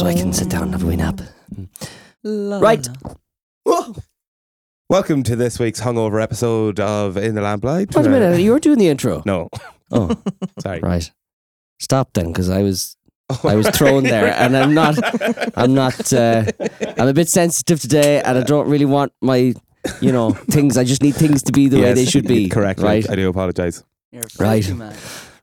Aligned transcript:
so 0.00 0.06
I 0.06 0.14
can 0.14 0.32
sit 0.32 0.48
down 0.48 0.62
and 0.62 0.72
have 0.72 0.82
a 0.82 0.86
wee 0.86 0.96
nap. 0.96 1.20
Right. 2.24 2.88
Welcome 4.88 5.22
to 5.24 5.36
this 5.36 5.58
week's 5.58 5.78
hungover 5.78 6.22
episode 6.22 6.80
of 6.80 7.18
In 7.18 7.34
the 7.34 7.42
Lamplight. 7.42 7.94
Wait 7.94 8.06
a 8.06 8.08
minute, 8.08 8.40
you're 8.40 8.58
doing 8.60 8.78
the 8.78 8.88
intro. 8.88 9.22
No, 9.26 9.50
Oh, 9.92 10.10
sorry. 10.60 10.80
right. 10.80 11.10
Stop 11.80 12.14
then, 12.14 12.28
because 12.28 12.48
I 12.48 12.62
was 12.62 12.96
I 13.44 13.54
was 13.56 13.68
thrown 13.68 14.04
there, 14.04 14.32
and 14.32 14.56
I'm 14.56 14.72
not. 14.72 14.96
I'm 15.58 15.74
not. 15.74 16.10
Uh, 16.14 16.44
I'm 16.96 17.08
a 17.08 17.12
bit 17.12 17.28
sensitive 17.28 17.78
today, 17.80 18.22
and 18.22 18.38
I 18.38 18.42
don't 18.42 18.70
really 18.70 18.86
want 18.86 19.12
my, 19.20 19.52
you 20.00 20.12
know, 20.12 20.30
things. 20.30 20.78
I 20.78 20.84
just 20.84 21.02
need 21.02 21.14
things 21.14 21.42
to 21.42 21.52
be 21.52 21.68
the 21.68 21.78
way 21.82 21.92
they 21.92 22.06
should 22.06 22.26
be. 22.26 22.48
Correct. 22.48 22.80
Right. 22.80 23.08
I 23.08 23.16
do 23.16 23.28
apologise. 23.28 23.84
You're 24.12 24.22
Right. 24.38 24.66
man. 24.74 24.96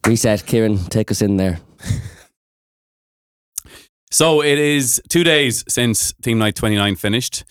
Reset, 0.08 0.44
Kieran. 0.48 0.80
Take 0.86 1.12
us 1.12 1.22
in 1.22 1.38
there. 1.38 1.60
So 4.12 4.42
it 4.42 4.58
is 4.58 5.02
two 5.10 5.24
days 5.24 5.64
since 5.68 6.14
Theme 6.22 6.38
Night 6.38 6.56
29 6.56 6.96
finished. 6.96 7.44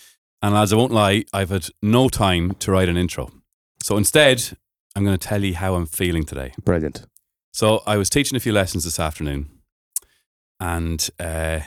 And 0.42 0.54
as 0.54 0.72
I 0.72 0.76
won't 0.76 0.92
lie, 0.92 1.24
I've 1.32 1.50
had 1.50 1.68
no 1.82 2.08
time 2.08 2.52
to 2.60 2.70
write 2.70 2.88
an 2.88 2.96
intro. 2.96 3.30
So 3.82 3.96
instead, 3.96 4.56
I'm 4.94 5.04
going 5.04 5.16
to 5.16 5.28
tell 5.28 5.42
you 5.44 5.54
how 5.54 5.74
I'm 5.74 5.86
feeling 5.86 6.24
today. 6.24 6.52
Brilliant. 6.64 7.06
So 7.52 7.82
I 7.86 7.96
was 7.96 8.08
teaching 8.08 8.36
a 8.36 8.40
few 8.40 8.52
lessons 8.52 8.84
this 8.84 8.98
afternoon. 8.98 9.48
And 10.58 11.08
uh, 11.20 11.60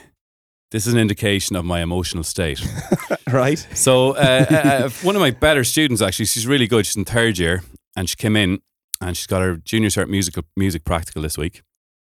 this 0.72 0.88
is 0.88 0.94
an 0.94 1.00
indication 1.00 1.56
of 1.56 1.66
my 1.66 1.82
emotional 1.82 2.24
state. 2.24 2.64
right. 3.28 3.60
So 3.74 4.12
uh, 4.12 4.46
uh, 4.50 4.56
uh, 4.56 4.90
one 5.04 5.16
of 5.16 5.20
my 5.20 5.32
better 5.32 5.64
students, 5.64 6.02
actually, 6.02 6.26
she's 6.26 6.48
really 6.48 6.68
good. 6.68 6.86
She's 6.86 6.96
in 6.96 7.06
third 7.06 7.38
year, 7.38 7.64
and 7.96 8.10
she 8.10 8.16
came 8.16 8.36
in 8.36 8.60
and 9.02 9.16
she's 9.16 9.28
got 9.28 9.42
her 9.42 9.56
junior 9.58 9.90
cert 9.90 10.10
musical 10.10 10.44
music 10.56 10.84
practical 10.84 11.22
this 11.22 11.38
week, 11.38 11.62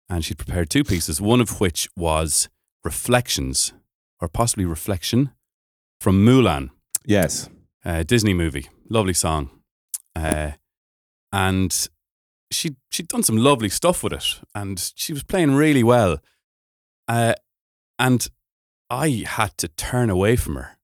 and 0.09 0.25
she 0.25 0.35
prepared 0.35 0.71
two 0.71 0.85
pieces. 0.85 1.21
One 1.21 1.41
of 1.41 1.61
which 1.61 1.89
was 1.97 2.49
reflections, 2.85 3.73
or 4.21 4.29
possibly 4.29 4.65
reflection, 4.65 5.31
from 6.01 6.25
Mulan, 6.25 6.71
Yes. 7.05 7.49
a 7.85 8.05
Disney 8.05 8.35
movie. 8.35 8.69
Lovely 8.91 9.15
song, 9.15 9.51
uh, 10.15 10.53
and 11.33 11.89
she 12.51 12.77
she'd 12.91 13.09
done 13.09 13.23
some 13.23 13.39
lovely 13.39 13.69
stuff 13.71 14.03
with 14.05 14.13
it, 14.13 14.41
and 14.55 14.93
she 14.95 15.13
was 15.13 15.23
playing 15.23 15.55
really 15.55 15.83
well. 15.83 16.19
Uh, 17.09 17.35
and 17.99 18.29
I 18.91 19.25
had 19.27 19.57
to 19.59 19.69
turn 19.69 20.11
away 20.11 20.37
from 20.37 20.57
her 20.57 20.77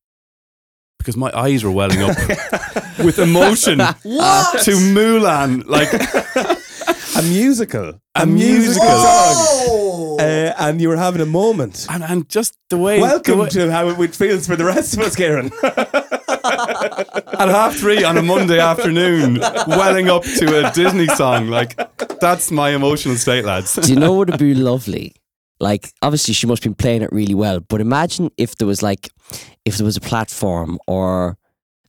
because 0.99 1.17
my 1.17 1.31
eyes 1.35 1.63
were 1.63 1.71
welling 1.71 2.03
up 2.03 2.17
with 3.05 3.19
emotion 3.19 3.79
What? 4.03 4.63
to 4.65 4.71
Mulan. 4.73 5.67
Like, 5.67 5.91
A 7.21 7.23
musical. 7.23 8.01
A 8.15 8.25
musical. 8.25 8.87
song. 8.87 10.21
Uh, 10.21 10.55
and 10.59 10.81
you 10.81 10.89
were 10.89 10.97
having 10.97 11.21
a 11.21 11.27
moment. 11.27 11.87
and, 11.91 12.03
and 12.03 12.27
just 12.31 12.57
the 12.71 12.79
way. 12.79 12.97
the 12.97 13.03
Welcome 13.03 13.39
way- 13.41 13.49
to 13.51 13.71
how 13.71 13.89
it 13.91 14.15
feels 14.15 14.47
for 14.47 14.57
the 14.57 14.65
rest 14.65 14.95
of 14.95 15.01
us, 15.01 15.17
Kieran. 15.17 15.51
at 15.63 17.49
half 17.49 17.77
three 17.77 18.05
on 18.05 18.17
a 18.17 18.23
Monday 18.23 18.59
afternoon, 18.59 19.39
welling 19.67 20.09
up 20.09 20.23
to 20.23 20.67
a 20.67 20.73
Disney 20.73 21.09
song. 21.09 21.49
Like, 21.49 21.77
that's 22.21 22.51
my 22.51 22.71
emotional 22.71 23.17
state, 23.17 23.45
lads. 23.45 23.75
Do 23.77 23.93
you 23.93 24.01
know 24.01 24.15
what 24.15 24.31
would 24.31 24.39
be 24.39 24.55
lovely? 24.55 25.13
Like, 25.59 25.93
obviously, 26.01 26.33
she 26.33 26.47
must 26.47 26.65
have 26.65 26.71
been 26.71 26.83
playing 26.83 27.03
it 27.03 27.13
really 27.13 27.35
well. 27.35 27.61
But 27.61 27.83
imagine 27.83 28.31
if 28.39 28.57
there 28.57 28.67
was 28.67 28.83
like, 28.83 29.11
if 29.67 29.77
there 29.77 29.85
was 29.85 29.99
a 29.99 30.01
platform 30.01 30.79
or 30.87 31.37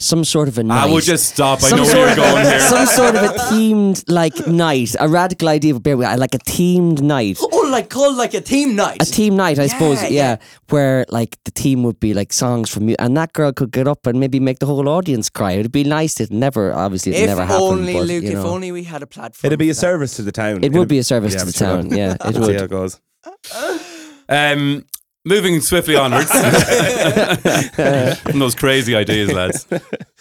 some 0.02 0.24
sort 0.26 0.48
of 0.48 0.58
a 0.58 0.64
night. 0.64 0.84
I 0.84 0.92
will 0.92 1.00
just 1.00 1.30
stop. 1.30 1.60
I 1.64 1.70
some 1.70 1.80
know 1.80 1.86
sort 1.86 1.98
where 1.98 2.08
you're 2.08 2.16
going 2.16 2.46
here. 2.46 2.60
Some 2.60 2.86
sort 2.88 3.16
of 3.16 3.24
a 3.24 3.28
themed 3.50 4.04
like 4.08 4.48
night, 4.48 4.96
a 5.00 5.08
radical 5.08 5.48
idea 5.50 5.74
of 5.76 5.84
bear 5.84 5.96
with- 5.98 6.20
like 6.20 6.34
a 6.36 6.40
themed 6.40 7.02
night. 7.02 7.38
oh, 7.42 7.68
like 7.72 7.90
called 7.90 8.18
like 8.18 8.34
a 8.34 8.42
team 8.42 8.76
night. 8.76 9.02
A 9.02 9.06
team 9.06 9.36
night, 9.36 9.60
I 9.60 9.68
suppose, 9.68 10.02
Yeah, 10.04 10.10
yeah, 10.10 10.30
yeah. 10.32 10.36
where 10.70 11.06
like 11.10 11.38
the 11.46 11.52
team 11.52 11.84
would 11.84 12.00
be 12.00 12.14
like 12.14 12.34
songs 12.34 12.70
from 12.70 12.90
you, 12.90 12.96
and 13.00 13.16
that 13.16 13.32
girl 13.34 13.52
could 13.54 13.72
get 13.72 13.88
up 13.88 14.06
and 14.08 14.20
maybe 14.20 14.40
make 14.40 14.60
the 14.60 14.66
whole 14.66 14.90
audience 14.90 15.30
cry. 15.30 15.52
It'd 15.54 15.72
be 15.72 15.84
nice. 15.84 16.20
It 16.20 16.32
never, 16.32 16.74
obviously, 16.74 17.14
it 17.14 17.22
if 17.24 17.28
never 17.30 17.46
happened. 17.46 17.58
If 17.58 17.72
only, 17.72 17.94
but, 17.94 18.08
Luke, 18.08 18.24
you 18.24 18.40
if 18.40 18.46
only 18.46 18.72
we 18.72 18.84
had 18.84 19.04
a 19.04 19.08
platform. 19.08 19.48
It'd 19.48 19.60
be 19.60 19.70
a 19.70 19.74
that. 19.74 19.76
service 19.80 20.16
to 20.18 20.24
the 20.24 20.32
town. 20.32 20.64
It 20.64 20.74
would 20.74 20.88
be 20.88 20.98
a 20.98 21.04
service 21.04 21.34
to 21.36 21.42
I'm 21.42 21.46
the 21.48 21.54
sure. 21.54 21.68
town. 21.68 21.90
Yeah, 21.92 22.14
it 22.16 22.22
Let's 22.26 22.38
see 22.38 22.42
how 22.42 22.48
would. 22.48 22.62
it 22.62 22.70
goes. 22.70 23.00
Um, 24.30 24.86
moving 25.26 25.60
swiftly 25.62 25.96
onwards 25.96 26.32
from 28.22 28.40
those 28.40 28.56
crazy 28.56 28.96
ideas, 28.96 29.32
lads. 29.32 29.68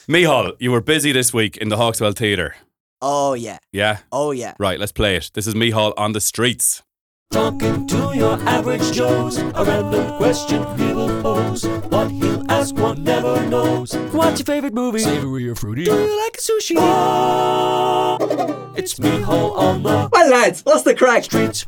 Mihal, 0.09 0.53
you 0.59 0.71
were 0.73 0.81
busy 0.81 1.13
this 1.13 1.33
week 1.33 1.57
in 1.57 1.69
the 1.69 1.77
Hawk's 1.77 2.01
Well 2.01 2.13
Theatre. 2.13 2.57
Oh 3.03 3.35
yeah. 3.35 3.59
Yeah? 3.73 3.99
Oh 4.13 4.31
yeah. 4.33 4.55
Right, 4.59 4.79
let's 4.79 4.93
play 4.93 5.17
it. 5.17 5.31
This 5.35 5.47
is 5.47 5.55
Mihal 5.55 5.95
on 5.97 6.13
the 6.13 6.21
streets. 6.21 6.83
Talking 7.31 7.87
to 7.87 8.13
your 8.15 8.33
average 8.49 8.91
Joes, 8.93 9.39
a 9.39 9.65
random 9.65 10.17
question 10.17 10.65
he 10.77 10.93
will 10.93 11.23
pose. 11.23 11.65
What 11.65 12.11
he'll 12.11 12.45
ask, 12.51 12.75
one 12.75 13.05
never 13.05 13.47
knows. 13.47 13.95
What's 14.13 14.41
your 14.41 14.47
favorite 14.47 14.75
movie? 14.75 14.99
Savory 14.99 15.49
or 15.49 15.55
fruity? 15.55 15.85
Do 15.85 15.93
you 15.93 16.23
like 16.25 16.37
sushi? 16.39 16.75
Oh, 16.77 18.73
it's 18.77 18.99
Mihal 18.99 19.53
on 19.57 19.83
the 19.85 20.09
Well, 20.13 20.31
lads, 20.31 20.63
what's 20.63 20.83
the 20.83 20.95
crack? 20.95 21.23
streets. 21.25 21.67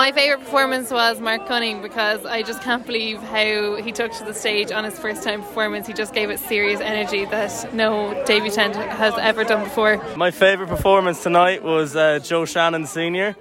My 0.00 0.12
favourite 0.12 0.42
performance 0.42 0.90
was 0.90 1.20
Mark 1.20 1.46
Cunning 1.46 1.82
because 1.82 2.24
I 2.24 2.40
just 2.40 2.62
can't 2.62 2.86
believe 2.86 3.20
how 3.20 3.76
he 3.82 3.92
took 3.92 4.12
to 4.12 4.24
the 4.24 4.32
stage 4.32 4.72
on 4.72 4.82
his 4.84 4.98
first 4.98 5.22
time 5.22 5.42
performance. 5.42 5.86
He 5.86 5.92
just 5.92 6.14
gave 6.14 6.30
it 6.30 6.38
serious 6.38 6.80
energy 6.80 7.26
that 7.26 7.74
no 7.74 8.14
debutant 8.24 8.76
has 8.76 9.12
ever 9.18 9.44
done 9.44 9.62
before. 9.62 10.02
My 10.16 10.30
favourite 10.30 10.70
performance 10.70 11.22
tonight 11.22 11.62
was 11.62 11.94
uh, 11.96 12.18
Joe 12.20 12.46
Shannon 12.46 12.86
Senior. 12.86 13.36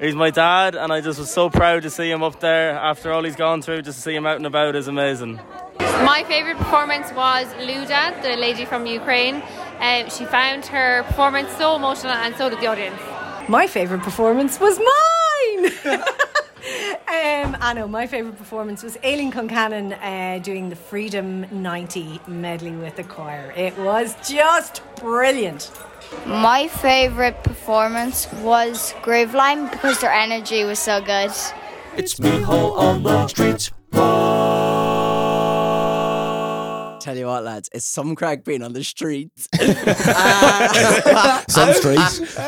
He's 0.00 0.14
my 0.14 0.30
dad, 0.30 0.74
and 0.76 0.90
I 0.94 1.02
just 1.02 1.18
was 1.18 1.30
so 1.30 1.50
proud 1.50 1.82
to 1.82 1.90
see 1.90 2.10
him 2.10 2.22
up 2.22 2.40
there 2.40 2.70
after 2.70 3.12
all 3.12 3.22
he's 3.22 3.36
gone 3.36 3.60
through. 3.60 3.82
Just 3.82 3.98
to 3.98 4.02
see 4.02 4.14
him 4.14 4.24
out 4.24 4.36
and 4.36 4.46
about 4.46 4.76
is 4.76 4.88
amazing. 4.88 5.38
My 5.78 6.24
favourite 6.26 6.56
performance 6.56 7.12
was 7.12 7.48
Luda, 7.68 8.22
the 8.22 8.34
lady 8.38 8.64
from 8.64 8.86
Ukraine. 8.86 9.42
Um, 9.78 10.08
she 10.08 10.24
found 10.24 10.64
her 10.64 11.02
performance 11.02 11.54
so 11.58 11.76
emotional, 11.76 12.12
and 12.14 12.34
so 12.36 12.48
did 12.48 12.60
the 12.60 12.66
audience. 12.66 12.98
My 13.46 13.66
favourite 13.66 14.02
performance 14.02 14.58
was 14.58 14.78
mine. 14.78 15.27
um, 15.88 17.56
I 17.60 17.72
know 17.74 17.86
my 17.88 18.06
favourite 18.06 18.36
performance 18.36 18.82
was 18.82 18.96
Aileen 19.04 19.32
Concannon 19.32 19.96
uh, 20.02 20.38
doing 20.40 20.68
the 20.68 20.76
Freedom 20.76 21.46
90 21.50 22.20
medley 22.26 22.72
with 22.72 22.96
the 22.96 23.04
choir. 23.04 23.52
It 23.56 23.76
was 23.78 24.16
just 24.28 24.82
brilliant. 24.96 25.70
My 26.26 26.68
favourite 26.68 27.44
performance 27.44 28.30
was 28.34 28.94
Graveline 29.02 29.70
because 29.70 30.00
their 30.00 30.12
energy 30.12 30.64
was 30.64 30.78
so 30.78 31.00
good. 31.00 31.30
It's 31.96 32.18
Mihal 32.18 32.72
on 32.72 33.02
the 33.02 33.26
streets. 33.28 33.70
Tell 37.00 37.16
you 37.16 37.26
what, 37.26 37.44
lads, 37.44 37.70
it's 37.72 37.86
some 37.86 38.14
crack 38.14 38.44
being 38.44 38.62
on 38.62 38.72
the 38.72 38.84
streets. 38.84 39.48
Some 41.48 41.72
streets. 41.72 42.38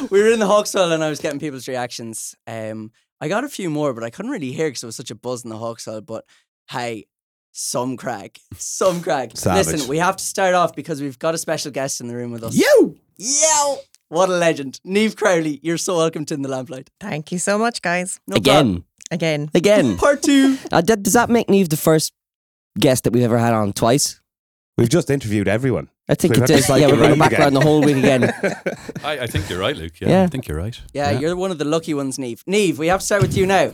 we 0.10 0.22
were 0.22 0.30
in 0.30 0.38
the 0.38 0.46
Hawk's 0.46 0.74
Well 0.74 0.92
and 0.92 1.02
I 1.04 1.08
was 1.10 1.20
getting 1.20 1.40
people's 1.40 1.68
reactions. 1.68 2.34
Um, 2.46 2.92
I 3.20 3.28
got 3.28 3.44
a 3.44 3.48
few 3.48 3.68
more, 3.70 3.92
but 3.92 4.04
I 4.04 4.10
couldn't 4.10 4.30
really 4.30 4.52
hear 4.52 4.68
because 4.68 4.80
there 4.82 4.88
was 4.88 4.96
such 4.96 5.10
a 5.10 5.14
buzz 5.14 5.44
in 5.44 5.50
the 5.50 5.58
Hawk's 5.58 5.86
Well. 5.86 6.00
But 6.00 6.24
hey, 6.70 7.06
some 7.52 7.96
crack, 7.96 8.38
some 8.56 9.02
crack. 9.02 9.32
Savage. 9.36 9.66
Listen, 9.66 9.88
we 9.88 9.98
have 9.98 10.16
to 10.16 10.24
start 10.24 10.54
off 10.54 10.74
because 10.74 11.02
we've 11.02 11.18
got 11.18 11.34
a 11.34 11.38
special 11.38 11.70
guest 11.70 12.00
in 12.00 12.08
the 12.08 12.16
room 12.16 12.30
with 12.30 12.42
us. 12.44 12.54
You! 12.54 12.96
Yo! 13.16 13.76
What 14.08 14.28
a 14.28 14.32
legend. 14.32 14.80
Neve 14.84 15.14
Crowley, 15.16 15.60
you're 15.62 15.78
so 15.78 15.96
welcome 15.96 16.24
to 16.26 16.34
In 16.34 16.42
the 16.42 16.48
Lamplight. 16.48 16.88
Thank 17.00 17.30
you 17.30 17.38
so 17.38 17.58
much, 17.58 17.80
guys. 17.82 18.18
No 18.26 18.36
Again, 18.36 18.84
Again. 19.10 19.50
again. 19.54 19.96
Part 19.98 20.22
two. 20.22 20.56
Uh, 20.72 20.80
d- 20.80 20.96
does 20.96 21.12
that 21.12 21.30
make 21.30 21.48
Neve 21.48 21.68
the 21.68 21.76
first 21.76 22.12
guest 22.78 23.04
that 23.04 23.12
we've 23.12 23.22
ever 23.22 23.38
had 23.38 23.52
on 23.52 23.72
twice? 23.72 24.20
We've 24.78 24.88
just 24.88 25.10
interviewed 25.10 25.46
everyone. 25.46 25.90
I 26.10 26.14
think 26.16 26.34
We've 26.34 26.42
it 26.42 26.50
had 26.50 26.60
to 26.60 26.66
does. 26.66 26.80
Yeah, 26.80 26.86
we're 26.88 26.96
going 26.96 27.08
round 27.10 27.18
back 27.20 27.30
again. 27.32 27.42
around 27.42 27.54
the 27.54 27.60
whole 27.60 27.82
week 27.82 27.96
again. 27.98 28.24
I, 29.04 29.20
I 29.20 29.26
think 29.28 29.48
you're 29.48 29.60
right, 29.60 29.76
Luke. 29.76 30.00
Yeah, 30.00 30.08
Yeah. 30.08 30.22
I 30.24 30.26
think 30.26 30.48
you're 30.48 30.58
right. 30.58 30.78
Yeah, 30.92 31.10
you're 31.12 31.36
one 31.36 31.52
of 31.52 31.58
the 31.58 31.64
lucky 31.64 31.94
ones, 31.94 32.18
Neve. 32.18 32.42
Neve, 32.46 32.78
we 32.80 32.88
have 32.88 32.98
to 33.00 33.06
start 33.06 33.22
with 33.22 33.36
you 33.36 33.46
now. 33.46 33.72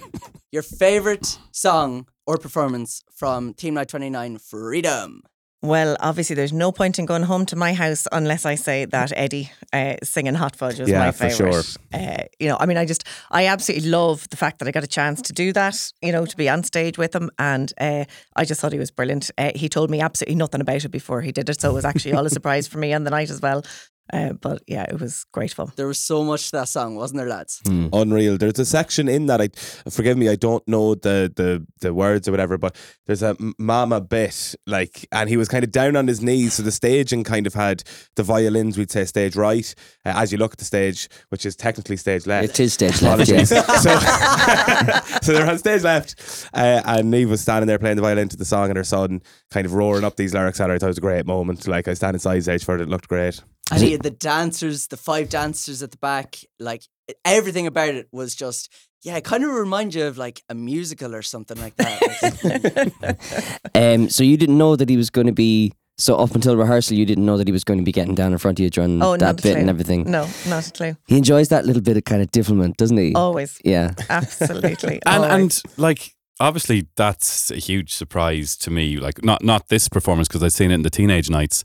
Your 0.53 0.62
favourite 0.62 1.38
song 1.50 2.06
or 2.27 2.37
performance 2.37 3.03
from 3.15 3.55
Theme 3.55 3.75
Night 3.75 3.88
29 3.88 4.38
Freedom. 4.38 5.23
Well, 5.62 5.97
obviously, 6.00 6.37
there's 6.37 6.53
no 6.53 6.70
point 6.70 6.99
in 6.99 7.06
going 7.06 7.23
home 7.23 7.47
to 7.47 7.56
my 7.56 7.73
house 7.73 8.06
unless 8.12 8.44
I 8.44 8.55
say 8.56 8.85
that 8.85 9.12
Eddie 9.17 9.50
uh, 9.73 9.97
singing 10.03 10.35
Hot 10.35 10.55
Fudge 10.55 10.79
was 10.79 10.88
Yeah, 10.91 10.99
my 10.99 11.11
for 11.12 11.29
favourite. 11.29 11.64
sure. 11.64 11.81
Uh, 11.93 12.25
you 12.38 12.49
know, 12.49 12.56
I 12.61 12.67
mean, 12.67 12.76
I 12.76 12.85
just, 12.85 13.05
I 13.31 13.47
absolutely 13.47 13.88
love 13.88 14.29
the 14.29 14.37
fact 14.37 14.58
that 14.58 14.69
I 14.69 14.70
got 14.70 14.85
a 14.85 14.88
chance 14.88 15.23
to 15.23 15.32
do 15.32 15.53
that, 15.55 15.93
you 16.03 16.12
know, 16.12 16.26
to 16.26 16.37
be 16.37 16.49
on 16.49 16.62
stage 16.62 16.99
with 16.99 17.14
him. 17.14 17.31
And 17.38 17.73
uh, 17.81 18.05
I 18.37 18.44
just 18.44 18.61
thought 18.61 18.73
he 18.73 18.79
was 18.79 18.91
brilliant. 18.91 19.31
Uh, 19.38 19.53
he 19.55 19.69
told 19.69 19.91
me 19.91 20.00
absolutely 20.00 20.37
nothing 20.37 20.61
about 20.61 20.85
it 20.85 20.91
before 20.91 21.23
he 21.23 21.32
did 21.32 21.49
it. 21.49 21.61
So 21.61 21.70
it 21.70 21.75
was 21.75 21.85
actually 21.87 22.12
all 22.12 22.26
a 22.26 22.31
surprise 22.31 22.69
for 22.69 22.79
me 22.79 22.93
on 22.93 23.05
the 23.05 23.11
night 23.11 23.31
as 23.31 23.41
well. 23.41 23.64
Uh, 24.12 24.32
but 24.35 24.62
yeah, 24.67 24.85
it 24.85 25.00
was 25.00 25.25
great 25.32 25.53
fun. 25.53 25.73
There 25.76 25.87
was 25.88 25.99
so 25.99 26.23
much 26.23 26.47
to 26.47 26.53
that 26.53 26.69
song, 26.69 26.94
wasn't 26.94 27.19
there, 27.19 27.29
lads? 27.29 27.61
Hmm. 27.67 27.88
Unreal. 27.93 28.38
There's 28.38 28.58
a 28.58 28.64
section 28.64 29.08
in 29.08 29.26
that 29.26 29.41
I 29.41 29.49
forgive 29.91 30.17
me, 30.17 30.29
I 30.29 30.37
don't 30.37 30.67
know 30.69 30.94
the 30.94 31.32
the 31.35 31.67
the 31.81 31.93
words 31.93 32.29
or 32.29 32.31
whatever, 32.31 32.56
but 32.58 32.76
there's 33.06 33.23
a 33.23 33.37
mama 33.58 34.00
bit 34.00 34.55
like, 34.67 35.06
and 35.12 35.29
he 35.29 35.37
was 35.37 35.49
kind 35.49 35.64
of 35.64 35.73
down 35.73 35.97
on 35.97 36.06
his 36.06 36.23
knees, 36.23 36.55
so 36.55 36.62
the 36.62 36.73
staging 36.73 37.25
kind 37.25 37.47
of 37.47 37.55
had 37.55 37.82
the 38.14 38.23
violins. 38.23 38.79
We'd 38.79 38.91
say 38.91 39.05
stage 39.05 39.35
right 39.37 39.75
uh, 40.05 40.12
as 40.17 40.31
you 40.32 40.38
look 40.38 40.53
at 40.53 40.58
the 40.58 40.64
stage, 40.64 41.08
which 41.31 41.44
is 41.44 41.56
technically 41.56 41.97
stage 41.97 42.26
left. 42.26 42.50
It 42.50 42.61
is 42.61 42.75
stage 42.75 43.03
left, 43.03 43.23
Apologies. 43.29 43.50
yes. 43.50 43.82
so, 45.12 45.20
so 45.23 45.32
they're 45.32 45.50
on 45.50 45.58
stage 45.58 45.82
left, 45.82 46.49
uh, 46.55 46.82
and 46.85 47.11
Neve 47.11 47.31
was 47.31 47.41
standing 47.41 47.67
there 47.67 47.79
playing 47.79 47.97
the 47.97 48.03
violin 48.03 48.29
to 48.29 48.37
the 48.37 48.44
song, 48.44 48.69
and 48.69 48.76
her 48.76 48.85
son 48.85 49.20
kind 49.50 49.67
of 49.67 49.75
roaring 49.75 50.05
up 50.05 50.17
these 50.17 50.35
lyrics 50.35 50.61
at 50.61 50.69
her. 50.70 50.76
I 50.76 50.79
thought 50.79 50.87
it 50.87 50.91
was 50.91 50.99
a 50.99 51.03
great 51.03 51.26
moment. 51.26 51.67
Like 51.67 51.88
I 51.88 51.93
was 51.93 51.99
standing 51.99 52.20
side 52.20 52.43
stage 52.43 52.64
for 52.64 52.75
it, 52.76 52.81
it 52.81 52.88
looked 52.88 53.08
great. 53.08 53.43
And 53.73 53.83
he 53.83 53.93
had 53.93 54.03
the 54.03 54.11
dancers, 54.11 54.87
the 54.89 54.97
five 54.97 55.29
dancers 55.29 55.83
at 55.83 55.91
the 55.91 55.97
back. 55.99 56.37
Like 56.61 56.83
everything 57.25 57.67
about 57.67 57.91
it 57.95 58.09
was 58.13 58.35
just, 58.35 58.73
yeah, 59.03 59.17
it 59.17 59.25
kind 59.25 59.45
of 59.45 59.51
remind 59.51 59.95
you 59.95 60.05
of 60.07 60.19
like 60.19 60.43
a 60.49 60.55
musical 60.55 61.15
or 61.15 61.23
something 61.23 61.59
like 61.61 61.77
that. 61.77 63.17
Um, 63.75 64.09
so 64.09 64.25
you 64.25 64.37
didn't 64.39 64.57
know 64.57 64.75
that 64.77 64.89
he 64.89 64.97
was 64.97 65.11
going 65.11 65.27
to 65.27 65.33
be. 65.33 65.73
So 65.99 66.17
up 66.17 66.35
until 66.35 66.57
rehearsal, 66.57 66.97
you 66.97 67.07
didn't 67.07 67.25
know 67.25 67.37
that 67.39 67.47
he 67.49 67.53
was 67.53 67.65
going 67.65 67.79
to 67.79 67.85
be 67.85 67.93
getting 67.93 68.15
down 68.15 68.33
in 68.33 68.39
front 68.39 68.59
of 68.59 68.63
you 68.63 68.71
during 68.71 69.03
Oh, 69.03 69.13
that 69.13 69.21
not 69.21 69.31
a 69.41 69.43
bit 69.43 69.53
clue. 69.53 69.61
and 69.61 69.71
everything. 69.71 70.11
No, 70.11 70.29
not 70.47 70.69
a 70.69 70.71
clue. 70.73 70.97
He 71.07 71.17
enjoys 71.17 71.49
that 71.49 71.65
little 71.65 71.81
bit 71.83 71.97
of 71.97 72.05
kind 72.05 72.21
of 72.23 72.31
devilment, 72.31 72.77
doesn't 72.77 72.97
he? 72.99 73.15
Always. 73.15 73.59
Yeah. 73.65 73.93
Absolutely. 74.11 75.01
and 75.07 75.25
always. 75.25 75.63
and 75.65 75.79
like 75.79 76.15
obviously 76.39 76.87
that's 76.97 77.51
a 77.51 77.57
huge 77.57 77.95
surprise 77.95 78.57
to 78.59 78.71
me. 78.71 78.99
Like 78.99 79.25
not 79.25 79.43
not 79.43 79.69
this 79.69 79.89
performance 79.89 80.29
because 80.29 80.43
I'd 80.43 80.53
seen 80.53 80.71
it 80.71 80.75
in 80.75 80.83
the 80.83 80.91
teenage 80.91 81.31
nights, 81.31 81.65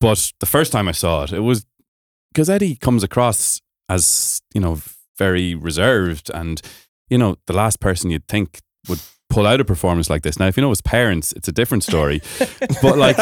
but 0.00 0.32
the 0.40 0.46
first 0.46 0.72
time 0.72 0.88
I 0.88 0.92
saw 0.92 1.24
it, 1.24 1.32
it 1.32 1.40
was 1.40 1.66
because 2.32 2.48
Eddie 2.50 2.76
comes 2.76 3.02
across 3.02 3.60
as 3.88 4.40
you 4.54 4.60
know 4.60 4.80
very 5.18 5.54
reserved 5.54 6.30
and 6.34 6.60
you 7.10 7.18
know 7.18 7.36
the 7.46 7.52
last 7.52 7.80
person 7.80 8.10
you'd 8.10 8.28
think 8.28 8.60
would 8.88 9.00
pull 9.30 9.46
out 9.46 9.60
a 9.60 9.64
performance 9.64 10.08
like 10.10 10.22
this. 10.22 10.38
Now, 10.38 10.46
if 10.46 10.56
you 10.56 10.62
know 10.62 10.70
his 10.70 10.82
parents, 10.82 11.32
it's 11.32 11.48
a 11.48 11.52
different 11.52 11.84
story. 11.84 12.20
but 12.82 12.96
like, 12.98 13.16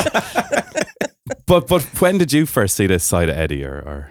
but 1.46 1.66
but 1.68 1.82
when 2.00 2.18
did 2.18 2.32
you 2.32 2.46
first 2.46 2.76
see 2.76 2.86
this 2.86 3.04
side 3.04 3.28
of 3.28 3.36
Eddie? 3.36 3.64
Or, 3.64 3.78
or 3.78 4.10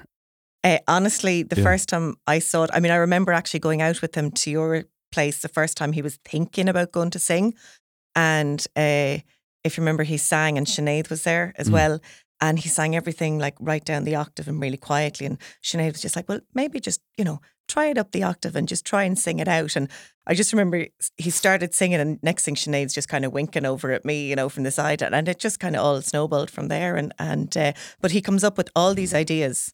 Uh, 0.64 0.80
honestly, 0.88 1.44
the 1.44 1.56
Yeah. 1.58 1.64
first 1.64 1.90
time 1.90 2.16
I 2.28 2.40
saw 2.40 2.64
it, 2.64 2.70
I 2.74 2.80
mean, 2.80 2.92
I 2.92 2.96
remember 2.98 3.32
actually 3.32 3.60
going 3.62 3.82
out 3.82 4.02
with 4.02 4.16
him 4.16 4.32
to 4.32 4.50
your 4.52 4.86
place 5.12 5.40
the 5.40 5.48
first 5.50 5.78
time 5.78 5.94
he 5.94 6.02
was 6.02 6.18
thinking 6.26 6.68
about 6.70 6.92
going 6.92 7.12
to 7.12 7.20
sing. 7.20 7.54
And 8.16 8.66
uh, 8.76 9.20
if 9.64 9.78
you 9.78 9.82
remember, 9.82 10.04
he 10.04 10.18
sang 10.18 10.58
and 10.58 10.68
Sinead 10.68 11.10
was 11.10 11.24
there 11.24 11.54
as 11.58 11.70
Mm. 11.70 11.74
well. 11.74 12.00
And 12.42 12.60
he 12.60 12.70
sang 12.70 12.96
everything 12.96 13.40
like 13.40 13.56
right 13.60 13.84
down 13.84 14.04
the 14.04 14.16
octave 14.16 14.48
and 14.48 14.62
really 14.62 14.78
quietly. 14.78 15.26
And 15.26 15.38
Sinead 15.64 15.94
was 15.94 16.02
just 16.02 16.16
like, 16.16 16.28
well, 16.28 16.42
maybe 16.54 16.80
just, 16.80 17.02
you 17.18 17.24
know, 17.24 17.40
try 17.68 17.88
it 17.88 17.98
up 17.98 18.12
the 18.12 18.24
octave 18.24 18.56
and 18.56 18.68
just 18.68 18.86
try 18.86 19.04
and 19.04 19.18
sing 19.18 19.40
it 19.40 19.48
out. 19.48 19.76
And 19.76 19.90
I 20.28 20.34
just 20.34 20.52
remember 20.54 20.86
he 21.18 21.30
started 21.30 21.74
singing, 21.74 22.00
and 22.00 22.20
next 22.22 22.44
thing 22.46 22.56
Sinead's 22.56 22.94
just 22.94 23.08
kind 23.08 23.26
of 23.26 23.32
winking 23.34 23.66
over 23.66 23.92
at 23.92 24.06
me, 24.06 24.28
you 24.30 24.36
know, 24.36 24.50
from 24.50 24.64
the 24.64 24.72
side. 24.72 25.02
And 25.02 25.28
it 25.30 25.40
just 25.40 25.60
kind 25.60 25.76
of 25.76 25.84
all 25.84 26.02
snowballed 26.02 26.52
from 26.52 26.68
there. 26.68 26.96
And, 26.98 27.14
and 27.18 27.56
uh, 27.58 27.74
but 28.02 28.12
he 28.12 28.22
comes 28.22 28.44
up 28.44 28.58
with 28.58 28.70
all 28.76 28.94
these 28.94 29.14
ideas 29.14 29.74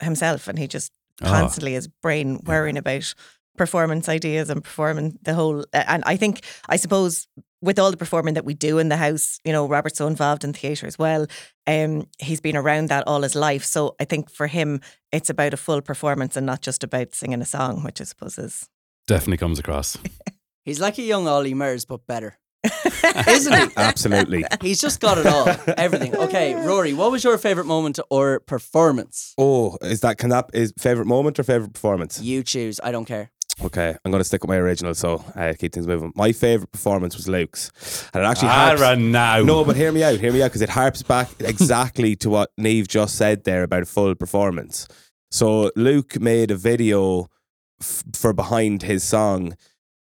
himself 0.00 0.48
and 0.48 0.58
he 0.58 0.66
just 0.68 0.92
Ah. 1.22 1.40
constantly 1.40 1.72
his 1.72 1.88
brain 1.88 2.40
worrying 2.44 2.76
about 2.76 3.14
performance 3.56 4.06
ideas 4.06 4.50
and 4.50 4.62
performing 4.62 5.18
the 5.22 5.32
whole 5.32 5.64
and 5.72 6.02
I 6.04 6.18
think 6.18 6.44
I 6.68 6.76
suppose 6.76 7.26
with 7.66 7.78
all 7.78 7.90
the 7.90 7.96
performing 7.96 8.34
that 8.34 8.44
we 8.44 8.54
do 8.54 8.78
in 8.78 8.88
the 8.88 8.96
house, 8.96 9.40
you 9.44 9.52
know, 9.52 9.66
Robert's 9.66 9.98
so 9.98 10.06
involved 10.06 10.44
in 10.44 10.52
theatre 10.52 10.86
as 10.86 10.98
well. 10.98 11.26
Um, 11.66 12.06
he's 12.18 12.40
been 12.40 12.56
around 12.56 12.88
that 12.88 13.06
all 13.06 13.22
his 13.22 13.34
life. 13.34 13.64
So 13.64 13.96
I 14.00 14.04
think 14.04 14.30
for 14.30 14.46
him 14.46 14.80
it's 15.12 15.28
about 15.28 15.52
a 15.52 15.58
full 15.58 15.82
performance 15.82 16.36
and 16.36 16.46
not 16.46 16.62
just 16.62 16.84
about 16.84 17.14
singing 17.14 17.42
a 17.42 17.44
song, 17.44 17.82
which 17.82 18.00
I 18.00 18.04
suppose 18.04 18.38
is 18.38 18.68
definitely 19.06 19.38
comes 19.38 19.58
across. 19.58 19.98
He's 20.64 20.80
like 20.80 20.98
a 20.98 21.02
young 21.02 21.28
Ollie 21.28 21.54
Murs, 21.54 21.84
but 21.84 22.06
better. 22.06 22.38
Isn't 23.28 23.52
he? 23.52 23.68
Absolutely. 23.76 24.44
He's 24.60 24.80
just 24.80 25.00
got 25.00 25.18
it 25.18 25.26
all. 25.26 25.48
Everything. 25.76 26.14
Okay, 26.26 26.54
Rory, 26.54 26.92
what 26.92 27.12
was 27.12 27.22
your 27.22 27.38
favourite 27.38 27.68
moment 27.68 28.00
or 28.10 28.40
performance? 28.40 29.34
Oh, 29.38 29.76
is 29.82 30.00
that 30.00 30.18
can 30.18 30.30
that 30.30 30.50
is 30.52 30.72
favorite 30.78 31.06
moment 31.06 31.38
or 31.38 31.44
favorite 31.44 31.72
performance? 31.72 32.20
You 32.20 32.42
choose. 32.42 32.80
I 32.82 32.90
don't 32.90 33.04
care. 33.04 33.30
Okay, 33.64 33.96
I'm 34.04 34.10
going 34.10 34.20
to 34.20 34.24
stick 34.24 34.42
with 34.42 34.50
my 34.50 34.56
original, 34.58 34.94
so 34.94 35.24
uh, 35.34 35.54
keep 35.58 35.72
things 35.72 35.86
moving. 35.86 36.12
My 36.14 36.32
favorite 36.32 36.70
performance 36.72 37.16
was 37.16 37.26
Luke's, 37.26 37.70
and 38.12 38.22
it 38.22 38.26
actually 38.26 38.48
harps, 38.48 38.80
now. 39.10 39.42
no, 39.42 39.64
but 39.64 39.76
hear 39.76 39.90
me 39.90 40.02
out, 40.04 40.20
hear 40.20 40.30
me 40.30 40.42
out, 40.42 40.48
because 40.48 40.60
it 40.60 40.68
harps 40.68 41.02
back 41.02 41.30
exactly 41.40 42.14
to 42.16 42.28
what 42.28 42.50
Neve 42.58 42.86
just 42.86 43.16
said 43.16 43.44
there 43.44 43.62
about 43.62 43.82
a 43.84 43.86
full 43.86 44.14
performance. 44.14 44.86
So 45.30 45.70
Luke 45.74 46.20
made 46.20 46.50
a 46.50 46.56
video 46.56 47.28
f- 47.80 48.04
for 48.14 48.34
behind 48.34 48.82
his 48.82 49.02
song, 49.02 49.56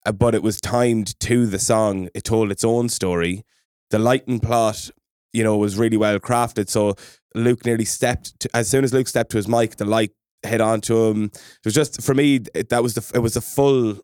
uh, 0.06 0.14
but 0.14 0.36
it 0.36 0.42
was 0.42 0.62
timed 0.62 1.20
to 1.20 1.46
the 1.46 1.60
song. 1.60 2.08
It 2.16 2.24
told 2.24 2.50
its 2.50 2.64
own 2.64 2.88
story. 2.88 3.44
The 3.90 4.00
lighting 4.00 4.40
plot, 4.40 4.90
you 5.34 5.44
know, 5.44 5.58
was 5.58 5.78
really 5.78 5.98
well 5.98 6.18
crafted. 6.20 6.70
So 6.70 6.96
Luke 7.36 7.66
nearly 7.66 7.86
stepped 7.86 8.40
to, 8.40 8.50
as 8.56 8.70
soon 8.70 8.86
as 8.86 8.94
Luke 8.94 9.08
stepped 9.10 9.32
to 9.32 9.38
his 9.38 9.50
mic, 9.50 9.76
the 9.76 9.86
light 9.86 10.12
hit 10.46 10.62
onto 10.62 11.06
him. 11.06 11.26
It 11.26 11.66
was 11.66 11.74
just 11.74 12.02
for 12.02 12.14
me. 12.14 12.42
It, 12.54 12.70
that 12.70 12.84
was 12.84 12.94
the 12.96 13.12
it 13.16 13.20
was 13.20 13.34
the 13.36 13.42
full 13.42 14.00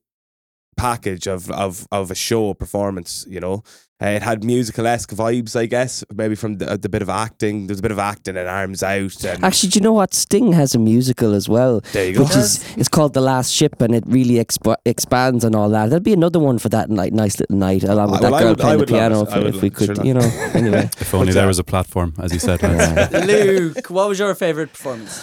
package 0.77 1.27
of 1.27 1.49
of 1.51 1.87
of 1.91 2.11
a 2.11 2.15
show 2.15 2.53
performance. 2.53 3.25
You 3.27 3.39
know, 3.41 3.63
uh, 4.01 4.05
it 4.07 4.21
had 4.21 4.45
musical 4.45 4.87
esque 4.87 5.11
vibes, 5.11 5.53
I 5.57 5.65
guess, 5.65 6.05
maybe 6.15 6.35
from 6.35 6.57
the, 6.57 6.77
the 6.77 6.87
bit 6.87 7.01
of 7.01 7.09
acting. 7.09 7.67
There's 7.67 7.79
a 7.79 7.81
bit 7.81 7.91
of 7.91 7.99
acting 7.99 8.37
and 8.37 8.47
arms 8.47 8.81
out. 8.81 9.21
And 9.25 9.43
Actually, 9.43 9.69
do 9.71 9.79
you 9.79 9.83
know 9.83 9.91
what? 9.91 10.13
Sting 10.13 10.53
has 10.53 10.73
a 10.73 10.79
musical 10.79 11.33
as 11.33 11.49
well. 11.49 11.81
There 11.91 12.07
you 12.07 12.13
go. 12.15 12.23
Which 12.23 12.35
is 12.37 12.63
it's 12.77 12.87
called 12.87 13.13
The 13.13 13.19
Last 13.19 13.51
Ship, 13.51 13.79
and 13.81 13.93
it 13.93 14.05
really 14.07 14.35
exp- 14.35 14.73
expands 14.85 15.43
on 15.43 15.53
all 15.53 15.67
that. 15.71 15.89
There'd 15.89 16.01
be 16.01 16.13
another 16.13 16.39
one 16.39 16.59
for 16.59 16.69
that 16.69 16.89
night, 16.89 17.11
nice 17.11 17.41
little 17.41 17.57
night, 17.57 17.83
along 17.83 18.11
with 18.11 18.21
that 18.21 18.31
well, 18.31 18.39
I 18.39 18.43
girl 18.43 18.49
would- 18.51 18.59
playing 18.59 18.79
the 18.79 18.85
piano. 18.85 19.23
If, 19.23 19.55
if 19.55 19.61
we 19.61 19.69
could, 19.69 19.97
sure 19.97 20.05
you 20.05 20.13
know. 20.13 20.21
Anyway, 20.53 20.89
If 20.99 21.13
only 21.13 21.33
there 21.33 21.47
was 21.47 21.59
a 21.59 21.63
platform, 21.65 22.13
as 22.19 22.31
you 22.31 22.39
said. 22.39 22.61
Luke, 23.27 23.89
what 23.89 24.07
was 24.07 24.17
your 24.19 24.33
favourite 24.35 24.71
performance? 24.71 25.21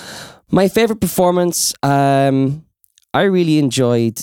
My 0.50 0.68
favorite 0.68 1.00
performance. 1.00 1.74
Um, 1.82 2.64
I 3.14 3.22
really 3.22 3.58
enjoyed. 3.58 4.20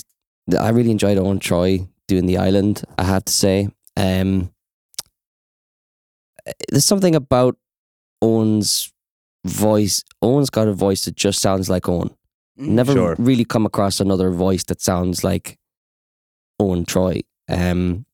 I 0.58 0.70
really 0.70 0.90
enjoyed 0.90 1.18
Owen 1.18 1.38
Troy 1.38 1.86
doing 2.08 2.26
the 2.26 2.38
island. 2.38 2.82
I 2.98 3.04
have 3.04 3.24
to 3.24 3.32
say. 3.32 3.68
Um, 3.96 4.50
there's 6.70 6.84
something 6.84 7.14
about 7.14 7.56
Owen's 8.20 8.92
voice. 9.46 10.02
Owen's 10.22 10.50
got 10.50 10.68
a 10.68 10.72
voice 10.72 11.04
that 11.06 11.16
just 11.16 11.40
sounds 11.40 11.68
like 11.70 11.88
Owen. 11.88 12.10
Mm. 12.58 12.68
Never 12.68 12.92
Sure. 12.92 13.16
really 13.18 13.44
come 13.44 13.66
across 13.66 14.00
another 14.00 14.30
voice 14.30 14.64
that 14.64 14.80
sounds 14.80 15.24
like 15.24 15.58
Owen 16.60 16.84
Troy. 16.84 17.20
Um, 17.48 18.06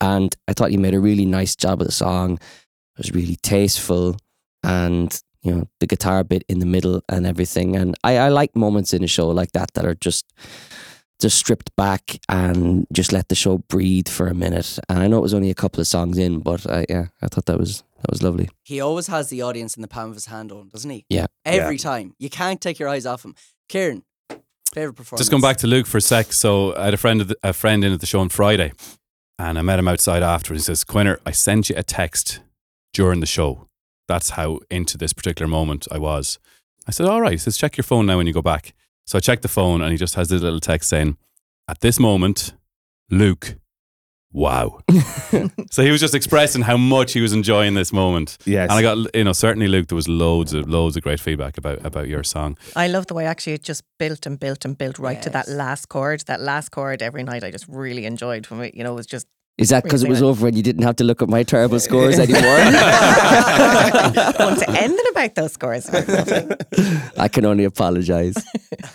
and 0.00 0.34
I 0.48 0.52
thought 0.52 0.70
he 0.70 0.76
made 0.76 0.94
a 0.94 1.00
really 1.00 1.26
nice 1.26 1.56
job 1.56 1.80
of 1.80 1.86
the 1.86 1.92
song. 1.92 2.34
It 2.34 2.98
was 2.98 3.12
really 3.12 3.36
tasteful, 3.42 4.16
and 4.62 5.20
you 5.46 5.54
know 5.54 5.68
the 5.80 5.86
guitar 5.86 6.24
bit 6.24 6.44
in 6.48 6.58
the 6.58 6.66
middle 6.66 7.02
and 7.08 7.26
everything. 7.26 7.76
And 7.76 7.94
I, 8.02 8.16
I 8.18 8.28
like 8.28 8.56
moments 8.56 8.92
in 8.92 9.04
a 9.04 9.06
show 9.06 9.28
like 9.28 9.52
that 9.52 9.72
that 9.74 9.84
are 9.84 9.94
just 9.94 10.32
just 11.20 11.38
stripped 11.38 11.74
back 11.76 12.20
and 12.28 12.86
just 12.92 13.12
let 13.12 13.28
the 13.28 13.34
show 13.34 13.58
breathe 13.58 14.08
for 14.08 14.26
a 14.26 14.34
minute. 14.34 14.78
And 14.88 14.98
I 14.98 15.06
know 15.06 15.18
it 15.18 15.22
was 15.22 15.32
only 15.32 15.50
a 15.50 15.54
couple 15.54 15.80
of 15.80 15.86
songs 15.86 16.18
in, 16.18 16.40
but 16.40 16.68
I, 16.70 16.84
yeah, 16.88 17.06
I 17.22 17.28
thought 17.28 17.46
that 17.46 17.58
was 17.58 17.84
that 17.98 18.10
was 18.10 18.22
lovely. 18.22 18.48
He 18.62 18.80
always 18.80 19.06
has 19.06 19.30
the 19.30 19.42
audience 19.42 19.76
in 19.76 19.82
the 19.82 19.88
palm 19.88 20.10
of 20.10 20.16
his 20.16 20.26
hand 20.26 20.52
on, 20.52 20.68
doesn't 20.68 20.90
he? 20.90 21.06
Yeah. 21.08 21.26
Every 21.44 21.78
time. 21.78 22.14
You 22.18 22.28
can't 22.28 22.60
take 22.60 22.78
your 22.78 22.88
eyes 22.88 23.06
off 23.06 23.24
him. 23.24 23.34
Kieran, 23.68 24.02
favourite 24.74 24.96
performance? 24.96 25.20
Just 25.20 25.30
going 25.30 25.40
back 25.40 25.56
to 25.58 25.66
Luke 25.66 25.86
for 25.86 25.98
a 25.98 26.02
sec. 26.02 26.32
So 26.32 26.76
I 26.76 26.84
had 26.84 26.94
a 26.94 26.98
friend, 26.98 27.20
of 27.20 27.28
the, 27.28 27.36
a 27.42 27.52
friend 27.52 27.84
in 27.84 27.92
at 27.92 28.00
the 28.00 28.06
show 28.06 28.20
on 28.20 28.28
Friday, 28.28 28.72
and 29.38 29.58
I 29.58 29.62
met 29.62 29.78
him 29.78 29.88
outside 29.88 30.22
afterwards. 30.22 30.64
He 30.64 30.66
says, 30.66 30.84
"Quinner, 30.84 31.18
I 31.24 31.30
sent 31.30 31.70
you 31.70 31.76
a 31.76 31.82
text 31.82 32.40
during 32.92 33.20
the 33.20 33.26
show. 33.26 33.65
That's 34.08 34.30
how 34.30 34.60
into 34.70 34.96
this 34.98 35.12
particular 35.12 35.48
moment 35.48 35.86
I 35.90 35.98
was." 35.98 36.38
I 36.86 36.90
said, 36.90 37.06
"All 37.06 37.20
right." 37.20 37.32
He 37.32 37.38
says, 37.38 37.56
"Check 37.56 37.76
your 37.76 37.84
phone 37.84 38.06
now 38.06 38.16
when 38.18 38.26
you 38.26 38.32
go 38.32 38.42
back." 38.42 38.74
So 39.04 39.18
I 39.18 39.20
checked 39.20 39.42
the 39.42 39.48
phone, 39.48 39.80
and 39.80 39.90
he 39.92 39.96
just 39.96 40.14
has 40.14 40.28
this 40.28 40.42
little 40.42 40.60
text 40.60 40.88
saying, 40.88 41.16
"At 41.68 41.80
this 41.80 41.98
moment, 41.98 42.54
Luke." 43.10 43.56
Wow. 44.32 44.80
so 45.70 45.82
he 45.82 45.90
was 45.90 46.00
just 46.00 46.14
expressing 46.14 46.60
how 46.60 46.76
much 46.76 47.14
he 47.14 47.22
was 47.22 47.32
enjoying 47.32 47.72
this 47.72 47.90
moment. 47.90 48.36
yes, 48.44 48.68
And 48.68 48.78
I 48.78 48.82
got, 48.82 49.16
you 49.16 49.24
know, 49.24 49.32
certainly 49.32 49.66
Luke, 49.66 49.88
there 49.88 49.96
was 49.96 50.08
loads 50.08 50.52
of 50.52 50.68
loads 50.68 50.94
of 50.94 51.02
great 51.02 51.20
feedback 51.20 51.56
about 51.56 51.84
about 51.86 52.06
your 52.06 52.22
song. 52.22 52.58
I 52.74 52.88
love 52.88 53.06
the 53.06 53.14
way 53.14 53.24
actually 53.24 53.54
it 53.54 53.62
just 53.62 53.82
built 53.98 54.26
and 54.26 54.38
built 54.38 54.66
and 54.66 54.76
built 54.76 54.98
right 54.98 55.22
to 55.22 55.30
that 55.30 55.48
last 55.48 55.88
chord. 55.88 56.20
That 56.26 56.40
last 56.42 56.68
chord 56.70 57.00
every 57.00 57.22
night 57.22 57.44
I 57.44 57.50
just 57.50 57.66
really 57.66 58.04
enjoyed 58.04 58.46
from 58.46 58.60
it. 58.60 58.74
You 58.74 58.84
know, 58.84 58.92
it 58.92 58.96
was 58.96 59.06
just 59.06 59.26
Is 59.58 59.70
that 59.70 59.84
because 59.84 60.02
it 60.02 60.08
was 60.10 60.20
over 60.22 60.46
and 60.48 60.54
you 60.56 60.62
didn't 60.62 60.82
have 60.82 60.96
to 60.96 61.04
look 61.04 61.22
at 61.22 61.30
my 61.30 61.42
terrible 61.42 61.80
scores 61.86 62.18
anymore? 62.18 62.42
going 62.42 62.72
to 64.58 64.64
anything 64.68 65.04
about 65.10 65.34
those 65.34 65.52
scores. 65.52 65.88
I 67.18 67.28
can 67.28 67.44
only 67.46 67.64
apologize. 67.64 68.34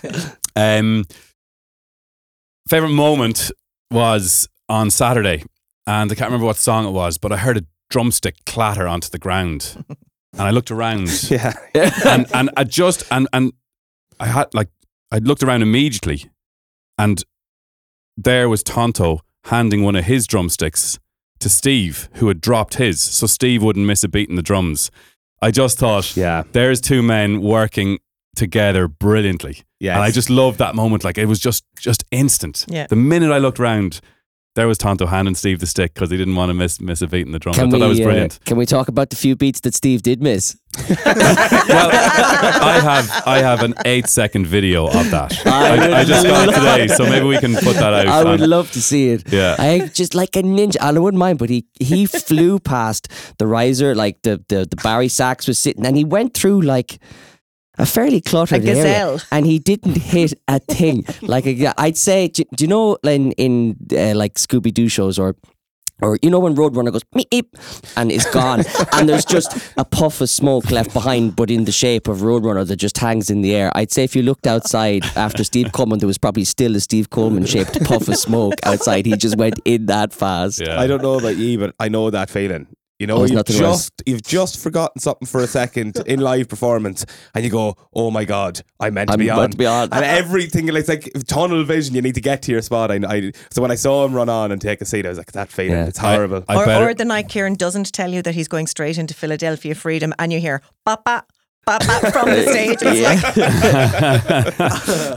Um, 0.54 1.06
favorite 2.68 2.90
moment 2.90 3.50
was 3.90 4.46
on 4.68 4.90
Saturday, 4.90 5.44
and 5.86 6.12
I 6.12 6.14
can't 6.14 6.28
remember 6.28 6.44
what 6.44 6.58
song 6.58 6.86
it 6.86 6.90
was, 6.90 7.16
but 7.16 7.32
I 7.32 7.38
heard 7.38 7.56
a 7.56 7.64
drumstick 7.88 8.44
clatter 8.44 8.86
onto 8.86 9.08
the 9.08 9.18
ground, 9.18 9.82
and 9.88 9.96
I 10.42 10.50
looked 10.50 10.70
around. 10.70 11.08
Yeah. 11.30 11.54
and 12.04 12.26
and 12.34 12.50
I 12.54 12.64
just 12.64 13.04
and 13.10 13.28
and 13.32 13.54
I 14.20 14.26
had 14.26 14.52
like 14.52 14.68
I 15.10 15.20
looked 15.20 15.42
around 15.42 15.62
immediately, 15.62 16.30
and 16.98 17.24
there 18.18 18.50
was 18.50 18.62
Tonto 18.62 19.22
handing 19.44 19.82
one 19.82 19.96
of 19.96 20.04
his 20.04 20.26
drumsticks 20.26 20.98
to 21.40 21.48
Steve, 21.48 22.08
who 22.14 22.28
had 22.28 22.40
dropped 22.40 22.74
his, 22.74 23.00
so 23.00 23.26
Steve 23.26 23.62
wouldn't 23.62 23.86
miss 23.86 24.04
a 24.04 24.08
beat 24.08 24.28
in 24.30 24.36
the 24.36 24.42
drums. 24.42 24.90
I 25.40 25.50
just 25.50 25.78
thought, 25.78 26.16
Yeah. 26.16 26.44
there's 26.52 26.80
two 26.80 27.02
men 27.02 27.40
working 27.40 27.98
together 28.36 28.86
brilliantly. 28.88 29.62
Yes. 29.80 29.96
And 29.96 30.04
I 30.04 30.10
just 30.12 30.30
loved 30.30 30.58
that 30.58 30.74
moment. 30.76 31.02
Like 31.04 31.18
it 31.18 31.26
was 31.26 31.40
just 31.40 31.64
just 31.78 32.04
instant. 32.12 32.64
Yeah. 32.68 32.86
The 32.86 32.96
minute 32.96 33.32
I 33.32 33.38
looked 33.38 33.58
round, 33.58 34.00
there 34.54 34.68
was 34.68 34.76
Tonto 34.78 35.06
handing 35.06 35.34
Steve 35.34 35.60
the 35.60 35.66
stick 35.66 35.94
because 35.94 36.10
he 36.10 36.16
didn't 36.16 36.36
want 36.36 36.50
to 36.50 36.54
miss 36.54 36.80
miss 36.80 37.00
a 37.02 37.06
beat 37.06 37.26
in 37.26 37.32
the 37.32 37.38
drum. 37.38 37.54
I 37.54 37.58
thought 37.58 37.72
we, 37.72 37.78
that 37.78 37.88
was 37.88 38.00
uh, 38.00 38.04
brilliant. 38.04 38.38
can 38.44 38.56
we 38.56 38.66
talk 38.66 38.88
about 38.88 39.10
the 39.10 39.16
few 39.16 39.34
beats 39.36 39.60
that 39.60 39.74
Steve 39.74 40.02
did 40.02 40.22
miss? 40.22 40.56
well, 40.88 41.90
I 41.92 42.80
have 42.82 43.22
I 43.26 43.38
have 43.38 43.62
an 43.62 43.74
eight 43.84 44.08
second 44.08 44.46
video 44.46 44.86
of 44.86 45.10
that. 45.10 45.34
I 45.46 45.92
I, 45.92 46.00
I 46.00 46.04
just 46.04 46.26
got 46.26 46.48
it 46.48 46.54
today, 46.54 46.88
so 46.88 47.04
maybe 47.04 47.26
we 47.26 47.38
can 47.38 47.54
put 47.54 47.74
that 47.74 47.92
out. 47.94 48.06
I 48.06 48.24
would 48.24 48.42
on- 48.42 48.50
love 48.50 48.70
to 48.72 48.82
see 48.82 49.10
it. 49.10 49.30
Yeah. 49.32 49.56
I 49.58 49.88
just 49.92 50.14
like 50.14 50.36
a 50.36 50.42
ninja. 50.42 50.78
I 50.80 50.92
wouldn't 50.92 51.18
mind, 51.18 51.38
but 51.38 51.50
he 51.50 51.66
he 51.78 52.06
flew 52.06 52.58
past 52.58 53.08
the 53.38 53.46
riser, 53.46 53.94
like 53.94 54.22
the 54.22 54.42
the 54.48 54.66
the 54.68 54.76
Barry 54.82 55.08
Sachs 55.08 55.46
was 55.46 55.58
sitting, 55.58 55.86
and 55.86 55.96
he 55.96 56.04
went 56.04 56.34
through 56.34 56.62
like 56.62 56.98
a 57.78 57.86
fairly 57.86 58.20
cluttered 58.20 58.64
A 58.64 58.68
area, 58.68 58.82
gazelle. 58.82 59.20
and 59.30 59.46
he 59.46 59.58
didn't 59.58 59.96
hit 59.96 60.34
a 60.48 60.58
thing. 60.58 61.04
like 61.22 61.46
a, 61.46 61.72
I'd 61.80 61.96
say, 61.96 62.28
do, 62.28 62.44
do 62.54 62.64
you 62.64 62.68
know 62.68 62.96
in 63.04 63.32
in 63.32 63.76
uh, 63.92 64.14
like 64.14 64.34
Scooby 64.34 64.72
Doo 64.72 64.88
shows 64.88 65.18
or. 65.18 65.36
Or 66.00 66.18
you 66.20 66.30
know 66.30 66.40
when 66.40 66.56
Roadrunner 66.56 66.90
goes 66.90 67.04
meep, 67.14 67.28
meep, 67.30 67.92
and 67.96 68.10
is 68.10 68.26
gone, 68.32 68.64
and 68.92 69.08
there's 69.08 69.24
just 69.24 69.72
a 69.76 69.84
puff 69.84 70.20
of 70.20 70.28
smoke 70.28 70.68
left 70.72 70.92
behind, 70.92 71.36
but 71.36 71.48
in 71.48 71.64
the 71.64 71.70
shape 71.70 72.08
of 72.08 72.22
Roadrunner 72.22 72.66
that 72.66 72.74
just 72.74 72.98
hangs 72.98 73.30
in 73.30 73.40
the 73.42 73.54
air. 73.54 73.70
I'd 73.76 73.92
say 73.92 74.02
if 74.02 74.16
you 74.16 74.22
looked 74.22 74.48
outside 74.48 75.04
after 75.14 75.44
Steve 75.44 75.70
Coleman, 75.70 76.00
there 76.00 76.08
was 76.08 76.18
probably 76.18 76.42
still 76.42 76.74
a 76.74 76.80
Steve 76.80 77.10
Coleman 77.10 77.46
shaped 77.46 77.84
puff 77.84 78.08
of 78.08 78.16
smoke 78.16 78.54
outside. 78.64 79.06
He 79.06 79.16
just 79.16 79.36
went 79.38 79.60
in 79.64 79.86
that 79.86 80.12
fast. 80.12 80.60
Yeah. 80.60 80.80
I 80.80 80.88
don't 80.88 81.02
know 81.02 81.20
about 81.20 81.36
you, 81.36 81.56
but 81.56 81.72
I 81.78 81.88
know 81.88 82.10
that 82.10 82.30
feeling. 82.30 82.66
You 82.98 83.08
know, 83.08 83.16
Oh, 83.16 83.22
you've 83.24 83.32
nothing 83.32 83.60
worse. 83.60 83.90
just 83.90 84.02
you've 84.06 84.22
just 84.22 84.60
forgotten 84.62 85.00
something 85.00 85.26
for 85.26 85.42
a 85.42 85.48
second 85.48 85.96
in 86.06 86.20
live 86.20 86.48
performance, 86.48 87.04
and 87.34 87.42
you 87.44 87.50
go, 87.50 87.74
"Oh 87.92 88.12
my 88.12 88.24
god, 88.24 88.60
I 88.78 88.90
meant 88.90 89.08
to 89.08 89.14
I'm 89.14 89.18
be 89.18 89.26
meant 89.26 89.40
on." 89.40 89.50
to 89.50 89.56
be 89.56 89.66
on. 89.66 89.88
and 89.90 90.04
everything 90.04 90.68
it's 90.68 90.88
like 90.88 91.10
tunnel 91.26 91.64
vision. 91.64 91.96
You 91.96 92.02
need 92.02 92.14
to 92.14 92.20
get 92.20 92.42
to 92.42 92.52
your 92.52 92.62
spot. 92.62 92.92
I, 92.92 93.00
I 93.08 93.32
so 93.50 93.60
when 93.60 93.72
I 93.72 93.76
saw 93.76 94.04
him 94.04 94.14
run 94.14 94.28
on 94.28 94.52
and 94.52 94.60
take 94.60 94.80
a 94.80 94.84
seat, 94.84 95.04
I 95.04 95.08
was 95.08 95.18
like, 95.18 95.32
"That 95.32 95.50
feeling, 95.50 95.72
Yeah. 95.72 95.86
it's 95.86 95.98
horrible." 95.98 96.44
I 96.48 96.54
or, 96.56 96.64
better, 96.66 96.88
or 96.90 96.94
the 96.94 97.04
night 97.04 97.28
Kieran 97.28 97.54
doesn't 97.54 97.92
tell 97.92 98.12
you 98.12 98.22
that 98.22 98.36
he's 98.36 98.46
going 98.46 98.68
straight 98.68 98.98
into 98.98 99.14
Philadelphia 99.14 99.74
Freedom 99.74 100.14
and 100.20 100.32
you 100.32 100.38
hear 100.38 100.62
papa 100.84 101.24
papa 101.66 102.12
from 102.12 102.28
the 102.30 102.42
stage. 102.52 102.78
It's 102.82 103.02
like 103.02 103.22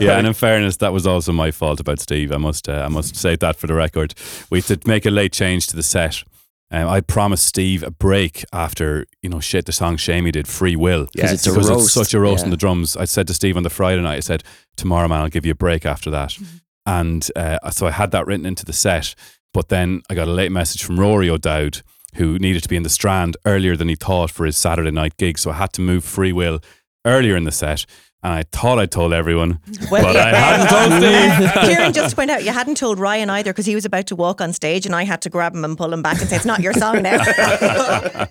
yeah, 0.00 0.18
and 0.18 0.26
in 0.26 0.32
fairness, 0.34 0.76
that 0.78 0.92
was 0.92 1.06
also 1.06 1.32
my 1.32 1.50
fault 1.50 1.80
about 1.80 2.00
Steve. 2.00 2.32
I 2.32 2.36
must, 2.38 2.68
uh, 2.68 2.82
I 2.84 2.88
must 2.88 3.16
say 3.16 3.36
that 3.36 3.56
for 3.56 3.66
the 3.68 3.74
record. 3.74 4.14
We 4.50 4.60
had 4.60 4.80
to 4.82 4.88
make 4.88 5.06
a 5.06 5.10
late 5.10 5.32
change 5.32 5.66
to 5.68 5.76
the 5.76 5.82
set. 5.82 6.22
Um, 6.70 6.88
I 6.88 7.00
promised 7.00 7.46
Steve 7.46 7.82
a 7.84 7.90
break 7.92 8.44
after 8.52 9.06
you 9.22 9.30
know 9.30 9.38
shit 9.40 9.66
the 9.66 9.72
song 9.72 9.96
Shamey 9.96 10.32
did 10.32 10.48
Free 10.48 10.74
Will 10.76 11.06
Yes. 11.14 11.32
it's 11.32 11.46
a 11.46 11.50
because 11.50 11.68
roast. 11.70 11.84
it's 11.86 11.92
such 11.94 12.12
a 12.14 12.20
roast 12.20 12.40
Yeah. 12.40 12.46
in 12.46 12.50
the 12.50 12.56
drums. 12.56 12.96
I 12.96 13.04
said 13.04 13.26
to 13.28 13.34
Steve 13.34 13.56
on 13.56 13.62
the 13.62 13.70
Friday 13.70 14.02
night, 14.02 14.16
I 14.16 14.20
said 14.20 14.42
tomorrow, 14.76 15.06
man, 15.08 15.20
I'll 15.22 15.28
give 15.28 15.46
you 15.46 15.52
a 15.52 15.56
break 15.56 15.86
after 15.86 16.10
that, 16.10 16.36
and 16.84 17.28
uh, 17.36 17.70
so 17.70 17.86
I 17.86 17.92
had 17.92 18.10
that 18.10 18.26
written 18.26 18.46
into 18.46 18.64
the 18.64 18.72
set. 18.72 19.14
But 19.54 19.68
then 19.68 20.02
I 20.10 20.14
got 20.14 20.28
a 20.28 20.32
late 20.32 20.52
message 20.52 20.82
from 20.82 20.98
Rory 21.00 21.30
O'Dowd 21.30 21.82
who 22.16 22.38
needed 22.38 22.62
to 22.62 22.68
be 22.68 22.76
in 22.76 22.82
the 22.82 22.88
Strand 22.90 23.36
earlier 23.44 23.76
than 23.76 23.88
he 23.88 23.94
thought 23.94 24.30
for 24.30 24.44
his 24.46 24.56
Saturday 24.56 24.90
night 24.90 25.16
gig, 25.18 25.38
so 25.38 25.50
I 25.50 25.54
had 25.54 25.72
to 25.74 25.80
move 25.82 26.02
Free 26.04 26.32
Will 26.32 26.60
earlier 27.04 27.36
in 27.36 27.44
the 27.44 27.52
set. 27.52 27.84
And 28.22 28.32
I 28.32 28.42
thought 28.50 28.78
I 28.78 28.86
told 28.86 29.12
everyone, 29.12 29.60
Well, 29.90 30.02
but 30.02 30.16
I 30.16 30.34
hadn't 30.34 30.68
told 30.68 30.92
Steve. 31.02 31.56
uh, 31.56 31.66
Kieran 31.66 31.92
just 31.92 32.16
went 32.16 32.30
out. 32.30 32.42
You 32.44 32.50
hadn't 32.50 32.76
told 32.76 32.98
Ryan 32.98 33.30
either 33.30 33.52
because 33.52 33.66
he 33.66 33.74
was 33.74 33.84
about 33.84 34.06
to 34.08 34.16
walk 34.16 34.40
on 34.40 34.52
stage, 34.52 34.84
and 34.86 34.94
I 34.96 35.04
had 35.04 35.22
to 35.22 35.30
grab 35.30 35.54
him 35.54 35.64
and 35.64 35.76
pull 35.78 35.92
him 35.92 36.02
back 36.02 36.18
and 36.20 36.28
say, 36.28 36.36
"It's 36.36 36.44
not 36.44 36.60
your 36.60 36.72
song 36.72 37.02
now." 37.02 37.18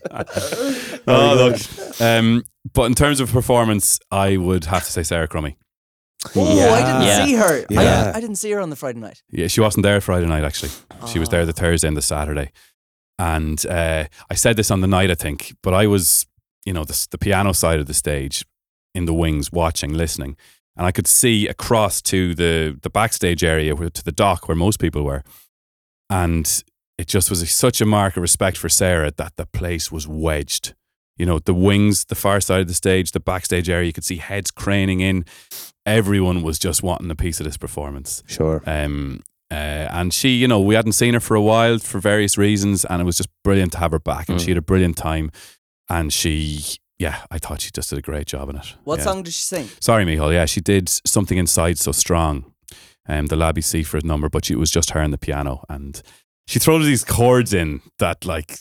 oh, 1.07 1.35
look. 1.37 2.01
Um, 2.01 2.43
but 2.73 2.83
in 2.85 2.95
terms 2.95 3.19
of 3.19 3.31
performance, 3.31 3.99
I 4.11 4.37
would 4.37 4.65
have 4.65 4.83
to 4.83 4.91
say 4.91 5.03
Sarah 5.03 5.27
Crummy. 5.27 5.57
Oh, 6.35 6.41
I 6.73 6.81
didn't 6.81 7.01
Yeah. 7.03 7.25
see 7.25 7.33
her. 7.35 7.65
Yeah. 7.69 8.11
I, 8.13 8.17
I 8.17 8.21
didn't 8.21 8.37
see 8.37 8.51
her 8.51 8.59
on 8.59 8.69
the 8.71 8.75
Friday 8.75 8.99
night. 8.99 9.21
Yeah, 9.29 9.47
she 9.47 9.61
wasn't 9.61 9.83
there 9.83 10.01
Friday 10.01 10.25
night, 10.25 10.43
actually. 10.43 10.71
She 11.07 11.19
was 11.19 11.29
there 11.29 11.45
the 11.45 11.53
Thursday 11.53 11.87
and 11.87 11.95
the 11.95 12.01
Saturday. 12.01 12.51
And 13.19 13.63
uh, 13.67 14.05
I 14.29 14.33
said 14.33 14.57
this 14.57 14.71
on 14.71 14.81
the 14.81 14.87
night, 14.87 15.11
I 15.11 15.15
think, 15.15 15.53
but 15.61 15.73
I 15.73 15.85
was, 15.87 16.25
you 16.65 16.73
know, 16.73 16.83
the, 16.83 17.07
the 17.11 17.17
piano 17.17 17.53
side 17.53 17.79
of 17.79 17.85
the 17.85 17.93
stage 17.93 18.43
in 18.95 19.05
the 19.05 19.13
wings, 19.13 19.51
watching, 19.51 19.93
listening. 19.93 20.35
And 20.77 20.85
I 20.85 20.91
could 20.91 21.07
see 21.07 21.47
across 21.47 22.01
to 22.03 22.33
the, 22.35 22.77
the 22.81 22.89
backstage 22.89 23.43
area, 23.43 23.75
to 23.75 24.03
the 24.03 24.11
dock 24.11 24.47
where 24.47 24.55
most 24.57 24.79
people 24.79 25.03
were. 25.03 25.23
And 26.09 26.63
it 26.97 27.07
just 27.07 27.29
was 27.29 27.41
a, 27.41 27.45
such 27.47 27.81
a 27.81 27.85
mark 27.85 28.17
of 28.17 28.21
respect 28.21 28.57
for 28.57 28.69
Sarah 28.69 29.11
that 29.17 29.33
the 29.37 29.45
place 29.45 29.91
was 29.91 30.07
wedged. 30.07 30.73
You 31.17 31.25
know, 31.25 31.39
the 31.39 31.53
wings, 31.53 32.05
the 32.05 32.15
far 32.15 32.41
side 32.41 32.61
of 32.61 32.67
the 32.67 32.73
stage, 32.73 33.11
the 33.11 33.19
backstage 33.21 33.69
area, 33.69 33.87
you 33.87 33.93
could 33.93 34.03
see 34.03 34.17
heads 34.17 34.51
craning 34.51 34.99
in. 34.99 35.25
Everyone 35.85 36.41
was 36.41 36.59
just 36.59 36.83
wanting 36.83 37.09
a 37.09 37.15
piece 37.15 37.39
of 37.39 37.45
this 37.45 37.57
performance. 37.57 38.21
Sure. 38.27 38.61
Um, 38.65 39.21
uh, 39.51 39.87
and 39.91 40.13
she, 40.13 40.29
you 40.29 40.47
know, 40.47 40.59
we 40.59 40.75
hadn't 40.75 40.91
seen 40.93 41.13
her 41.13 41.19
for 41.21 41.35
a 41.35 41.41
while 41.41 41.77
for 41.79 41.99
various 41.99 42.37
reasons, 42.37 42.83
and 42.83 43.01
it 43.01 43.05
was 43.05 43.15
just 43.17 43.29
brilliant 43.43 43.71
to 43.73 43.77
have 43.77 43.91
her 43.91 43.99
back. 43.99 44.27
And 44.27 44.39
Mm. 44.39 44.43
she 44.43 44.51
had 44.51 44.57
a 44.57 44.61
brilliant 44.61 44.97
time. 44.97 45.31
And 45.89 46.11
she, 46.11 46.77
yeah, 46.99 47.23
I 47.31 47.37
thought 47.39 47.61
she 47.61 47.71
just 47.71 47.89
did 47.89 47.99
a 47.99 48.01
great 48.01 48.27
job 48.27 48.49
in 48.49 48.57
it. 48.57 48.75
What 48.83 48.99
Yeah. 48.99 49.05
song 49.05 49.23
did 49.23 49.33
she 49.33 49.41
sing? 49.41 49.69
Sorry, 49.81 50.05
Mihal. 50.05 50.31
Yeah, 50.33 50.45
she 50.45 50.61
did 50.61 50.89
something 50.89 51.37
inside 51.37 51.77
so 51.77 51.91
strong. 51.91 52.51
Um, 53.07 53.27
the 53.27 53.35
Labi 53.35 53.59
Siffre 53.59 54.03
number, 54.03 54.29
but 54.29 54.49
it 54.49 54.57
was 54.57 54.71
just 54.71 54.91
her 54.91 54.99
and 55.01 55.13
the 55.13 55.17
piano, 55.19 55.63
and 55.69 56.01
she 56.47 56.57
throws 56.59 56.85
these 56.85 57.03
chords 57.03 57.53
in 57.53 57.81
that 57.99 58.25
like, 58.25 58.57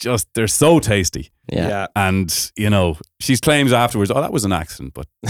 just 0.00 0.28
they're 0.34 0.48
so 0.48 0.78
tasty. 0.80 1.30
Yeah. 1.52 1.86
And 1.94 2.50
you 2.56 2.70
know, 2.70 2.96
she 3.20 3.36
claims 3.36 3.72
afterwards, 3.72 4.10
"Oh, 4.10 4.20
that 4.20 4.32
was 4.32 4.44
an 4.46 4.52
accident," 4.52 4.94
but 4.94 5.06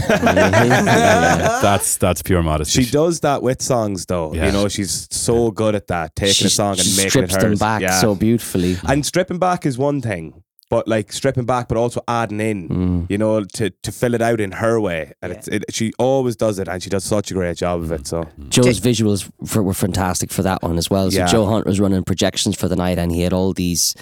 that's 0.73 1.97
that's 1.99 2.23
pure 2.23 2.43
modesty. 2.43 2.85
She 2.85 2.91
does 2.91 3.21
that 3.21 3.43
with 3.43 3.61
songs, 3.63 4.07
though. 4.07 4.33
Yeah. 4.35 4.47
You 4.47 4.53
know, 4.53 4.69
she's 4.69 5.07
so 5.11 5.51
good 5.51 5.75
at 5.75 5.87
that, 5.89 6.15
taking 6.17 6.33
She- 6.35 6.45
a 6.47 6.51
song 6.51 6.73
and 6.79 6.81
she 6.81 6.97
making 6.97 7.11
strips 7.11 7.35
it 7.37 7.41
them 7.41 7.51
hers. 7.51 7.59
back 7.61 7.83
Yeah. 7.83 8.01
so 8.01 8.15
beautifully. 8.15 8.77
and 8.89 9.05
stripping 9.05 9.39
back 9.39 9.67
is 9.67 9.77
one 9.79 10.01
thing, 10.01 10.43
but 10.71 10.89
like 10.89 11.13
stripping 11.13 11.45
back, 11.47 11.69
but 11.69 11.77
also 11.77 12.01
adding 12.09 12.41
in, 12.41 12.69
Mm. 12.69 13.11
you 13.11 13.19
know, 13.19 13.45
to 13.45 13.71
to 13.71 13.93
fill 13.93 14.15
it 14.15 14.23
out 14.23 14.41
in 14.41 14.53
her 14.53 14.81
way. 14.81 15.13
And 15.23 15.33
Yeah. 15.33 15.39
it's 15.39 15.49
it, 15.49 15.65
she 15.71 15.93
always 15.99 16.37
does 16.37 16.59
it, 16.59 16.69
and 16.69 16.83
she 16.83 16.91
does 16.91 17.05
such 17.05 17.31
a 17.31 17.35
great 17.35 17.57
job 17.57 17.81
of 17.83 17.93
it. 17.93 18.07
So 18.07 18.25
Joe's 18.49 18.81
visuals 18.81 19.31
for, 19.47 19.63
were 19.63 19.75
fantastic 19.75 20.31
for 20.33 20.43
that 20.43 20.63
one 20.63 20.77
as 20.79 20.91
well. 20.91 21.11
So 21.11 21.19
Yeah. 21.19 21.27
Joe 21.27 21.47
Hunt 21.47 21.67
was 21.67 21.79
running 21.81 22.03
projections 22.05 22.57
for 22.57 22.69
the 22.69 22.77
night, 22.77 22.99
and 22.99 23.13
he 23.13 23.23
had 23.23 23.33
all 23.33 23.53
these 23.53 23.95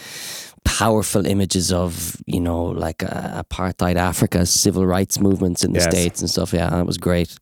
powerful 0.64 1.26
images 1.26 1.70
of 1.72 2.16
you 2.26 2.40
know 2.40 2.64
like 2.64 3.02
uh, 3.02 3.42
apartheid 3.42 3.96
Africa, 3.96 4.46
civil 4.46 4.86
rights 4.86 5.20
movements 5.20 5.64
in 5.64 5.72
the 5.72 5.80
Yes. 5.80 5.90
states 5.90 6.20
and 6.20 6.30
stuff. 6.30 6.52
Yeah, 6.52 6.70
that 6.70 6.86
was 6.86 6.96
great. 6.98 7.36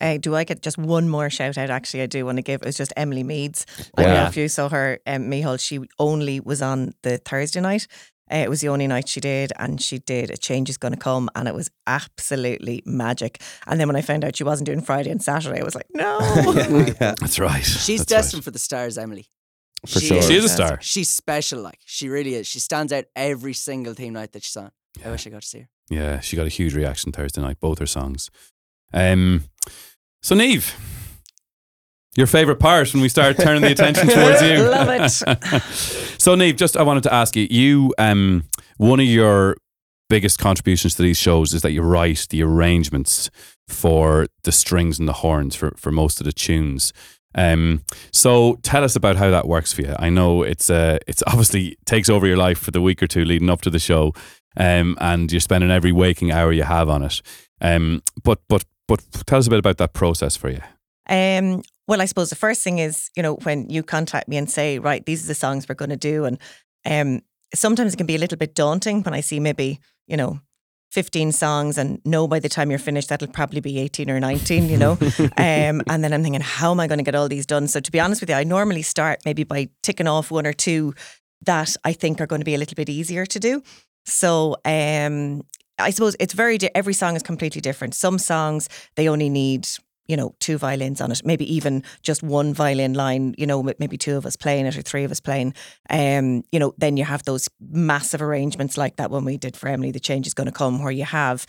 Uh, 0.00 0.18
do 0.18 0.34
I 0.34 0.42
get 0.42 0.62
just 0.62 0.78
one 0.78 1.08
more 1.08 1.30
shout 1.30 1.56
out? 1.56 1.70
Actually, 1.70 2.02
I 2.02 2.06
do 2.06 2.24
want 2.26 2.36
to 2.38 2.42
give. 2.42 2.62
It 2.62 2.66
was 2.66 2.76
just 2.76 2.92
Emily 2.96 3.22
Meads. 3.22 3.66
I 3.96 4.02
Yeah. 4.02 4.06
don't 4.08 4.16
know 4.16 4.26
if 4.30 4.36
you 4.36 4.48
saw 4.48 4.68
her, 4.68 4.98
um, 5.06 5.30
Mihal. 5.30 5.58
She 5.60 5.78
only 6.00 6.40
was 6.40 6.60
on 6.60 6.92
the 7.02 7.18
Thursday 7.18 7.60
night. 7.60 7.86
Uh, 8.32 8.36
it 8.36 8.48
was 8.48 8.60
the 8.60 8.68
only 8.68 8.86
night 8.86 9.08
she 9.08 9.20
did, 9.20 9.52
and 9.58 9.80
she 9.80 9.98
did 9.98 10.30
A 10.30 10.36
Change 10.36 10.70
Is 10.70 10.78
Gonna 10.78 10.96
Come, 10.96 11.28
and 11.34 11.46
it 11.46 11.54
was 11.54 11.70
absolutely 11.86 12.82
magic. 12.86 13.42
And 13.66 13.78
then 13.78 13.88
when 13.88 13.96
I 13.96 14.00
found 14.00 14.24
out 14.24 14.36
she 14.36 14.44
wasn't 14.44 14.66
doing 14.66 14.80
Friday 14.80 15.10
and 15.10 15.22
Saturday, 15.22 15.60
I 15.60 15.64
was 15.64 15.74
like, 15.74 15.86
no. 15.92 16.18
yeah, 17.00 17.14
That's 17.20 17.38
right. 17.38 17.64
She's 17.64 18.00
That's 18.00 18.08
destined 18.08 18.40
right. 18.40 18.44
for 18.44 18.50
the 18.50 18.58
stars, 18.58 18.96
Emily. 18.96 19.26
For 19.86 20.00
sure. 20.00 20.22
She 20.22 20.36
is 20.36 20.44
a 20.44 20.48
star. 20.48 20.78
She's 20.80 21.10
special, 21.10 21.60
like 21.60 21.80
she 21.84 22.08
really 22.08 22.34
is. 22.34 22.46
She 22.46 22.60
stands 22.60 22.92
out 22.92 23.04
every 23.16 23.52
single 23.52 23.94
team 23.94 24.12
night 24.12 24.32
that 24.32 24.44
she's 24.44 24.56
on. 24.56 24.70
I 25.04 25.10
wish 25.10 25.26
I 25.26 25.30
got 25.30 25.42
to 25.42 25.48
see 25.48 25.60
her. 25.60 25.68
Yeah, 25.90 26.20
she 26.20 26.36
got 26.36 26.46
a 26.46 26.50
huge 26.50 26.74
reaction 26.74 27.12
Thursday 27.12 27.40
night, 27.40 27.58
both 27.60 27.80
her 27.80 27.86
songs. 27.86 28.30
Um, 28.94 29.44
so, 30.22 30.34
Neve, 30.36 30.76
your 32.16 32.26
favourite 32.26 32.60
part 32.60 32.92
when 32.92 33.02
we 33.02 33.08
start 33.08 33.38
turning 33.38 33.62
the 33.62 33.72
attention 33.72 34.08
towards 34.08 34.42
you. 34.42 34.58
Love 34.68 34.88
it. 34.90 35.62
so, 36.20 36.34
Neve, 36.34 36.56
just 36.56 36.76
I 36.76 36.82
wanted 36.82 37.02
to 37.04 37.14
ask 37.14 37.36
you, 37.36 37.46
you, 37.50 37.94
um, 37.98 38.44
one 38.76 39.00
of 39.00 39.06
your 39.06 39.56
biggest 40.10 40.38
contributions 40.38 40.94
to 40.96 41.02
these 41.02 41.16
shows 41.16 41.54
is 41.54 41.62
that 41.62 41.72
you 41.72 41.80
write 41.80 42.26
the 42.28 42.42
arrangements 42.42 43.30
for 43.66 44.26
the 44.44 44.52
strings 44.52 44.98
and 44.98 45.08
the 45.08 45.14
horns 45.14 45.56
for, 45.56 45.72
for 45.76 45.90
most 45.90 46.20
of 46.20 46.26
the 46.26 46.32
tunes. 46.32 46.92
Um, 47.34 47.84
so 48.10 48.58
tell 48.62 48.84
us 48.84 48.94
about 48.94 49.16
how 49.16 49.30
that 49.30 49.48
works 49.48 49.72
for 49.72 49.80
you. 49.80 49.94
I 49.98 50.10
know 50.10 50.42
it's 50.42 50.68
uh, 50.68 50.98
it's 51.06 51.22
obviously 51.26 51.78
takes 51.86 52.10
over 52.10 52.26
your 52.26 52.36
life 52.36 52.58
for 52.58 52.72
the 52.72 52.82
week 52.82 53.02
or 53.02 53.06
two 53.06 53.24
leading 53.24 53.48
up 53.48 53.62
to 53.62 53.70
the 53.70 53.78
show, 53.78 54.12
um, 54.56 54.98
and 55.00 55.32
you're 55.32 55.40
spending 55.40 55.70
every 55.70 55.92
waking 55.92 56.30
hour 56.30 56.52
you 56.52 56.64
have 56.64 56.90
on 56.90 57.02
it. 57.02 57.22
Um, 57.62 58.02
but 58.22 58.40
but 58.50 58.66
but 58.86 59.02
tell 59.26 59.38
us 59.38 59.46
a 59.46 59.50
bit 59.50 59.60
about 59.60 59.78
that 59.78 59.94
process 59.94 60.36
for 60.36 60.50
you. 60.50 60.60
Um, 61.12 61.62
well, 61.86 62.00
I 62.00 62.06
suppose 62.06 62.30
the 62.30 62.36
first 62.36 62.62
thing 62.64 62.78
is, 62.78 63.10
you 63.16 63.22
know, 63.22 63.34
when 63.34 63.68
you 63.68 63.82
contact 63.82 64.28
me 64.28 64.38
and 64.38 64.50
say, 64.50 64.78
right, 64.78 65.04
these 65.04 65.24
are 65.24 65.28
the 65.28 65.34
songs 65.34 65.68
we're 65.68 65.74
going 65.74 65.90
to 65.90 65.96
do, 65.96 66.24
and 66.24 66.38
um, 66.86 67.20
sometimes 67.54 67.92
it 67.92 67.98
can 67.98 68.06
be 68.06 68.14
a 68.16 68.18
little 68.18 68.38
bit 68.38 68.54
daunting 68.54 69.02
when 69.02 69.12
I 69.12 69.20
see 69.20 69.38
maybe, 69.38 69.78
you 70.06 70.16
know, 70.16 70.40
15 70.92 71.32
songs 71.32 71.78
and 71.78 72.00
know 72.04 72.28
by 72.28 72.38
the 72.38 72.48
time 72.48 72.70
you're 72.70 72.78
finished 72.78 73.08
that'll 73.08 73.28
probably 73.28 73.60
be 73.60 73.78
18 73.78 74.10
or 74.10 74.20
19 74.20 74.68
you 74.68 74.76
know? 74.76 74.98
Um, 75.38 75.82
and 75.88 76.04
then 76.04 76.12
i'm 76.12 76.22
thinking 76.22 76.42
how 76.42 76.70
am 76.70 76.80
i 76.80 76.86
going 76.86 76.98
to 76.98 77.04
get 77.04 77.14
all 77.14 77.28
these 77.28 77.46
done? 77.46 77.66
So 77.66 77.80
to 77.80 77.90
be 77.90 77.98
honest 77.98 78.20
with 78.20 78.28
you 78.28 78.36
i 78.36 78.44
normally 78.44 78.82
start 78.82 79.20
maybe 79.24 79.42
by 79.42 79.70
ticking 79.82 80.06
off 80.06 80.30
one 80.30 80.46
or 80.46 80.52
two 80.52 80.94
that 81.46 81.74
i 81.84 81.94
think 81.94 82.20
are 82.20 82.26
going 82.26 82.40
to 82.40 82.44
be 82.44 82.54
a 82.54 82.58
little 82.58 82.74
bit 82.74 82.90
easier 82.90 83.24
to 83.24 83.40
do. 83.40 83.62
So 84.04 84.56
um, 84.66 85.42
i 85.78 85.90
suppose 85.90 86.14
it's 86.20 86.34
very 86.34 86.58
di- 86.58 86.70
every 86.74 86.92
song 86.92 87.16
is 87.16 87.22
completely 87.22 87.62
different. 87.62 87.94
Some 87.94 88.18
songs 88.18 88.68
they 88.96 89.08
only 89.08 89.30
need 89.30 89.66
you 90.06 90.16
know, 90.16 90.34
two 90.40 90.58
violins 90.58 91.00
on 91.00 91.10
it, 91.12 91.22
maybe 91.24 91.52
even 91.52 91.82
just 92.02 92.22
one 92.22 92.52
violin 92.52 92.94
line, 92.94 93.34
you 93.38 93.46
know, 93.46 93.62
maybe 93.78 93.96
two 93.96 94.16
of 94.16 94.26
us 94.26 94.36
playing 94.36 94.66
it 94.66 94.76
or 94.76 94.82
three 94.82 95.04
of 95.04 95.10
us 95.10 95.20
playing. 95.20 95.54
Um, 95.90 96.42
you 96.52 96.58
know, 96.58 96.74
then 96.78 96.96
you 96.96 97.04
have 97.04 97.24
those 97.24 97.48
massive 97.60 98.22
arrangements 98.22 98.76
like 98.76 98.96
that 98.96 99.10
one 99.10 99.24
we 99.24 99.36
did 99.36 99.56
for 99.56 99.68
Emily, 99.68 99.90
The 99.90 100.00
Change 100.00 100.26
is 100.26 100.34
Going 100.34 100.46
to 100.46 100.52
Come, 100.52 100.82
where 100.82 100.92
you 100.92 101.04
have 101.04 101.46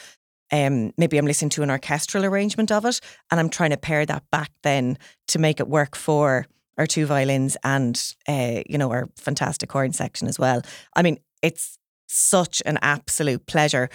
um, 0.52 0.94
maybe 0.98 1.18
I'm 1.18 1.26
listening 1.26 1.50
to 1.52 1.64
an 1.64 1.72
orchestral 1.72 2.26
arrangement 2.26 2.72
of 2.72 2.86
it 2.86 3.00
and 3.32 3.40
I'm 3.40 3.50
trying 3.50 3.72
to 3.72 3.78
pair 3.78 4.06
that 4.06 4.24
back 4.32 4.52
then 4.62 5.00
to 5.30 5.40
make 5.40 5.60
it 5.60 5.68
work 5.68 5.96
for 5.96 6.46
our 6.78 6.86
two 6.86 7.06
violins 7.06 7.58
and, 7.64 8.02
uh, 8.28 8.62
you 8.68 8.78
know, 8.78 8.92
our 8.92 9.10
fantastic 9.16 9.72
horn 9.72 9.94
section 9.94 10.28
as 10.28 10.38
well. 10.38 10.62
I 10.96 11.02
mean, 11.02 11.18
it's 11.42 11.80
such 12.08 12.62
an 12.66 12.78
absolute 12.82 13.48
pleasure 13.48 13.90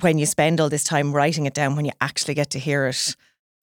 when 0.00 0.18
you 0.18 0.26
spend 0.26 0.60
all 0.60 0.68
this 0.68 0.84
time 0.84 1.12
writing 1.12 1.46
it 1.46 1.54
down, 1.54 1.76
when 1.76 1.84
you 1.84 1.92
actually 2.00 2.34
get 2.34 2.50
to 2.50 2.58
hear 2.58 2.86
it 2.86 3.16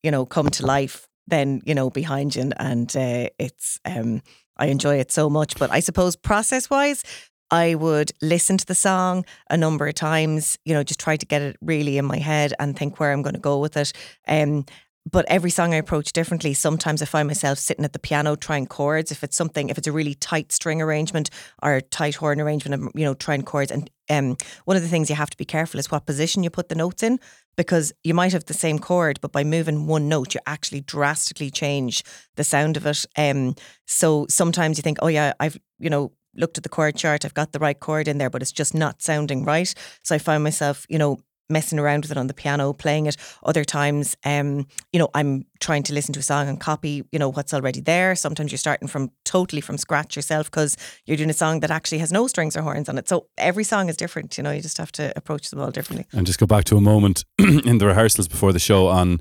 you 0.06 0.12
know, 0.12 0.26
come 0.26 0.50
to 0.50 0.66
life 0.66 1.08
then, 1.28 1.62
you 1.66 1.74
know, 1.74 1.90
behind 1.90 2.36
you. 2.36 2.52
And, 2.58 2.96
uh, 2.96 3.30
it's, 3.40 3.80
um, 3.84 4.22
I 4.58 4.68
enjoy 4.68 5.00
it 5.00 5.12
so 5.12 5.30
much. 5.30 5.58
But 5.58 5.72
I 5.72 5.82
suppose 5.82 6.16
process 6.16 6.70
wise, 6.70 7.04
I 7.52 7.76
would 7.76 8.12
listen 8.22 8.58
to 8.58 8.66
the 8.66 8.76
song 8.76 9.26
a 9.50 9.58
number 9.58 9.88
of 9.88 9.96
times, 9.96 10.58
you 10.66 10.74
know, 10.74 10.84
just 10.84 11.00
try 11.00 11.18
to 11.18 11.26
get 11.26 11.42
it 11.42 11.58
really 11.62 11.98
in 11.98 12.06
my 12.06 12.18
head 12.18 12.54
and 12.60 12.78
think 12.78 13.00
where 13.00 13.12
I'm 13.12 13.24
going 13.24 13.36
to 13.36 13.42
go 13.42 13.60
with 13.60 13.78
it. 13.78 13.92
Um, 14.28 14.66
but 15.12 15.26
every 15.28 15.52
song 15.52 15.74
I 15.74 15.78
approach 15.78 16.14
differently. 16.14 16.54
Sometimes 16.54 17.02
I 17.02 17.06
find 17.06 17.28
myself 17.28 17.60
sitting 17.60 17.86
at 17.86 17.94
the 17.94 18.00
piano 18.00 18.36
trying 18.36 18.66
chords. 18.66 19.12
If 19.12 19.24
it's 19.24 19.38
something, 19.38 19.70
if 19.70 19.78
it's 19.78 19.88
a 19.88 19.92
really 19.92 20.16
tight 20.16 20.52
string 20.52 20.82
arrangement 20.82 21.30
or 21.62 21.82
tight 21.82 22.16
horn 22.16 22.42
arrangement, 22.42 22.82
I'm, 22.82 22.92
you 23.00 23.06
know, 23.06 23.14
trying 23.14 23.44
chords. 23.44 23.72
And 23.72 23.90
um, 24.10 24.38
one 24.66 24.78
of 24.78 24.84
the 24.84 24.90
things 24.90 25.10
you 25.10 25.16
have 25.16 25.30
to 25.30 25.38
be 25.38 25.46
careful 25.46 25.80
is 25.80 25.92
what 25.92 26.08
position 26.08 26.44
you 26.44 26.50
put 26.50 26.70
the 26.70 26.76
notes 26.76 27.04
in, 27.04 27.20
because 27.56 27.94
you 28.04 28.14
might 28.14 28.34
have 28.34 28.46
the 28.46 28.54
same 28.54 28.80
chord, 28.80 29.20
but 29.22 29.32
by 29.32 29.44
moving 29.44 29.88
one 29.88 30.08
note, 30.10 30.34
you 30.34 30.42
actually 30.46 30.82
drastically 30.82 31.50
change 31.50 32.04
the 32.36 32.44
sound 32.44 32.78
of 32.78 32.86
it. 32.86 33.06
Um, 33.18 33.56
so 33.86 34.26
sometimes 34.30 34.78
you 34.78 34.82
think, 34.82 35.00
oh 35.02 35.08
yeah, 35.08 35.34
I've, 35.40 35.58
you 35.80 35.90
know, 35.90 36.12
looked 36.36 36.58
at 36.58 36.64
the 36.64 36.70
chord 36.70 36.96
chart, 36.96 37.24
I've 37.24 37.34
got 37.34 37.54
the 37.54 37.60
right 37.60 37.80
chord 37.80 38.08
in 38.08 38.18
there, 38.18 38.30
but 38.30 38.42
it's 38.42 38.52
just 38.52 38.76
not 38.76 39.02
sounding 39.02 39.46
right. 39.46 39.74
So 40.04 40.16
I 40.16 40.18
find 40.18 40.44
myself, 40.44 40.86
you 40.90 40.98
know, 40.98 41.20
messing 41.50 41.80
around 41.80 42.04
with 42.04 42.12
it 42.12 42.18
on 42.18 42.28
the 42.28 42.34
piano, 42.34 42.74
playing 42.74 43.06
it. 43.06 43.18
Other 43.44 43.64
times, 43.64 44.16
um, 44.25 44.68
you 44.92 45.00
know, 45.00 45.10
I'm 45.14 45.46
trying 45.60 45.84
to 45.84 45.94
listen 45.94 46.14
to 46.14 46.20
a 46.20 46.24
song 46.24 46.48
and 46.48 46.60
copy, 46.60 47.04
you 47.12 47.20
know, 47.20 47.30
what's 47.30 47.54
already 47.54 47.82
there. 47.82 48.16
Sometimes 48.16 48.52
you're 48.52 48.58
starting 48.58 48.88
from 48.88 49.12
totally 49.24 49.62
from 49.62 49.78
scratch 49.78 50.16
yourself 50.16 50.50
because 50.50 50.78
you're 51.06 51.18
doing 51.18 51.30
a 51.30 51.34
song 51.34 51.60
that 51.60 51.72
actually 51.72 52.00
has 52.00 52.12
no 52.12 52.28
strings 52.28 52.56
or 52.58 52.62
horns 52.62 52.90
on 52.90 52.98
it. 52.98 53.08
So 53.08 53.28
every 53.38 53.64
song 53.64 53.90
is 53.90 53.98
different, 53.98 54.38
you 54.38 54.44
know, 54.44 54.52
you 54.52 54.62
just 54.62 54.78
have 54.78 54.92
to 54.94 55.14
approach 55.16 55.50
them 55.50 55.62
all 55.62 55.72
differently. 55.72 56.06
And 56.14 56.25
just 56.25 56.40
go 56.40 56.46
back 56.46 56.66
to 56.66 56.78
a 56.78 56.82
moment 56.82 57.25
in 57.38 57.78
the 57.78 57.86
rehearsals 57.86 58.28
before 58.28 58.54
the 58.54 58.60
show 58.60 58.88
on, 58.88 59.20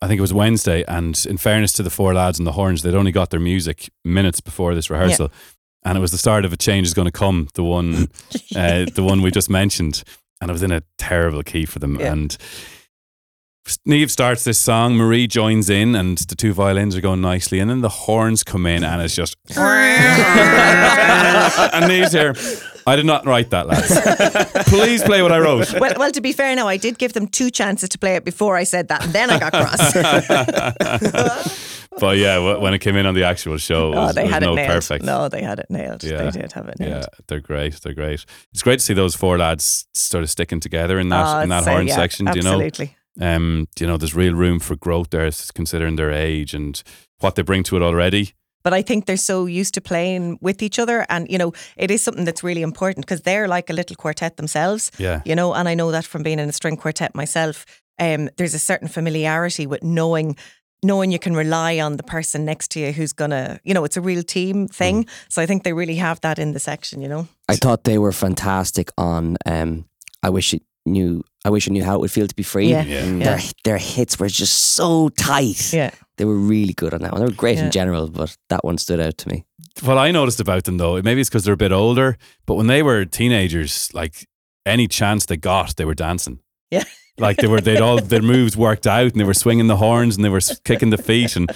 I 0.00 0.08
think 0.08 0.18
it 0.18 0.22
was 0.22 0.34
Wednesday. 0.34 0.84
And 0.88 1.24
in 1.28 1.36
fairness 1.36 1.72
to 1.74 1.82
the 1.82 1.90
four 1.90 2.12
lads 2.12 2.38
and 2.38 2.46
the 2.46 2.52
horns, 2.52 2.82
they'd 2.82 2.94
only 2.94 3.12
got 3.12 3.30
their 3.30 3.40
music 3.40 3.88
minutes 4.04 4.40
before 4.40 4.74
this 4.74 4.90
rehearsal. 4.90 5.30
And 5.84 5.98
it 5.98 6.00
was 6.00 6.12
the 6.12 6.18
start 6.18 6.44
of 6.44 6.52
a 6.52 6.56
change 6.56 6.86
is 6.86 6.94
going 6.94 7.06
to 7.06 7.12
come, 7.12 7.48
the 7.54 7.64
one, 7.64 8.08
uh, 8.56 8.86
the 8.94 9.02
one 9.04 9.22
we 9.22 9.30
just 9.30 9.50
mentioned. 9.50 10.04
And 10.42 10.50
I 10.50 10.52
was 10.52 10.62
in 10.64 10.72
a 10.72 10.82
terrible 10.98 11.44
key 11.44 11.64
for 11.64 11.78
them. 11.78 12.00
Yeah. 12.00 12.12
And 12.12 12.36
Neve 13.86 14.10
starts 14.10 14.42
this 14.42 14.58
song, 14.58 14.96
Marie 14.96 15.28
joins 15.28 15.70
in, 15.70 15.94
and 15.94 16.18
the 16.18 16.34
two 16.34 16.52
violins 16.52 16.96
are 16.96 17.00
going 17.00 17.20
nicely. 17.20 17.60
And 17.60 17.70
then 17.70 17.80
the 17.80 17.88
horns 17.88 18.42
come 18.42 18.66
in, 18.66 18.82
and 18.82 19.00
it's 19.00 19.14
just. 19.14 19.36
and 19.56 19.86
Neve's 21.86 22.12
here. 22.12 22.34
I 22.84 22.96
did 22.96 23.06
not 23.06 23.24
write 23.24 23.50
that, 23.50 23.68
lads. 23.68 24.66
Please 24.68 25.04
play 25.04 25.22
what 25.22 25.30
I 25.30 25.38
wrote. 25.38 25.72
well, 25.78 25.92
well, 25.96 26.10
to 26.10 26.20
be 26.20 26.32
fair, 26.32 26.56
now 26.56 26.66
I 26.66 26.76
did 26.76 26.98
give 26.98 27.12
them 27.12 27.28
two 27.28 27.48
chances 27.48 27.88
to 27.90 27.98
play 27.98 28.16
it 28.16 28.24
before 28.24 28.56
I 28.56 28.64
said 28.64 28.88
that, 28.88 29.04
and 29.04 29.12
then 29.12 29.30
I 29.30 29.38
got 29.38 29.52
cross. 29.52 29.94
But 31.98 32.16
yeah, 32.18 32.56
when 32.58 32.74
it 32.74 32.78
came 32.80 32.96
in 32.96 33.06
on 33.06 33.14
the 33.14 33.24
actual 33.24 33.58
show, 33.58 33.92
it 33.92 33.96
was, 33.96 34.10
oh, 34.10 34.12
they 34.14 34.24
it 34.24 34.30
had 34.30 34.42
no 34.42 34.52
it 34.52 34.56
nailed. 34.56 34.68
perfect. 34.70 35.04
No, 35.04 35.28
they 35.28 35.42
had 35.42 35.58
it 35.58 35.66
nailed. 35.68 36.02
Yeah. 36.02 36.22
They 36.22 36.40
did 36.40 36.52
have 36.52 36.68
it 36.68 36.80
nailed. 36.80 37.02
Yeah, 37.02 37.06
they're 37.28 37.40
great. 37.40 37.80
They're 37.82 37.94
great. 37.94 38.24
It's 38.52 38.62
great 38.62 38.78
to 38.78 38.84
see 38.84 38.94
those 38.94 39.14
four 39.14 39.38
lads 39.38 39.86
sort 39.94 40.24
of 40.24 40.30
sticking 40.30 40.60
together 40.60 40.98
in 40.98 41.08
that 41.10 41.26
Oh, 41.36 41.40
in 41.40 41.48
that 41.50 41.64
horn 41.64 41.86
yeah, 41.86 41.94
section. 41.96 42.26
Do 42.26 42.32
you 42.38 42.42
know? 42.42 42.52
absolutely. 42.62 42.96
Um, 43.20 43.68
you 43.78 43.86
know, 43.86 43.98
there's 43.98 44.14
real 44.14 44.34
room 44.34 44.58
for 44.58 44.74
growth 44.76 45.10
there, 45.10 45.30
considering 45.54 45.96
their 45.96 46.10
age 46.10 46.54
and 46.54 46.82
what 47.20 47.34
they 47.34 47.42
bring 47.42 47.62
to 47.64 47.76
it 47.76 47.82
already. 47.82 48.32
But 48.64 48.72
I 48.72 48.80
think 48.82 49.06
they're 49.06 49.16
so 49.16 49.46
used 49.46 49.74
to 49.74 49.80
playing 49.80 50.38
with 50.40 50.62
each 50.62 50.78
other. 50.78 51.04
And, 51.10 51.28
you 51.28 51.36
know, 51.36 51.52
it 51.76 51.90
is 51.90 52.00
something 52.00 52.24
that's 52.24 52.42
really 52.44 52.62
important 52.62 53.04
because 53.04 53.20
they're 53.22 53.48
like 53.48 53.68
a 53.68 53.72
little 53.74 53.96
quartet 53.96 54.36
themselves, 54.36 54.90
Yeah. 54.98 55.20
you 55.26 55.34
know, 55.34 55.52
and 55.52 55.68
I 55.68 55.74
know 55.74 55.90
that 55.90 56.06
from 56.06 56.22
being 56.22 56.38
in 56.38 56.48
a 56.48 56.52
string 56.52 56.76
quartet 56.76 57.14
myself. 57.14 57.66
Um, 57.98 58.30
there's 58.38 58.54
a 58.54 58.58
certain 58.58 58.88
familiarity 58.88 59.66
with 59.66 59.82
knowing 59.82 60.36
knowing 60.82 61.12
you 61.12 61.18
can 61.18 61.34
rely 61.36 61.78
on 61.80 61.96
the 61.96 62.02
person 62.02 62.44
next 62.44 62.70
to 62.72 62.80
you 62.80 62.92
who's 62.92 63.12
gonna 63.12 63.58
you 63.64 63.72
know 63.74 63.84
it's 63.84 63.96
a 63.96 64.00
real 64.00 64.22
team 64.22 64.66
thing 64.68 65.06
so 65.28 65.42
i 65.42 65.46
think 65.46 65.62
they 65.62 65.72
really 65.72 65.96
have 65.96 66.20
that 66.20 66.38
in 66.38 66.52
the 66.52 66.58
section 66.60 67.00
you 67.02 67.08
know 67.08 67.26
I 67.48 67.56
thought 67.56 67.84
they 67.84 67.98
were 67.98 68.12
fantastic 68.12 68.90
on. 68.96 69.36
Um, 69.44 69.84
I 70.22 70.30
wish 70.30 70.54
it 70.54 70.62
knew. 70.86 71.22
I 71.44 71.50
wish 71.50 71.68
I 71.68 71.72
knew 71.72 71.84
how 71.84 71.96
it 71.96 72.00
would 72.00 72.10
feel 72.12 72.26
to 72.26 72.34
be 72.34 72.42
free. 72.44 72.68
Yeah. 72.70 72.84
Yeah. 72.86 73.04
Mm, 73.04 73.18
Yeah. 73.20 73.24
Their 73.36 73.40
their 73.64 73.78
hits 73.78 74.18
were 74.18 74.28
just 74.30 74.54
so 74.74 75.10
tight. 75.10 75.72
yeah 75.72 75.90
They 76.16 76.24
were 76.24 76.38
really 76.38 76.72
good 76.72 76.94
on 76.94 77.00
that 77.02 77.12
one. 77.12 77.20
They 77.20 77.26
were 77.26 77.36
great 77.36 77.58
Yeah. 77.58 77.66
in 77.66 77.70
general, 77.70 78.08
but 78.08 78.36
that 78.48 78.64
one 78.64 78.78
stood 78.78 79.00
out 79.00 79.18
to 79.18 79.28
me. 79.28 79.44
What 79.82 79.98
I 79.98 80.12
noticed 80.12 80.40
about 80.40 80.64
them 80.64 80.78
though, 80.78 81.02
maybe 81.02 81.20
it's 81.20 81.28
because 81.30 81.44
they're 81.44 81.54
a 81.54 81.68
bit 81.68 81.72
older, 81.72 82.16
but 82.46 82.54
when 82.56 82.68
they 82.68 82.82
were 82.82 83.04
teenagers, 83.04 83.90
like 83.92 84.26
any 84.64 84.88
chance 84.88 85.26
they 85.26 85.36
got, 85.36 85.76
they 85.76 85.84
were 85.84 85.94
dancing. 85.96 86.38
Yeah. 86.70 86.84
Like 87.18 87.36
they 87.36 87.46
were, 87.46 87.60
they'd 87.60 87.80
all 87.80 88.00
their 88.00 88.22
moves 88.22 88.56
worked 88.56 88.86
out, 88.86 89.12
and 89.12 89.20
they 89.20 89.24
were 89.24 89.34
swinging 89.34 89.66
the 89.66 89.76
horns, 89.76 90.16
and 90.16 90.24
they 90.24 90.28
were 90.30 90.40
kicking 90.64 90.90
the 90.90 90.96
feet, 90.98 91.36
and 91.36 91.50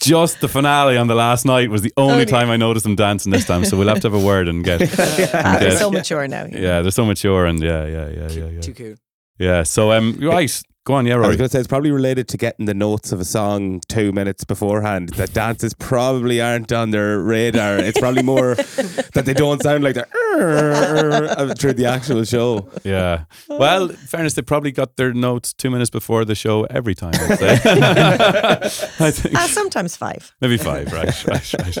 just 0.00 0.40
the 0.40 0.48
finale 0.48 0.98
on 0.98 1.06
the 1.06 1.14
last 1.14 1.44
night 1.46 1.70
was 1.70 1.80
the 1.82 1.92
only 1.96 2.12
Only- 2.12 2.26
time 2.26 2.50
I 2.50 2.56
noticed 2.58 2.84
them 2.84 2.94
dancing 2.96 3.32
this 3.32 3.46
time. 3.46 3.64
So 3.64 3.76
we'll 3.78 3.88
have 3.88 4.00
to 4.00 4.10
have 4.10 4.14
a 4.22 4.24
word 4.24 4.48
and 4.48 4.62
get. 4.62 4.82
Ah, 5.34 5.56
they're 5.58 5.70
Yes. 5.70 5.78
so 5.78 5.90
mature 5.90 6.28
now 6.28 6.44
Yeah, 6.46 6.82
they're 6.82 6.90
so 6.90 7.04
mature, 7.06 7.46
and 7.46 7.60
yeah, 7.62 7.86
yeah, 7.86 8.08
yeah, 8.08 8.28
yeah, 8.30 8.46
yeah. 8.48 8.60
Too 8.60 8.74
cool. 8.74 8.94
Yeah. 9.38 9.62
So 9.62 9.92
um, 9.92 10.18
right, 10.20 10.62
go 10.86 10.94
on, 10.94 11.04
yeah, 11.04 11.16
I 11.16 11.26
was 11.26 11.36
going 11.36 11.48
to 11.48 11.48
say 11.48 11.58
it's 11.58 11.66
probably 11.66 11.90
related 11.90 12.28
to 12.28 12.36
getting 12.36 12.66
the 12.66 12.74
notes 12.74 13.10
of 13.10 13.18
a 13.18 13.24
song 13.24 13.80
two 13.88 14.12
minutes 14.12 14.44
beforehand. 14.44 15.08
That 15.10 15.32
dances 15.32 15.74
probably 15.74 16.40
aren't 16.40 16.72
on 16.72 16.92
their 16.92 17.18
radar. 17.18 17.76
It's 17.78 17.98
probably 17.98 18.22
more 18.22 18.54
that 18.54 19.24
they 19.26 19.34
don't 19.34 19.60
sound 19.60 19.82
like 19.82 19.96
they're 19.96 20.06
through 21.58 21.72
the 21.72 21.86
actual 21.86 22.22
show. 22.22 22.70
Yeah. 22.84 23.24
Well, 23.48 23.90
in 23.90 23.96
fairness, 23.96 24.34
they 24.34 24.42
probably 24.42 24.70
got 24.70 24.96
their 24.96 25.12
notes 25.12 25.52
two 25.52 25.70
minutes 25.70 25.90
before 25.90 26.24
the 26.24 26.36
show 26.36 26.62
every 26.70 26.94
time. 26.94 27.14
I'd 27.14 27.38
say. 27.38 27.60
I 29.04 29.10
think 29.10 29.34
ah, 29.34 29.48
sometimes 29.50 29.96
five 29.96 30.32
maybe 30.40 30.56
five. 30.56 30.92
Right, 30.92 31.26
right, 31.26 31.54
right. 31.54 31.78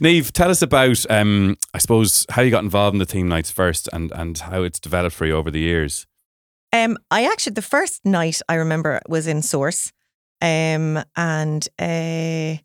Neve, 0.00 0.32
tell 0.32 0.50
us 0.50 0.60
about, 0.60 1.08
um, 1.08 1.56
I 1.72 1.78
suppose, 1.78 2.26
how 2.30 2.42
you 2.42 2.50
got 2.50 2.64
involved 2.64 2.96
in 2.96 2.98
the 2.98 3.06
team 3.06 3.28
nights 3.28 3.52
first, 3.52 3.88
and 3.92 4.10
and 4.10 4.36
how 4.36 4.64
it's 4.64 4.80
developed 4.80 5.14
for 5.14 5.24
you 5.24 5.36
over 5.36 5.52
the 5.52 5.60
years. 5.60 6.08
Um, 6.72 6.96
I 7.10 7.26
actually 7.26 7.54
the 7.54 7.62
first 7.62 8.04
night 8.04 8.40
I 8.48 8.54
remember 8.54 9.00
was 9.08 9.26
in 9.26 9.42
Source, 9.42 9.92
um, 10.40 11.02
and 11.16 11.66
uh, 11.78 12.56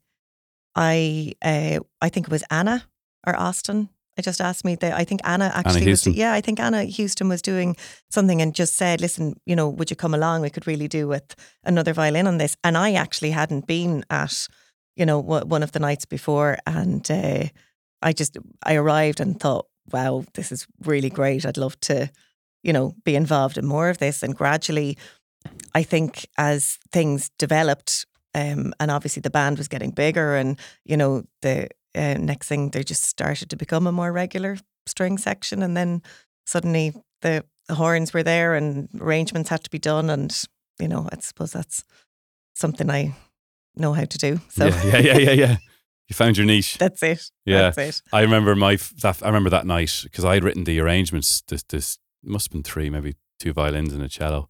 I 0.76 1.34
uh, 1.41 1.80
I 2.02 2.10
think 2.10 2.28
it 2.28 2.32
was 2.32 2.44
Anna 2.50 2.88
or 3.26 3.36
Austin. 3.36 3.89
I 4.18 4.22
just 4.22 4.39
asked 4.39 4.63
me 4.63 4.76
that. 4.76 4.94
I 4.94 5.04
think 5.04 5.22
Anna 5.26 5.52
actually 5.54 5.82
was. 5.89 6.06
Yeah, 6.15 6.34
I 6.34 6.41
think 6.41 6.60
Anna 6.60 6.84
Houston 6.84 7.28
was 7.28 7.41
doing 7.41 7.76
something 8.10 8.41
and 8.41 8.54
just 8.54 8.78
said, 8.78 9.02
"Listen, 9.02 9.36
you 9.46 9.56
know, 9.56 9.68
would 9.70 9.89
you 9.89 9.96
come 9.96 10.13
along? 10.13 10.41
We 10.41 10.50
could 10.50 10.68
really 10.68 10.88
do 10.88 11.08
with 11.08 11.36
another 11.63 11.94
violin 11.94 12.28
on 12.28 12.38
this." 12.38 12.56
And 12.63 12.78
I 12.78 12.94
actually 12.94 13.32
hadn't 13.32 13.68
been 13.68 14.06
at, 14.10 14.48
you 14.96 15.06
know, 15.06 15.20
one 15.20 15.63
of 15.63 15.72
the 15.72 15.80
nights 15.80 16.06
before, 16.06 16.58
and 16.65 17.10
uh, 17.12 17.46
I 18.02 18.13
just 18.13 18.38
I 18.63 18.76
arrived 18.76 19.20
and 19.20 19.39
thought, 19.39 19.65
"Wow, 19.91 20.24
this 20.36 20.52
is 20.52 20.68
really 20.86 21.10
great. 21.10 21.46
I'd 21.46 21.58
love 21.58 21.80
to." 21.82 22.10
You 22.65 22.73
know, 22.73 22.95
be 23.04 23.15
involved 23.15 23.58
in 23.58 23.65
more 23.65 23.89
of 23.89 23.99
this. 23.99 24.23
And 24.23 24.36
gradually, 24.36 24.97
I 25.75 25.84
think 25.84 26.28
as 26.38 26.80
things 26.91 27.30
developed, 27.38 28.08
um, 28.34 28.73
and 28.80 28.89
obviously 28.89 29.21
the 29.21 29.30
band 29.30 29.60
was 29.60 29.67
getting 29.67 29.91
bigger, 29.91 30.36
and 30.36 30.60
you 30.84 30.97
know, 30.97 31.23
the 31.41 31.69
uh, 31.93 32.15
next 32.15 32.47
thing 32.47 32.71
they 32.71 32.84
just 32.84 33.04
started 33.04 33.49
to 33.51 33.56
become 33.56 33.86
a 33.88 33.91
more 33.91 34.12
regular 34.12 34.58
string 34.88 35.19
section, 35.19 35.62
and 35.62 35.78
then 35.78 36.01
suddenly 36.45 36.93
the, 37.21 37.45
the 37.67 37.75
horns 37.75 38.13
were 38.13 38.23
there, 38.23 38.56
and 38.56 38.89
arrangements 38.99 39.49
had 39.49 39.63
to 39.63 39.69
be 39.69 39.80
done, 39.80 40.10
and 40.10 40.36
you 40.80 40.88
know, 40.88 41.08
I 41.12 41.19
suppose 41.19 41.51
that's 41.51 41.84
something 42.56 42.89
I 42.89 43.15
know 43.75 43.93
how 43.93 44.06
to 44.06 44.17
do. 44.17 44.39
So 44.49 44.65
Yeah, 44.65 44.86
yeah, 44.86 44.97
yeah, 44.97 45.17
yeah, 45.17 45.32
yeah. 45.32 45.58
You 46.08 46.13
found 46.13 46.38
your 46.38 46.45
niche. 46.45 46.78
That's 46.80 47.01
it. 47.01 47.32
Yeah, 47.45 47.71
That's 47.71 47.78
it. 47.78 48.01
I 48.13 48.21
remember 48.21 48.56
my 48.56 48.78
that. 49.01 49.23
I 49.23 49.28
remember 49.28 49.49
that 49.49 49.65
night 49.65 50.01
because 50.04 50.23
I 50.23 50.36
had 50.36 50.43
written 50.43 50.63
the 50.63 50.80
arrangements. 50.80 51.41
This 51.47 51.63
this 51.63 51.97
must 52.25 52.47
have 52.47 52.51
been 52.53 52.63
three, 52.63 52.89
maybe 52.89 53.15
two 53.39 53.53
violins 53.53 53.93
and 53.93 54.01
a 54.03 54.09
cello, 54.09 54.49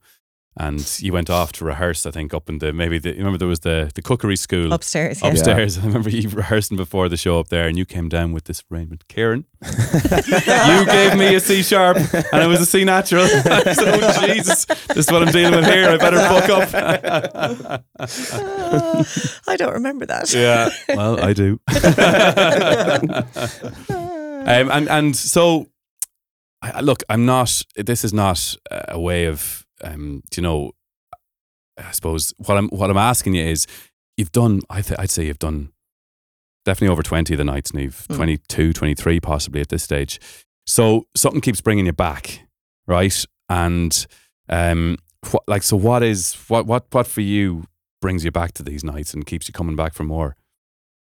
and 0.57 0.97
you 1.01 1.11
went 1.11 1.29
off 1.29 1.51
to 1.53 1.65
rehearse. 1.65 2.05
I 2.05 2.11
think 2.11 2.33
up 2.33 2.49
in 2.49 2.59
the 2.59 2.71
maybe 2.71 2.97
the. 2.97 3.09
you 3.09 3.17
Remember 3.17 3.38
there 3.38 3.47
was 3.47 3.59
the 3.61 3.91
the 3.93 4.01
cookery 4.01 4.38
school 4.38 4.71
Upstairs, 4.71 5.21
yeah. 5.21 5.29
Upstairs. 5.29 5.77
I 5.83 5.85
remember 5.85 6.09
you 6.09 6.29
rehearsing 6.29 6.77
before 6.77 7.09
the 7.09 7.17
show 7.17 7.39
up 7.39 7.49
there, 7.49 7.67
and 7.67 7.77
you 7.77 7.85
came 7.85 8.07
down 8.07 8.31
with 8.31 8.45
this 8.45 8.63
arrangement. 8.71 9.05
Kieran. 9.09 9.45
you 9.61 10.85
gave 10.85 11.17
me 11.17 11.35
a 11.35 11.39
C 11.41 11.61
sharp, 11.61 11.97
and 12.31 12.41
it 12.41 12.47
was 12.47 12.61
a 12.61 12.65
C 12.65 12.85
natural. 12.85 13.23
I 13.29 13.73
said, 13.73 13.99
"Oh 14.01 14.25
Jesus, 14.25 14.65
this 14.65 14.97
is 14.97 15.11
what 15.11 15.23
I'm 15.23 15.33
dealing 15.33 15.55
with 15.55 15.65
here. 15.65 15.89
I 15.89 15.97
better 15.97 16.19
fuck 16.19 16.49
up." 16.49 17.83
I 19.47 19.57
don't 19.57 19.73
remember 19.73 20.05
that. 20.05 20.31
Yeah, 20.33 20.69
well, 20.95 21.19
I 21.21 21.33
do. 21.33 21.59
um, 24.47 24.69
and 24.69 24.88
and 24.89 25.15
so, 25.15 25.67
I, 26.71 26.82
look, 26.82 27.04
I'm 27.10 27.25
not. 27.25 27.62
This 27.75 28.04
is 28.04 28.13
not 28.13 28.56
a 28.71 28.99
way 28.99 29.25
of, 29.25 29.65
um, 29.84 30.23
you 30.36 30.43
know. 30.43 30.71
I 31.78 31.91
suppose 31.91 32.34
what 32.38 32.58
I'm 32.58 32.69
what 32.69 32.89
I'm 32.89 32.97
asking 32.97 33.36
you 33.36 33.43
is, 33.43 33.67
you've 34.17 34.32
done. 34.32 34.62
I 34.69 34.82
th- 34.82 34.99
I'd 34.99 35.10
say 35.10 35.25
you've 35.25 35.39
done 35.39 35.71
definitely 36.63 36.91
over 36.91 37.04
twenty 37.04 37.34
of 37.34 37.38
the 37.38 37.43
nights, 37.43 37.73
Neve. 37.73 38.06
Mm. 38.10 38.15
22, 38.15 38.73
23 38.73 39.19
possibly 39.19 39.62
at 39.62 39.69
this 39.69 39.84
stage. 39.84 40.19
So 40.65 41.06
something 41.15 41.41
keeps 41.41 41.62
bringing 41.62 41.86
you 41.86 41.93
back, 41.93 42.47
right? 42.88 43.25
And 43.49 44.08
um, 44.49 44.97
what 45.32 45.43
like 45.47 45.63
so? 45.63 45.78
What 45.78 46.04
is 46.04 46.34
what 46.47 46.65
what 46.65 46.86
what 46.91 47.08
for 47.08 47.21
you 47.21 47.65
brings 48.01 48.23
you 48.23 48.32
back 48.32 48.54
to 48.54 48.63
these 48.63 48.84
nights 48.84 49.13
and 49.13 49.25
keeps 49.25 49.47
you 49.47 49.54
coming 49.54 49.75
back 49.75 49.93
for 49.93 50.04
more? 50.04 50.36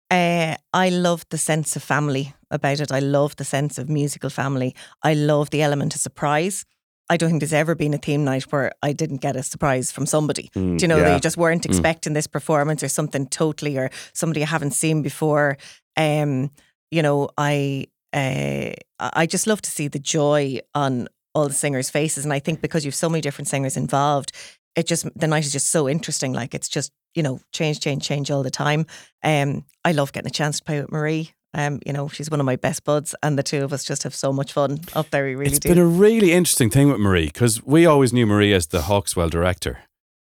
Uh, 0.09 0.55
I 0.73 0.89
love 0.89 1.25
the 1.29 1.37
sense 1.37 1.75
of 1.75 1.83
family 1.83 2.33
about 2.53 2.79
it. 2.79 2.91
I 2.91 2.99
love 2.99 3.35
the 3.35 3.43
sense 3.45 3.77
of 3.77 3.89
musical 3.89 4.29
family. 4.29 4.75
I 5.01 5.13
love 5.13 5.49
the 5.49 5.61
element 5.61 5.95
of 5.95 6.01
surprise. 6.01 6.65
I 7.09 7.17
don't 7.17 7.29
think 7.29 7.41
there's 7.41 7.53
ever 7.53 7.75
been 7.75 7.93
a 7.93 7.97
theme 7.97 8.23
night 8.23 8.43
where 8.51 8.71
I 8.81 8.93
didn't 8.93 9.21
get 9.21 9.35
a 9.35 9.43
surprise 9.43 9.91
from 9.91 10.05
somebody. 10.05 10.49
Mm, 10.55 10.77
Do 10.77 10.83
you 10.83 10.87
know 10.87 10.99
that 11.03 11.13
you 11.13 11.19
just 11.19 11.37
weren't 11.37 11.63
Mm. 11.63 11.69
expecting 11.69 12.13
this 12.13 12.27
performance 12.27 12.81
or 12.81 12.87
something 12.87 13.27
totally 13.27 13.77
or 13.77 13.89
somebody 14.13 14.39
you 14.39 14.45
haven't 14.45 14.71
seen 14.71 15.01
before? 15.01 15.57
Um, 15.97 16.49
you 16.91 17.01
know, 17.01 17.29
I 17.37 17.87
uh, 18.13 18.71
I 18.99 19.25
just 19.25 19.47
love 19.47 19.61
to 19.63 19.71
see 19.71 19.87
the 19.89 19.99
joy 19.99 20.59
on 20.75 21.07
all 21.35 21.47
the 21.47 21.53
singers' 21.53 21.89
faces, 21.89 22.23
and 22.23 22.31
I 22.33 22.39
think 22.39 22.61
because 22.61 22.85
you've 22.85 22.95
so 22.95 23.09
many 23.09 23.21
different 23.21 23.47
singers 23.47 23.75
involved, 23.75 24.31
it 24.75 24.87
just 24.87 25.07
the 25.19 25.27
night 25.27 25.45
is 25.45 25.51
just 25.51 25.71
so 25.71 25.89
interesting. 25.89 26.31
Like 26.31 26.53
it's 26.55 26.69
just 26.69 26.91
you 27.15 27.23
know 27.23 27.39
change, 27.51 27.79
change, 27.79 28.05
change 28.07 28.31
all 28.31 28.43
the 28.43 28.51
time. 28.51 28.85
Um, 29.23 29.65
I 29.83 29.91
love 29.91 30.13
getting 30.13 30.29
a 30.29 30.31
chance 30.33 30.59
to 30.59 30.63
play 30.63 30.79
with 30.79 30.91
Marie. 30.91 31.31
Um, 31.55 31.79
you 31.85 31.93
know, 31.93 32.07
she's 32.07 32.31
one 32.31 32.39
of 32.39 32.45
my 32.45 32.55
best 32.55 32.83
buds, 32.83 33.13
and 33.21 33.37
the 33.37 33.43
two 33.43 33.63
of 33.63 33.71
us 33.71 33.83
just 33.83 34.03
have 34.03 34.15
so 34.15 34.33
much 34.33 34.53
fun 34.53 34.79
up 34.95 35.11
there. 35.11 35.25
We 35.25 35.35
really 35.35 35.51
It's 35.51 35.59
do. 35.59 35.69
been 35.69 35.77
a 35.77 35.85
really 35.85 36.31
interesting 36.31 36.69
thing 36.69 36.89
with 36.89 36.99
Marie 36.99 37.27
because 37.27 37.63
we 37.63 37.85
always 37.85 38.11
knew 38.11 38.25
Marie 38.25 38.53
as 38.53 38.67
the 38.67 38.83
Hawk's 38.83 39.15
Well 39.15 39.29
director. 39.29 39.79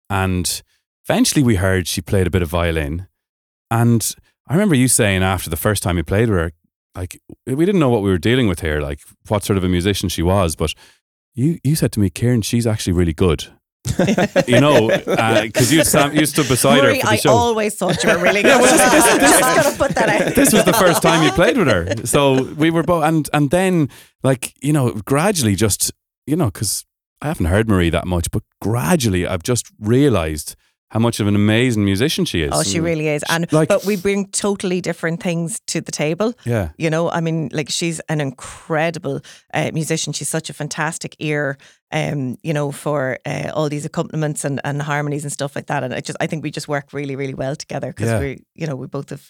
And 0.10 0.62
eventually 1.06 1.44
we 1.44 1.56
heard 1.56 1.88
she 1.88 2.02
played 2.02 2.28
a 2.28 2.32
bit 2.32 2.42
of 2.42 2.50
violin. 2.50 3.08
And 3.70 4.16
I 4.48 4.54
remember 4.54 4.76
you 4.76 4.88
saying 4.88 5.22
after 5.22 5.50
the 5.50 5.58
first 5.58 5.84
time 5.84 5.98
you 5.98 6.04
played 6.04 6.30
with 6.30 6.40
her, 6.40 6.52
like, 6.96 7.22
we 7.46 7.66
didn't 7.66 7.80
know 7.82 7.90
what 7.90 8.02
we 8.02 8.10
were 8.10 8.18
dealing 8.18 8.48
with 8.48 8.62
here, 8.62 8.80
like 8.80 9.02
what 9.28 9.44
sort 9.44 9.58
of 9.58 9.64
a 9.66 9.70
musician 9.70 10.08
she 10.08 10.24
was. 10.24 10.56
But 10.56 10.74
you, 11.36 11.60
you 11.64 11.76
said 11.76 11.92
to 11.92 12.00
me, 12.00 12.10
Kieran, 12.10 12.42
she's 12.42 12.66
actually 12.66 12.94
really 12.94 13.14
good. 13.14 13.48
you 14.48 14.60
know, 14.60 14.90
uh, 14.92 15.42
because 15.44 15.72
you, 15.74 15.84
stand- 15.84 16.16
you 16.20 16.26
stood 16.26 16.48
beside 16.48 16.84
her 16.84 16.94
for 16.96 17.02
the 17.02 17.08
I 17.10 17.16
show. 17.18 17.32
always 17.32 17.76
thought 17.76 18.04
you 18.04 18.10
were 18.10 18.18
really 18.18 18.42
good. 18.44 18.50
Yeah, 18.50 18.62
well, 18.62 18.78
this- 18.78 18.92
this- 19.18 19.18
this- 19.32 19.40
just 19.40 19.64
gonna 19.64 19.78
put 19.78 19.96
that 19.96 20.10
out. 20.10 20.36
this 20.36 20.54
was 20.54 20.64
the 20.66 20.74
first 20.74 21.02
time 21.02 21.24
you 21.24 21.32
played 21.32 21.58
with 21.58 21.68
her. 21.68 22.06
So 22.06 22.44
we 22.56 22.70
were 22.72 22.84
both, 22.84 23.04
and 23.04 23.30
and 23.34 23.50
then 23.52 23.90
like 24.24 24.54
you 24.62 24.74
know, 24.74 24.92
gradually 25.06 25.56
just 25.56 25.92
you 26.26 26.36
know, 26.36 26.46
because 26.46 26.86
I 27.22 27.28
haven't 27.28 27.48
heard 27.48 27.68
Marie 27.68 27.90
that 27.90 28.06
much, 28.06 28.30
but 28.32 28.44
gradually 28.62 29.26
I've 29.26 29.44
just 29.44 29.72
realised 29.80 30.56
how 30.90 31.00
much 31.00 31.20
of 31.20 31.28
an 31.28 31.36
amazing 31.36 31.84
musician 31.84 32.24
she 32.26 32.42
is. 32.44 32.52
Oh, 32.54 32.64
she 32.64 32.80
really 32.80 33.10
is. 33.10 33.22
And 33.30 33.52
Like- 33.52 33.68
but 33.68 33.84
we 33.86 33.98
bring 33.98 34.28
totally 34.28 34.80
different 34.80 35.22
things 35.22 35.60
to 35.68 35.82
the 35.82 35.92
table. 35.92 36.34
Yeah. 36.46 36.70
You 36.78 36.90
know, 36.90 37.10
I 37.12 37.20
mean, 37.20 37.50
like 37.52 37.70
she's 37.70 38.00
an 38.08 38.22
incredible 38.22 39.20
uh, 39.54 39.72
musician. 39.74 40.14
She's 40.14 40.30
such 40.30 40.50
a 40.50 40.54
fantastic 40.54 41.16
ear, 41.20 41.58
um, 41.92 42.38
you 42.42 42.54
know, 42.54 42.72
for 42.72 43.18
uh, 43.26 43.52
all 43.54 43.68
these 43.70 43.86
accompaniments 43.86 44.46
and, 44.46 44.62
and 44.64 44.82
harmonies 44.82 45.24
and 45.24 45.32
stuff 45.34 45.56
like 45.58 45.68
that. 45.68 45.84
And 45.84 45.94
I 45.94 46.00
just, 46.00 46.18
I 46.22 46.28
think 46.28 46.44
we 46.44 46.52
just 46.52 46.70
work 46.70 46.94
really, 46.94 47.18
really 47.18 47.34
well 47.34 47.56
together 47.58 47.88
because 47.88 48.08
Yeah. 48.10 48.20
we, 48.20 48.44
you 48.56 48.66
know, 48.66 48.78
we 48.78 48.88
both 48.88 49.10
have 49.10 49.30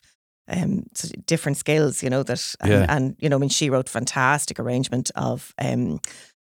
um, 0.50 0.84
such 0.94 1.12
different 1.26 1.58
skills. 1.58 2.04
You 2.04 2.10
know 2.12 2.24
that, 2.24 2.56
and, 2.62 2.72
Yeah. 2.72 2.86
and 2.88 3.16
you 3.20 3.30
know, 3.30 3.38
I 3.38 3.40
mean, 3.40 3.50
she 3.50 3.70
wrote 3.72 3.90
fantastic 3.90 4.60
arrangement 4.60 5.10
of. 5.16 5.54
Um, 5.58 6.00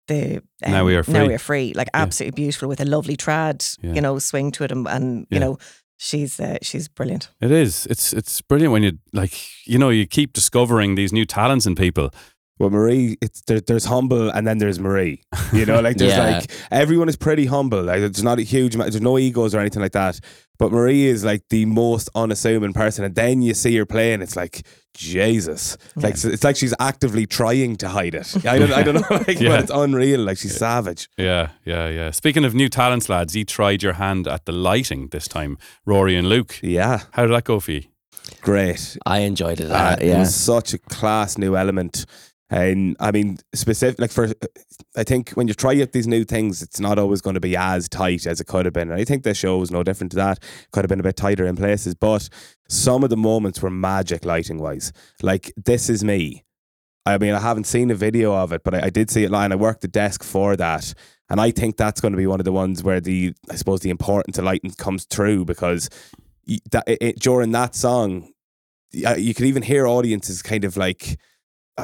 the 0.08 0.38
um, 0.65 0.72
Now 0.72 0.86
We 0.86 0.93
Are 0.96 1.04
now 1.08 1.20
Free. 1.20 1.28
we 1.28 1.34
are 1.34 1.39
free, 1.39 1.74
like 1.76 1.89
Yeah. 1.93 2.02
absolutely 2.04 2.36
beautiful 2.43 2.67
with 2.70 2.82
a 2.82 2.86
lovely 2.86 3.15
trad, 3.17 3.78
Yeah. 3.82 3.93
you 3.93 4.02
know, 4.02 4.20
swing 4.20 4.52
to 4.54 4.63
it, 4.63 4.72
and, 4.72 4.88
and 4.88 5.28
Yeah. 5.30 5.36
you 5.36 5.39
know, 5.39 5.58
she's 5.98 6.39
uh, 6.39 6.58
she's 6.62 6.88
brilliant. 6.88 7.30
It 7.41 7.52
is. 7.52 7.86
It's 7.89 8.13
it's 8.13 8.41
brilliant 8.41 8.72
when 8.74 8.84
you 8.84 8.91
like 9.13 9.34
you 9.65 9.78
know 9.78 9.89
you 9.89 10.06
keep 10.08 10.34
discovering 10.34 10.96
these 10.96 11.13
new 11.13 11.26
talents 11.26 11.65
in 11.65 11.76
people. 11.76 12.10
Well, 12.60 12.70
Marie, 12.72 13.17
it's 13.22 13.41
there, 13.48 13.60
there's 13.62 13.86
humble 13.86 14.30
and 14.30 14.48
then 14.48 14.58
there's 14.58 14.80
Marie. 14.80 15.22
You 15.54 15.65
know, 15.65 15.80
like 15.80 15.98
there's 15.98 16.13
Yeah. 16.17 16.38
like 16.39 16.52
everyone 16.72 17.08
is 17.10 17.15
pretty 17.15 17.46
humble. 17.46 17.84
Like 17.84 18.00
there's 18.00 18.24
not 18.24 18.39
a 18.39 18.43
huge 18.43 18.74
amount, 18.76 18.91
there's 18.91 19.02
no 19.02 19.17
egos 19.20 19.54
or 19.54 19.60
anything 19.60 19.82
like 19.82 19.91
that. 19.93 20.20
But 20.60 20.72
Marie 20.72 21.06
is 21.06 21.24
like 21.24 21.43
the 21.52 21.65
most 21.65 22.10
unassuming 22.15 22.74
person, 22.74 23.06
and 23.06 23.13
then 23.13 23.43
you 23.43 23.54
see 23.54 23.76
her 23.78 23.86
playing, 23.86 24.24
it's 24.24 24.36
like 24.36 24.65
Jesus. 24.96 25.78
Like 25.96 26.15
it's 26.24 26.43
like 26.43 26.56
she's 26.56 26.74
actively 26.80 27.28
trying 27.28 27.76
to 27.78 27.88
hide 27.89 28.15
it. 28.15 28.43
I 28.43 28.58
don't, 28.58 28.74
I 28.74 28.82
don't 28.82 28.96
know, 28.96 29.17
like, 29.28 29.39
Yeah. 29.39 29.50
but 29.50 29.60
it's 29.62 29.72
unreal. 29.72 30.22
Like 30.22 30.39
she's 30.39 30.56
savage. 30.58 31.10
Yeah, 31.15 31.50
yeah, 31.63 31.88
yeah. 31.89 32.10
Speaking 32.10 32.43
of 32.43 32.56
new 32.56 32.70
talents, 32.70 33.08
lads, 33.08 33.36
you 33.36 33.46
tried 33.46 33.84
your 33.84 33.93
hand 33.93 34.28
at 34.28 34.46
the 34.46 34.52
lighting 34.52 35.10
this 35.10 35.28
time, 35.28 35.60
Rory 35.86 36.15
and 36.15 36.28
Luke. 36.28 36.58
Yeah, 36.63 37.02
How 37.12 37.28
did 37.28 37.34
that 37.36 37.43
go 37.43 37.60
for 37.60 37.74
you? 37.74 37.84
great. 38.41 38.98
I 39.06 39.20
enjoyed 39.20 39.60
it. 39.62 39.70
Uh, 39.72 39.76
Uh, 39.76 39.98
It 40.02 40.17
was 40.17 40.36
such 40.36 40.74
a 40.74 40.78
class 40.80 41.38
new 41.38 41.56
element. 41.56 42.06
And 42.50 42.96
I 43.00 43.12
mean, 43.12 43.40
specific 43.54 44.00
like 44.00 44.12
for, 44.12 44.30
I 44.96 45.04
think 45.04 45.32
when 45.32 45.50
you 45.50 45.54
try 45.54 45.82
out 45.82 45.92
these 45.92 46.08
new 46.08 46.24
things, 46.24 46.62
it's 46.62 46.80
not 46.80 46.98
always 46.98 47.20
going 47.20 47.34
to 47.34 47.42
be 47.42 47.58
as 47.58 47.90
tight 47.90 48.26
as 48.26 48.40
it 48.40 48.48
could 48.48 48.64
have 48.66 48.74
been. 48.74 48.90
And 48.90 49.00
I 49.00 49.04
think 49.04 49.24
this 49.24 49.38
show 49.38 49.58
was 49.58 49.70
no 49.70 49.84
different 49.84 50.12
to 50.12 50.18
that. 50.18 50.40
Could 50.72 50.86
have 50.86 50.90
been 50.90 51.02
a 51.02 51.04
bit 51.04 51.18
tighter 51.18 51.46
in 51.46 51.58
places, 51.58 51.94
but 51.94 52.30
some 52.70 53.04
of 53.04 53.10
the 53.10 53.18
moments 53.18 53.62
were 53.62 53.70
magic 53.70 54.24
lighting 54.24 54.60
wise. 54.60 54.94
Like 55.22 55.52
this 55.58 55.90
is 55.90 56.06
me. 56.06 56.46
I 57.06 57.18
mean, 57.18 57.34
I 57.34 57.40
haven't 57.40 57.66
seen 57.68 57.92
a 57.92 57.96
video 57.96 58.34
of 58.34 58.52
it, 58.54 58.64
but 58.64 58.74
I, 58.76 58.86
I 58.86 58.90
did 58.90 59.10
see 59.10 59.24
it 59.24 59.32
live. 59.32 59.52
I 59.52 59.56
worked 59.56 59.82
the 59.82 59.88
desk 59.90 60.24
for 60.24 60.56
that, 60.58 60.94
and 61.30 61.40
I 61.42 61.52
think 61.52 61.76
that's 61.78 62.00
going 62.02 62.12
to 62.14 62.18
be 62.18 62.28
one 62.28 62.40
of 62.40 62.46
the 62.46 62.52
ones 62.54 62.82
where 62.84 63.00
the 63.02 63.34
I 63.50 63.56
suppose 63.56 63.82
the 63.82 63.90
importance 63.90 64.38
of 64.38 64.46
lighting 64.46 64.72
comes 64.72 65.04
through 65.06 65.46
because 65.46 65.90
that 66.72 66.84
it, 66.88 66.98
it- 67.02 67.20
during 67.20 67.52
that 67.52 67.76
song, 67.76 68.32
y- 68.94 69.04
uh, 69.12 69.16
you 69.16 69.34
could 69.34 69.46
even 69.46 69.64
hear 69.64 69.86
audiences 69.86 70.42
kind 70.42 70.64
of 70.64 70.78
like. 70.78 71.20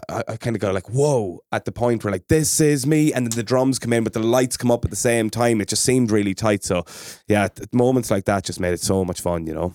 I, 0.10 0.24
I 0.28 0.38
kind 0.38 0.56
of 0.56 0.60
go 0.62 0.72
like, 0.72 0.90
whoa, 0.90 1.42
at 1.52 1.66
the 1.66 1.72
point 1.72 2.04
where 2.04 2.12
like, 2.12 2.28
this 2.28 2.60
is 2.60 2.88
me. 2.88 3.14
And 3.14 3.26
then 3.28 3.36
the 3.36 3.44
drums 3.44 3.78
come 3.80 3.94
in, 3.94 4.04
but 4.04 4.14
the 4.14 4.20
lights 4.20 4.58
come 4.58 4.72
up 4.72 4.84
at 4.86 4.92
the 4.92 4.98
same 4.98 5.30
time. 5.30 5.62
It 5.62 5.68
just 5.70 5.84
seemed 5.84 6.10
really 6.12 6.34
tight. 6.34 6.64
So, 6.64 6.84
yeah, 7.28 7.48
th- 7.48 7.70
moments 7.72 8.10
like 8.10 8.26
that 8.26 8.44
just 8.44 8.60
made 8.60 8.74
it 8.74 8.80
so 8.82 9.06
much 9.06 9.22
fun, 9.22 9.46
you 9.46 9.54
know? 9.54 9.74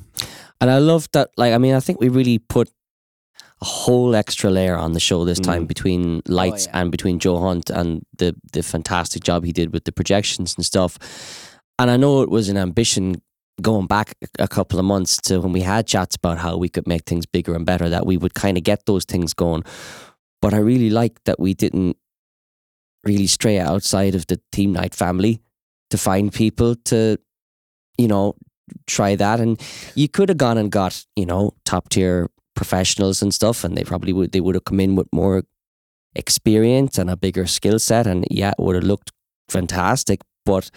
And 0.61 0.70
I 0.70 0.78
love 0.78 1.09
that. 1.12 1.31
Like, 1.37 1.54
I 1.54 1.59
mean, 1.59 1.74
I 1.74 1.81
think 1.81 2.00
we 2.00 2.09
really 2.09 2.38
put 2.38 2.68
a 3.61 3.64
whole 3.64 4.14
extra 4.16 4.50
layer 4.50 4.76
on 4.76 4.92
the 4.92 5.00
show 5.00 5.24
this 5.24 5.40
time 5.40 5.64
Mm. 5.64 5.68
between 5.68 6.22
lights 6.26 6.66
yeah. 6.66 6.81
and 6.81 6.90
between 6.90 7.18
Joe 7.18 7.38
Hunt 7.40 7.70
and 7.70 8.04
the 8.16 8.35
the 8.52 8.62
fantastic 8.62 9.24
job 9.24 9.44
he 9.44 9.52
did 9.52 9.72
with 9.72 9.85
the 9.85 9.92
projections 9.92 10.54
and 10.57 10.64
stuff. 10.64 10.96
And 11.78 11.90
I 11.90 11.96
know 11.96 12.22
it 12.22 12.28
was 12.31 12.48
an 12.48 12.57
ambition 12.57 13.22
going 13.61 13.87
back 13.88 14.14
a- 14.22 14.44
a 14.44 14.48
couple 14.48 14.78
of 14.78 14.85
months 14.85 15.16
to 15.22 15.40
when 15.40 15.52
we 15.52 15.62
had 15.62 15.88
chats 15.88 16.14
about 16.14 16.38
how 16.38 16.57
we 16.57 16.68
could 16.68 16.87
make 16.87 17.02
things 17.04 17.26
bigger 17.26 17.54
and 17.57 17.66
better, 17.66 17.88
that 17.88 18.07
we 18.07 18.16
would 18.16 18.35
kind 18.35 18.57
of 18.57 18.62
get 18.62 18.87
those 18.87 19.04
things 19.04 19.35
going. 19.35 19.64
But 20.40 20.55
I 20.55 20.59
really 20.59 20.90
like 20.90 21.22
that 21.24 21.40
we 21.40 21.55
didn't 21.55 21.96
really 23.05 23.27
stray 23.27 23.59
outside 23.59 24.14
of 24.14 24.27
the 24.27 24.40
team 24.53 24.72
night 24.72 24.94
family 24.94 25.40
to 25.90 25.98
find 25.98 26.33
people 26.33 26.74
to, 26.74 27.18
you 27.96 28.09
know, 28.09 28.35
try 28.87 29.16
that. 29.16 29.40
And 29.40 29.61
you 29.94 30.09
could 30.09 30.29
have 30.29 30.38
gone 30.38 30.59
and 30.59 30.70
got, 30.70 31.05
you 31.16 31.27
know, 31.27 31.55
top 31.64 31.88
tier 31.88 32.29
professionals 32.55 33.22
and 33.22 33.33
stuff, 33.33 33.64
and 33.64 33.77
they 33.77 33.85
probably 33.85 34.12
would 34.12 34.33
they 34.33 34.40
would 34.40 34.55
have 34.55 34.64
come 34.64 34.81
in 34.81 34.96
with 34.96 35.09
more 35.12 35.44
experience 36.14 36.98
and 36.98 37.09
a 37.11 37.16
bigger 37.16 37.46
skill 37.46 37.79
set, 37.79 38.07
and 38.07 38.27
yeah, 38.31 38.51
it 38.51 38.62
would 38.62 38.74
have 38.74 38.85
looked 38.85 39.12
fantastic. 39.48 40.20
But 40.44 40.70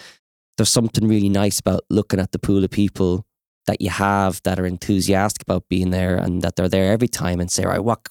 there's 0.57 0.69
something 0.69 1.07
really 1.07 1.29
nice 1.29 1.59
about 1.59 1.81
looking 1.89 2.19
at 2.19 2.31
the 2.31 2.39
pool 2.39 2.63
of 2.63 2.71
people 2.71 3.25
that 3.67 3.81
you 3.81 3.89
have 3.89 4.41
that 4.43 4.59
are 4.59 4.65
enthusiastic 4.65 5.43
about 5.43 5.69
being 5.69 5.91
there 5.91 6.17
and 6.17 6.41
that 6.41 6.55
they're 6.55 6.69
there 6.69 6.91
every 6.91 7.07
time 7.07 7.39
and 7.39 7.51
say, 7.51 7.65
right, 7.65 7.83
what 7.83 8.07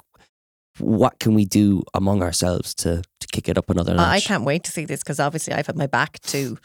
what 0.80 1.18
can 1.18 1.34
we 1.34 1.44
do 1.44 1.82
among 1.94 2.22
ourselves 2.22 2.74
to 2.76 3.02
to 3.20 3.26
kick 3.32 3.48
it 3.48 3.58
up 3.58 3.70
another 3.70 3.94
notch? 3.94 4.06
I 4.06 4.16
I 4.16 4.20
can't 4.20 4.44
wait 4.44 4.64
to 4.64 4.72
see 4.72 4.84
this 4.84 5.00
because 5.00 5.20
obviously 5.20 5.52
I've 5.54 5.66
had 5.66 5.76
my 5.76 5.86
back 5.86 6.20
to 6.20 6.58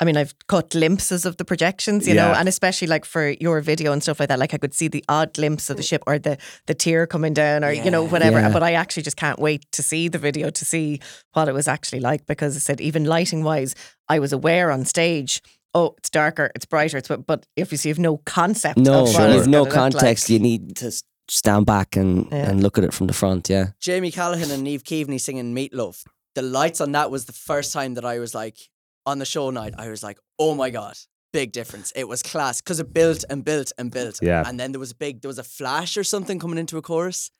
I 0.00 0.04
mean, 0.04 0.16
I've 0.16 0.34
caught 0.48 0.70
glimpses 0.70 1.24
of 1.24 1.36
the 1.36 1.44
projections, 1.44 2.08
you 2.08 2.14
know, 2.14 2.32
and 2.32 2.48
especially 2.48 2.88
like 2.88 3.04
for 3.04 3.28
your 3.28 3.60
video 3.60 3.92
and 3.92 4.02
stuff 4.02 4.18
like 4.18 4.28
that. 4.28 4.40
Like 4.40 4.52
I 4.52 4.58
could 4.58 4.74
see 4.74 4.88
the 4.88 5.04
odd 5.08 5.34
glimpse 5.34 5.70
of 5.70 5.76
the 5.76 5.84
ship 5.84 6.02
or 6.06 6.18
the 6.18 6.36
the 6.66 6.74
tear 6.74 7.06
coming 7.06 7.32
down, 7.32 7.62
or 7.64 7.70
you 7.72 7.90
know 7.92 8.04
whatever. 8.04 8.40
Yeah. 8.40 8.52
But 8.52 8.64
I 8.64 8.72
actually 8.72 9.04
just 9.04 9.16
can't 9.16 9.38
wait 9.38 9.64
to 9.70 9.82
see 9.82 10.08
the 10.08 10.18
video 10.18 10.50
to 10.50 10.64
see 10.64 11.00
what 11.32 11.48
it 11.48 11.54
was 11.54 11.68
actually 11.68 12.00
like 12.00 12.26
because 12.26 12.56
I 12.56 12.58
said 12.58 12.80
even 12.80 13.04
lighting 13.04 13.44
wise, 13.44 13.76
I 14.08 14.18
was 14.18 14.32
aware 14.32 14.72
on 14.72 14.84
stage. 14.84 15.40
Oh, 15.76 15.94
it's 15.98 16.10
darker, 16.10 16.50
it's 16.54 16.66
brighter, 16.66 16.98
it's 16.98 17.08
but, 17.08 17.26
but 17.26 17.46
if 17.56 17.72
you 17.72 17.78
see, 17.78 17.88
you've 17.88 17.98
no 17.98 18.18
concept. 18.18 18.78
No, 18.78 19.02
of 19.02 19.08
you 19.08 19.14
what 19.14 19.30
it's 19.30 19.40
have 19.40 19.48
no 19.48 19.64
context. 19.66 20.28
Like. 20.28 20.34
You 20.34 20.38
need 20.40 20.76
to 20.76 20.86
s- 20.86 21.02
stand 21.28 21.66
back 21.66 21.96
and, 21.96 22.26
Yeah. 22.30 22.50
and 22.50 22.62
look 22.62 22.78
at 22.78 22.84
it 22.84 22.92
from 22.94 23.06
the 23.06 23.12
front. 23.12 23.48
Yeah. 23.48 23.68
Jamie 23.80 24.10
Callahan 24.10 24.50
and 24.50 24.62
Neve 24.62 24.84
Keaveney 24.84 25.20
singing 25.20 25.54
Meat 25.54 25.72
Loaf. 25.74 26.04
The 26.34 26.42
lights 26.42 26.80
on 26.80 26.92
that 26.92 27.10
was 27.10 27.24
the 27.26 27.32
first 27.32 27.72
time 27.72 27.94
that 27.94 28.04
I 28.04 28.18
was 28.18 28.34
like 28.34 28.58
on 29.06 29.18
the 29.18 29.24
show 29.24 29.50
night. 29.50 29.74
I 29.78 29.88
was 29.88 30.02
like, 30.02 30.18
oh 30.38 30.54
my 30.54 30.70
god, 30.70 30.96
big 31.32 31.52
difference. 31.52 31.92
It 31.94 32.08
was 32.08 32.22
class 32.22 32.60
because 32.60 32.80
it 32.80 32.92
built 32.92 33.24
and 33.30 33.44
built 33.44 33.72
and 33.78 33.90
built. 33.90 34.18
Yeah. 34.22 34.42
and 34.46 34.58
then 34.58 34.72
there 34.72 34.80
was 34.80 34.90
a 34.92 34.96
big, 34.96 35.20
there 35.22 35.28
was 35.28 35.38
a 35.38 35.44
flash 35.44 35.96
or 35.96 36.04
something 36.04 36.38
coming 36.38 36.58
into 36.58 36.76
a 36.78 36.82
chorus. 36.82 37.30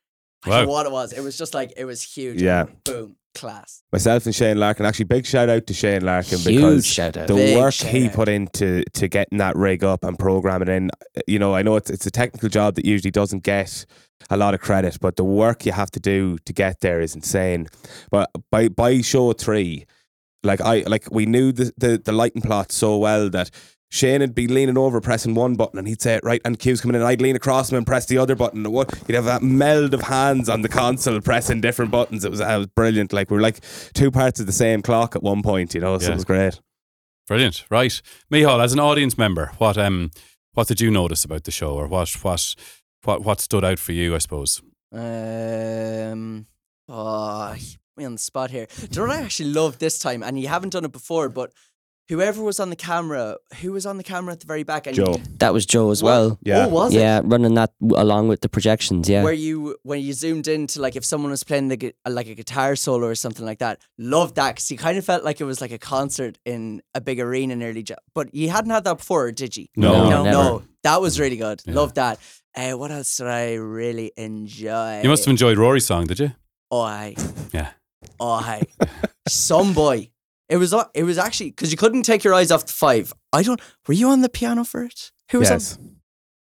I 0.44 0.50
Wow. 0.50 0.56
don't 0.58 0.66
know 0.66 0.72
what 0.72 0.86
it 0.86 0.92
was. 0.92 1.12
It 1.12 1.20
was 1.22 1.36
just 1.38 1.54
like 1.54 1.72
it 1.76 1.84
was 1.84 2.02
huge. 2.02 2.40
Yeah. 2.42 2.64
boom, 2.84 3.16
class. 3.34 3.82
Myself 3.92 4.26
and 4.26 4.34
Shane 4.34 4.58
Larkin. 4.58 4.84
Actually, 4.86 5.06
big 5.06 5.26
shout 5.26 5.48
out 5.48 5.66
to 5.66 5.74
Shane 5.74 6.04
Larkin 6.04 6.38
Huge 6.38 6.44
because 6.56 6.86
shout 6.86 7.16
out. 7.16 7.28
the 7.28 7.34
Big 7.34 7.56
work 7.56 7.72
shout 7.74 7.90
he 7.90 8.06
out. 8.06 8.12
put 8.12 8.28
into 8.28 8.84
to 8.92 9.08
getting 9.08 9.38
that 9.38 9.56
rig 9.56 9.82
up 9.84 10.04
and 10.04 10.18
programming 10.18 10.68
in. 10.68 10.90
Uh, 11.16 11.20
you 11.26 11.38
know, 11.38 11.54
I 11.54 11.62
know 11.62 11.76
it's 11.76 11.90
it's 11.90 12.06
a 12.06 12.10
technical 12.10 12.48
job 12.48 12.74
that 12.74 12.84
usually 12.84 13.10
doesn't 13.10 13.42
get 13.42 13.86
a 14.30 14.36
lot 14.36 14.54
of 14.54 14.60
credit, 14.60 14.98
but 15.00 15.16
the 15.16 15.24
work 15.24 15.66
you 15.66 15.72
have 15.72 15.90
to 15.92 16.00
do 16.00 16.38
to 16.44 16.52
get 16.52 16.80
there 16.80 17.00
is 17.00 17.14
insane. 17.14 17.68
But 18.10 18.30
by 18.50 18.68
by 18.68 19.00
show 19.00 19.32
three, 19.32 19.86
like 20.42 20.60
I 20.60 20.80
like 20.86 21.08
we 21.10 21.24
knew 21.26 21.52
the 21.52 21.72
the, 21.78 21.98
the 22.04 22.12
lighting 22.12 22.42
plot 22.42 22.70
so 22.72 22.98
well 22.98 23.30
that. 23.30 23.50
Shane 23.90 24.20
would 24.22 24.34
be 24.34 24.48
leaning 24.48 24.76
over, 24.76 25.00
pressing 25.00 25.34
one 25.34 25.54
button, 25.54 25.78
and 25.78 25.86
he'd 25.86 26.02
say 26.02 26.14
it 26.14 26.24
right, 26.24 26.40
and 26.44 26.58
cues 26.58 26.80
coming 26.80 26.96
in, 26.96 27.02
and 27.02 27.08
I'd 27.08 27.20
lean 27.20 27.36
across 27.36 27.70
him 27.70 27.76
and 27.78 27.86
press 27.86 28.06
the 28.06 28.18
other 28.18 28.34
button. 28.34 28.64
And 28.64 28.74
what 28.74 28.92
you'd 29.06 29.14
have 29.14 29.24
that 29.26 29.42
meld 29.42 29.94
of 29.94 30.00
hands 30.02 30.48
on 30.48 30.62
the 30.62 30.68
console 30.68 31.20
pressing 31.20 31.60
different 31.60 31.92
buttons. 31.92 32.24
It 32.24 32.30
was, 32.30 32.40
it 32.40 32.46
was 32.46 32.66
brilliant. 32.66 33.12
Like 33.12 33.30
we 33.30 33.36
were 33.36 33.42
like 33.42 33.60
two 33.92 34.10
parts 34.10 34.40
of 34.40 34.46
the 34.46 34.52
same 34.52 34.82
clock 34.82 35.14
at 35.14 35.22
one 35.22 35.42
point, 35.42 35.74
you 35.74 35.80
know. 35.80 35.96
So 35.98 36.06
Yeah. 36.06 36.12
it 36.12 36.14
was 36.16 36.24
great. 36.24 36.60
Brilliant. 37.28 37.64
Right. 37.70 38.02
Mihal, 38.30 38.60
as 38.60 38.72
an 38.72 38.80
audience 38.80 39.16
member, 39.16 39.52
what 39.58 39.78
um 39.78 40.10
what 40.54 40.66
did 40.68 40.80
you 40.80 40.90
notice 40.90 41.24
about 41.24 41.44
the 41.44 41.50
show 41.52 41.74
or 41.74 41.86
what 41.86 42.10
what 42.22 42.54
what 43.04 43.22
what 43.22 43.40
stood 43.40 43.64
out 43.64 43.78
for 43.78 43.92
you, 43.92 44.14
I 44.14 44.18
suppose? 44.18 44.60
Um, 44.92 46.46
oh, 46.88 47.54
you 47.58 47.76
put 47.94 47.98
me 48.00 48.04
on 48.04 48.12
the 48.12 48.18
spot 48.18 48.50
here. 48.50 48.66
Do 48.76 48.82
you 49.00 49.06
know 49.06 49.12
what 49.12 49.18
I 49.18 49.22
actually 49.22 49.50
loved 49.50 49.80
this 49.80 49.98
time? 49.98 50.22
And 50.22 50.38
you 50.38 50.48
haven't 50.48 50.70
done 50.70 50.84
it 50.84 50.92
before, 50.92 51.28
but 51.28 51.52
whoever 52.08 52.42
was 52.42 52.60
on 52.60 52.70
the 52.70 52.76
camera, 52.76 53.36
who 53.60 53.72
was 53.72 53.86
on 53.86 53.96
the 53.96 54.04
camera 54.04 54.32
at 54.32 54.40
the 54.40 54.46
very 54.46 54.62
back? 54.62 54.86
And 54.86 54.94
Joe. 54.96 55.20
That 55.38 55.52
was 55.52 55.64
Joe 55.66 55.90
as 55.90 56.02
well. 56.02 56.38
Yeah. 56.42 56.66
Oh, 56.66 56.68
was 56.68 56.94
it? 56.94 56.98
Yeah, 57.00 57.20
running 57.24 57.54
that 57.54 57.72
w- 57.80 58.00
along 58.02 58.28
with 58.28 58.40
the 58.40 58.48
projections. 58.48 59.08
Yeah. 59.08 59.22
Where 59.22 59.32
you 59.32 59.76
when 59.82 60.00
you 60.00 60.12
zoomed 60.12 60.48
into 60.48 60.80
like 60.80 60.96
if 60.96 61.04
someone 61.04 61.30
was 61.30 61.44
playing 61.44 61.68
the 61.68 61.76
gu- 61.76 61.92
like 62.08 62.26
a 62.28 62.34
guitar 62.34 62.76
solo 62.76 63.06
or 63.06 63.14
something 63.14 63.44
like 63.46 63.58
that, 63.58 63.80
loved 63.98 64.36
that 64.36 64.54
because 64.56 64.70
you 64.70 64.78
kind 64.78 64.98
of 64.98 65.04
felt 65.04 65.24
like 65.24 65.40
it 65.40 65.44
was 65.44 65.60
like 65.60 65.72
a 65.72 65.78
concert 65.78 66.38
in 66.44 66.82
a 66.94 67.00
big 67.00 67.20
arena 67.20 67.56
nearly. 67.56 67.82
Jo- 67.82 67.94
but 68.14 68.34
you 68.34 68.50
hadn't 68.50 68.70
had 68.70 68.84
that 68.84 68.98
before, 68.98 69.30
did 69.32 69.56
you? 69.56 69.66
No. 69.76 69.92
No, 70.08 70.10
no, 70.10 70.24
never. 70.24 70.64
that 70.82 71.00
was 71.00 71.18
really 71.20 71.36
good. 71.36 71.62
Yeah. 71.66 71.74
Loved 71.74 71.94
that. 71.96 72.18
Uh, 72.56 72.72
what 72.72 72.90
else 72.92 73.16
did 73.16 73.26
I 73.26 73.54
really 73.54 74.12
enjoy? 74.16 75.00
You 75.02 75.08
must 75.08 75.24
have 75.24 75.30
enjoyed 75.32 75.58
Rory's 75.58 75.86
song, 75.86 76.06
did 76.06 76.20
you? 76.20 76.32
Oh, 76.70 76.80
I. 76.82 77.14
Yeah. 77.52 77.70
Oh, 78.20 78.38
hey. 78.40 78.62
Some 79.28 79.72
boy. 79.74 80.10
It 80.48 80.56
was. 80.58 80.72
uh, 80.74 80.84
It 80.94 81.04
was 81.04 81.18
actually 81.18 81.50
because 81.50 81.70
you 81.70 81.76
couldn't 81.78 82.02
take 82.02 82.24
your 82.24 82.34
eyes 82.34 82.50
off 82.50 82.66
the 82.66 82.72
five. 82.72 83.12
I 83.32 83.42
don't. 83.42 83.60
Were 83.88 83.94
you 83.94 84.08
on 84.10 84.20
the 84.22 84.28
piano 84.28 84.64
for 84.64 84.82
it? 84.84 85.10
Who 85.30 85.38
was 85.38 85.50
Yes. 85.50 85.76
on? 85.78 85.90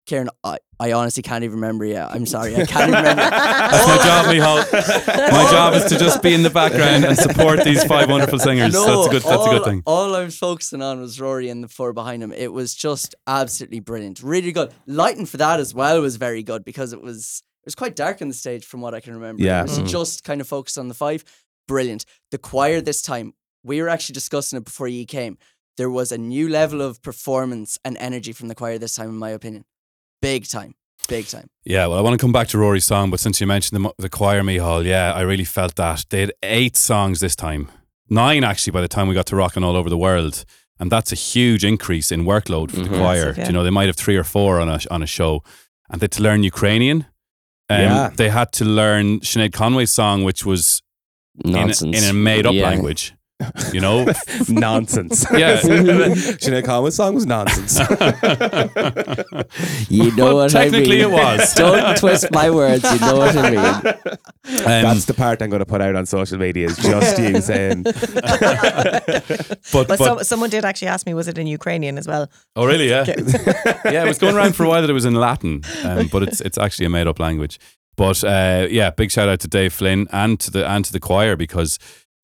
Kieran, 0.04 0.28
I, 0.42 0.58
I 0.80 0.90
honestly 0.92 1.22
can't 1.22 1.44
even 1.44 1.54
remember. 1.56 1.84
Yeah, 1.84 2.08
I'm 2.10 2.26
sorry. 2.26 2.56
I 2.56 2.66
can't 2.66 2.86
remember. 2.90 3.14
That's 3.30 3.86
my 3.86 3.96
job, 3.98 4.26
Mihal. 4.26 5.30
My 5.30 5.48
job 5.48 5.74
is 5.74 5.84
to 5.84 5.96
just 5.98 6.20
be 6.22 6.34
in 6.34 6.42
the 6.42 6.50
background 6.50 7.04
and 7.04 7.16
support 7.16 7.62
these 7.62 7.84
five 7.84 8.10
wonderful 8.10 8.40
singers. 8.40 8.72
No, 8.72 8.84
that's 8.84 9.06
a 9.06 9.10
good 9.10 9.22
that's 9.22 9.46
a 9.46 9.50
good 9.50 9.64
thing. 9.64 9.82
All 9.86 10.16
I 10.16 10.24
was 10.24 10.36
focusing 10.36 10.82
on 10.82 11.00
was 11.00 11.20
Rory 11.20 11.48
and 11.50 11.62
the 11.62 11.68
four 11.68 11.92
behind 11.92 12.20
him. 12.20 12.32
It 12.32 12.52
was 12.52 12.74
just 12.74 13.14
absolutely 13.28 13.78
brilliant. 13.78 14.20
Really 14.24 14.50
good. 14.50 14.74
Lighting 14.88 15.24
for 15.24 15.36
that 15.36 15.60
as 15.60 15.72
well 15.72 16.00
was 16.00 16.16
very 16.16 16.42
good 16.42 16.64
because 16.64 16.92
it 16.92 17.00
was 17.00 17.44
it 17.62 17.66
was 17.66 17.76
quite 17.76 17.94
dark 17.94 18.20
on 18.20 18.26
the 18.26 18.34
stage 18.34 18.64
from 18.64 18.80
what 18.80 18.94
I 18.94 18.98
can 19.00 19.14
remember. 19.14 19.40
Yeah. 19.40 19.60
It 19.60 19.68
was 19.68 19.78
Mhm. 19.78 19.88
just 19.88 20.24
kind 20.24 20.40
of 20.40 20.48
focused 20.48 20.78
on 20.78 20.88
the 20.88 20.94
five. 20.94 21.22
Brilliant. 21.68 22.04
The 22.32 22.38
choir 22.38 22.80
this 22.80 23.02
time, 23.02 23.34
we 23.64 23.80
were 23.82 23.88
actually 23.88 24.14
discussing 24.14 24.56
it 24.58 24.64
before 24.64 24.88
you 24.88 25.04
came. 25.06 25.38
There 25.76 25.90
was 25.90 26.12
a 26.12 26.18
new 26.18 26.48
level 26.48 26.82
of 26.82 27.00
performance 27.02 27.78
and 27.84 27.96
energy 27.98 28.32
from 28.32 28.48
the 28.48 28.54
choir 28.54 28.78
this 28.78 28.94
time, 28.94 29.08
in 29.08 29.16
my 29.16 29.30
opinion. 29.30 29.64
Big 30.20 30.46
time. 30.48 30.74
Big 31.08 31.26
time. 31.26 31.48
Yeah, 31.64 31.86
well, 31.86 31.98
I 31.98 32.00
want 32.02 32.14
to 32.18 32.22
come 32.24 32.32
back 32.32 32.48
to 32.48 32.58
Rory's 32.58 32.84
song, 32.84 33.10
but 33.10 33.18
since 33.20 33.40
you 33.40 33.46
mentioned 33.46 33.76
the, 33.76 33.80
mo- 33.80 33.94
the 33.98 34.08
choir, 34.08 34.42
Mihal, 34.42 34.84
yeah, 34.84 35.12
I 35.12 35.22
really 35.22 35.44
felt 35.44 35.74
that. 35.76 36.04
They 36.10 36.20
had 36.20 36.32
eight 36.42 36.76
songs 36.76 37.20
this 37.20 37.34
time. 37.34 37.68
Nine, 38.08 38.44
actually, 38.44 38.72
by 38.72 38.82
the 38.82 38.88
time 38.88 39.08
we 39.08 39.14
got 39.14 39.26
to 39.26 39.36
Rocking 39.36 39.64
All 39.64 39.76
Over 39.76 39.88
the 39.88 39.98
World. 39.98 40.44
And 40.78 40.90
that's 40.90 41.12
a 41.12 41.16
huge 41.16 41.64
increase 41.64 42.10
in 42.12 42.24
workload 42.24 42.70
for 42.70 42.76
the 42.80 42.88
Mhm. 42.88 42.98
choir. 42.98 43.26
Massive, 43.26 43.38
yeah. 43.38 43.46
You 43.46 43.52
know, 43.52 43.62
they 43.64 43.70
might 43.70 43.86
have 43.86 43.96
three 43.96 44.16
or 44.16 44.24
four 44.24 44.60
on 44.60 44.68
a, 44.68 44.80
on 44.90 45.02
a 45.02 45.06
show. 45.06 45.42
And 45.88 46.00
they 46.00 46.04
had 46.04 46.12
to 46.12 46.22
learn 46.22 46.42
Ukrainian. 46.42 47.06
Um, 47.70 47.80
Yeah. 47.80 48.10
They 48.14 48.28
had 48.30 48.52
to 48.54 48.64
learn 48.64 49.20
Sinead 49.20 49.52
Conway's 49.52 49.92
song, 49.92 50.24
which 50.24 50.44
was 50.44 50.82
in, 51.44 51.52
Nonsense. 51.52 51.96
in 52.02 52.08
a 52.10 52.12
made 52.12 52.46
up 52.46 52.54
Yeah. 52.54 52.64
language. 52.68 53.14
You 53.72 53.80
know? 53.80 54.06
nonsense. 54.48 55.24
Yeah. 55.32 55.60
Sinead 55.60 56.64
Conway's 56.64 56.94
song 56.96 57.14
was 57.14 57.26
nonsense. 57.26 57.78
You 59.88 60.14
know 60.16 60.24
Well, 60.24 60.34
what 60.36 60.54
I 60.54 60.64
mean. 60.64 60.72
technically 60.72 61.00
it 61.00 61.10
was. 61.10 61.54
Don't 61.54 61.96
twist 61.96 62.30
my 62.32 62.50
words. 62.50 62.84
You 62.92 62.98
know 63.00 63.16
what 63.16 63.36
I 63.36 63.50
mean. 63.50 63.58
Um, 63.58 64.64
That's 64.64 65.04
the 65.06 65.14
part 65.14 65.40
I'm 65.42 65.50
going 65.50 65.60
to 65.60 65.66
put 65.66 65.80
out 65.80 65.94
on 65.96 66.06
social 66.06 66.38
media. 66.38 66.66
Is 66.66 66.76
just 66.76 67.18
you 67.18 67.40
saying, 67.40 67.82
but, 67.84 69.58
But, 69.72 69.88
but 69.88 69.98
some, 69.98 70.24
someone 70.24 70.50
did 70.50 70.64
actually 70.64 70.88
ask 70.88 71.06
me, 71.06 71.14
was 71.14 71.28
it 71.28 71.38
in 71.38 71.46
Ukrainian 71.46 71.98
as 71.98 72.06
well? 72.06 72.30
Oh, 72.56 72.66
really? 72.66 72.88
Yeah. 72.88 73.04
yeah, 73.86 74.04
it 74.04 74.08
was 74.08 74.18
going 74.18 74.36
around 74.36 74.54
for 74.54 74.64
a 74.64 74.68
while 74.68 74.80
that 74.82 74.90
it 74.90 74.94
was 74.94 75.04
in 75.04 75.14
Latin, 75.14 75.62
um, 75.84 76.08
but 76.08 76.22
it's 76.22 76.40
it's 76.40 76.58
actually 76.58 76.86
a 76.86 76.90
made 76.90 77.06
up 77.06 77.18
language. 77.18 77.58
But 77.96 78.22
uh, 78.24 78.66
yeah, 78.70 78.90
big 78.90 79.10
shout 79.10 79.28
out 79.28 79.40
to 79.40 79.48
Dave 79.48 79.72
Flynn 79.72 80.08
and 80.12 80.38
to 80.40 80.50
the 80.50 80.66
and 80.68 80.84
to 80.84 80.92
the 80.92 81.00
choir 81.00 81.36
because 81.36 81.78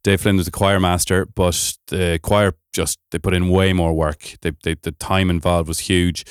Dave 0.09 0.23
Flynn 0.23 0.39
was 0.39 0.47
the 0.47 0.53
choir 0.53 0.81
master, 0.81 1.27
but 1.27 1.77
the 1.89 2.19
choir 2.23 2.55
just 2.73 2.99
they 3.11 3.19
put 3.19 3.35
in 3.35 3.51
way 3.51 3.75
more 3.75 3.93
work. 3.93 4.37
They, 4.41 4.53
they 4.63 4.73
the 4.73 4.93
time 4.93 5.29
involved 5.29 5.69
was 5.69 5.81
huge. 5.81 6.25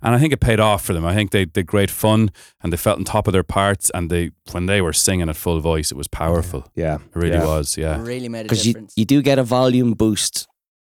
And 0.00 0.14
I 0.14 0.20
think 0.20 0.32
it 0.32 0.38
paid 0.38 0.60
off 0.60 0.84
for 0.84 0.92
them. 0.92 1.04
I 1.04 1.14
think 1.14 1.32
they 1.32 1.44
did 1.44 1.66
great 1.66 1.90
fun 1.90 2.30
and 2.62 2.72
they 2.72 2.76
felt 2.76 2.98
on 2.98 3.04
top 3.04 3.26
of 3.26 3.32
their 3.32 3.42
parts. 3.42 3.90
And 3.92 4.08
they, 4.08 4.30
when 4.52 4.66
they 4.66 4.80
were 4.80 4.92
singing 4.92 5.28
at 5.28 5.34
full 5.34 5.58
voice, 5.58 5.90
it 5.90 5.96
was 5.96 6.06
powerful. 6.06 6.70
yeah, 6.76 6.96
It 6.96 7.16
really 7.16 7.38
yeah. 7.38 7.44
was. 7.44 7.76
Yeah. 7.76 8.00
Really 8.00 8.28
made 8.28 8.42
a 8.42 8.44
Because 8.44 8.68
you, 8.68 8.86
you 8.94 9.04
do 9.04 9.20
get 9.20 9.40
a 9.40 9.42
volume 9.42 9.94
boost 9.94 10.46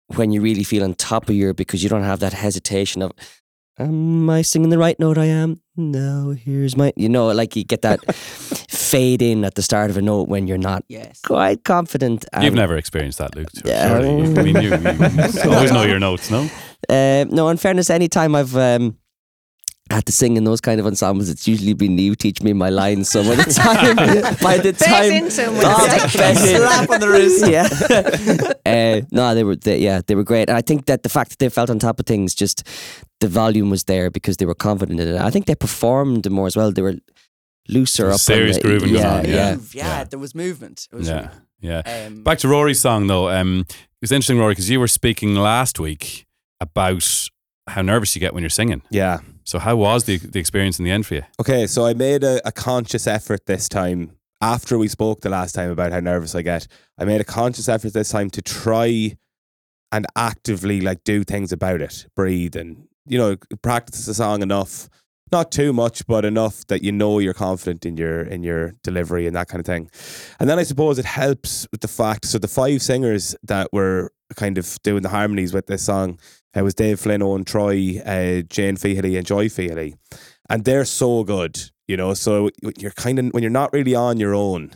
when 0.08 0.32
you 0.32 0.40
really 0.40 0.64
feel 0.64 0.82
on 0.82 0.94
top 0.94 1.28
of 1.28 1.36
your 1.36 1.54
because 1.54 1.84
you 1.84 1.88
don't 1.88 2.02
have 2.02 2.18
that 2.20 2.32
hesitation 2.32 3.02
of 3.02 3.12
am 3.78 4.28
I 4.28 4.42
singing 4.42 4.70
the 4.70 4.78
right 4.78 4.98
note 4.98 5.16
I 5.16 5.26
am? 5.26 5.60
No, 5.76 6.30
here's 6.30 6.76
my 6.76 6.92
you 6.96 7.08
know, 7.08 7.28
like 7.28 7.54
you 7.54 7.62
get 7.62 7.82
that 7.82 8.00
fade 8.92 9.22
in 9.22 9.44
at 9.44 9.54
the 9.54 9.62
start 9.62 9.88
of 9.90 9.96
a 9.96 10.02
note 10.02 10.28
when 10.28 10.46
you're 10.46 10.64
not 10.72 10.84
yes. 10.88 11.20
quite 11.22 11.64
confident. 11.64 12.26
You've 12.42 12.52
never 12.64 12.76
experienced 12.76 13.18
that, 13.18 13.34
Luke. 13.34 13.48
Yeah. 13.64 13.88
Surely. 13.88 14.38
I 14.38 14.42
mean, 14.42 14.56
you, 14.64 14.70
you 14.70 15.50
always 15.56 15.72
know 15.72 15.84
your 15.84 15.98
notes, 15.98 16.30
no? 16.30 16.48
Uh, 16.88 17.24
no, 17.30 17.48
in 17.48 17.56
fairness, 17.56 17.88
anytime 17.88 18.34
I've 18.34 18.54
um, 18.54 18.98
had 19.90 20.04
to 20.06 20.12
sing 20.12 20.36
in 20.36 20.44
those 20.44 20.60
kind 20.60 20.78
of 20.78 20.86
ensembles, 20.86 21.30
it's 21.30 21.48
usually 21.48 21.72
been 21.72 21.96
you 21.96 22.14
teach 22.14 22.42
me 22.42 22.52
my 22.52 22.68
lines. 22.68 23.08
So 23.08 23.22
by 23.22 23.36
the 23.36 23.52
time, 23.64 23.96
by 24.42 24.56
the 24.58 24.72
Bet 24.72 24.88
time, 24.88 25.12
into 25.12 25.42
'em 25.42 25.52
with 25.54 25.64
Oh, 25.64 25.86
a 25.86 26.08
stick. 26.08 26.20
bet 26.20 26.36
in. 26.36 26.56
Slap 26.58 26.90
on 26.90 27.00
the 27.00 27.08
wrist. 27.08 27.46
yeah. 28.66 29.00
uh, 29.00 29.00
no, 29.10 29.34
they 29.34 29.44
were, 29.44 29.56
they, 29.56 29.78
yeah, 29.78 30.02
they 30.06 30.14
were 30.14 30.24
great, 30.24 30.48
and 30.50 30.58
I 30.58 30.62
think 30.62 30.84
that 30.86 31.02
the 31.02 31.08
fact 31.08 31.30
that 31.30 31.38
they 31.38 31.48
felt 31.48 31.70
on 31.70 31.78
top 31.78 31.98
of 31.98 32.04
things, 32.06 32.34
just 32.34 32.66
the 33.20 33.28
volume 33.28 33.70
was 33.70 33.84
there 33.84 34.10
because 34.10 34.36
they 34.36 34.46
were 34.46 34.54
confident 34.54 35.00
in 35.00 35.08
it. 35.08 35.20
I 35.20 35.30
think 35.30 35.46
they 35.46 35.54
performed 35.54 36.30
more 36.30 36.46
as 36.46 36.56
well. 36.56 36.72
They 36.72 36.82
were 36.82 36.96
looser 37.68 38.06
up. 38.06 38.12
was 38.12 38.28
on 38.28 38.34
serious 38.34 38.56
the- 38.56 38.62
grooving 38.62 38.92
going 38.92 39.02
yeah, 39.04 39.14
on, 39.18 39.24
yeah. 39.28 39.54
Move, 39.54 39.74
yeah, 39.74 40.04
there 40.04 40.18
was 40.18 40.34
movement. 40.34 40.88
It 40.92 40.96
was 40.96 41.08
Yeah. 41.08 41.30
Yeah. 41.60 41.82
Um, 42.06 42.24
Back 42.24 42.38
to 42.38 42.48
Rory's 42.48 42.80
song 42.80 43.06
though. 43.06 43.28
Um, 43.30 43.60
it 43.68 43.76
was 44.00 44.10
interesting, 44.10 44.38
Rory, 44.38 44.52
because 44.52 44.68
you 44.68 44.80
were 44.80 44.88
speaking 44.88 45.36
last 45.36 45.78
week 45.78 46.26
about 46.60 47.28
how 47.68 47.82
nervous 47.82 48.16
you 48.16 48.20
get 48.20 48.34
when 48.34 48.42
you're 48.42 48.50
singing. 48.50 48.82
yeah. 48.90 49.18
So 49.44 49.58
how 49.58 49.74
was 49.76 50.04
the 50.04 50.18
the 50.18 50.38
experience 50.38 50.78
in 50.78 50.84
the 50.84 50.90
end 50.92 51.04
for 51.06 51.14
you? 51.16 51.22
Okay, 51.40 51.66
so 51.66 51.84
I 51.84 51.94
made 51.94 52.22
a, 52.24 52.40
a 52.46 52.52
conscious 52.52 53.06
effort 53.08 53.46
this 53.46 53.68
time. 53.68 54.12
After 54.40 54.76
we 54.78 54.86
spoke 54.88 55.20
the 55.20 55.30
last 55.30 55.52
time 55.54 55.70
about 55.70 55.90
how 55.92 55.98
nervous 56.00 56.34
I 56.36 56.42
get, 56.42 56.66
I 56.98 57.04
made 57.04 57.20
a 57.20 57.24
conscious 57.24 57.68
effort 57.68 57.92
this 57.92 58.08
time 58.10 58.30
to 58.30 58.42
try 58.42 59.16
and 59.90 60.06
actively 60.16 60.80
like 60.80 61.02
do 61.04 61.22
things 61.24 61.52
about 61.52 61.80
it, 61.80 62.06
breathe 62.16 62.54
and 62.56 62.86
you 63.06 63.18
know 63.18 63.36
practice 63.62 64.06
the 64.06 64.14
song 64.14 64.42
enough 64.42 64.88
not 65.32 65.50
too 65.50 65.72
much, 65.72 66.06
but 66.06 66.24
enough 66.24 66.66
that 66.66 66.82
you 66.82 66.92
know 66.92 67.18
you're 67.18 67.34
confident 67.34 67.84
in 67.86 67.96
your 67.96 68.20
in 68.20 68.42
your 68.42 68.72
delivery 68.82 69.26
and 69.26 69.34
that 69.34 69.48
kind 69.48 69.60
of 69.60 69.66
thing. 69.66 69.90
And 70.38 70.48
then 70.48 70.58
I 70.58 70.62
suppose 70.62 70.98
it 70.98 71.04
helps 71.04 71.66
with 71.72 71.80
the 71.80 71.88
fact. 71.88 72.26
So 72.26 72.38
the 72.38 72.48
five 72.48 72.82
singers 72.82 73.34
that 73.42 73.72
were 73.72 74.12
kind 74.36 74.58
of 74.58 74.78
doing 74.82 75.02
the 75.02 75.08
harmonies 75.08 75.52
with 75.52 75.66
this 75.66 75.82
song, 75.82 76.18
it 76.54 76.62
was 76.62 76.74
Dave 76.74 77.00
Flynn, 77.00 77.22
Owen 77.22 77.44
Troy, 77.44 78.00
uh, 78.04 78.42
Jane 78.42 78.76
Feely, 78.76 79.16
and 79.16 79.26
Joy 79.26 79.48
Feely, 79.48 79.94
and 80.48 80.64
they're 80.64 80.84
so 80.84 81.24
good. 81.24 81.58
You 81.88 81.96
know, 81.96 82.14
so 82.14 82.50
you're 82.78 82.92
kind 82.92 83.18
of 83.18 83.26
when 83.32 83.42
you're 83.42 83.50
not 83.50 83.72
really 83.72 83.94
on 83.94 84.20
your 84.20 84.34
own. 84.34 84.70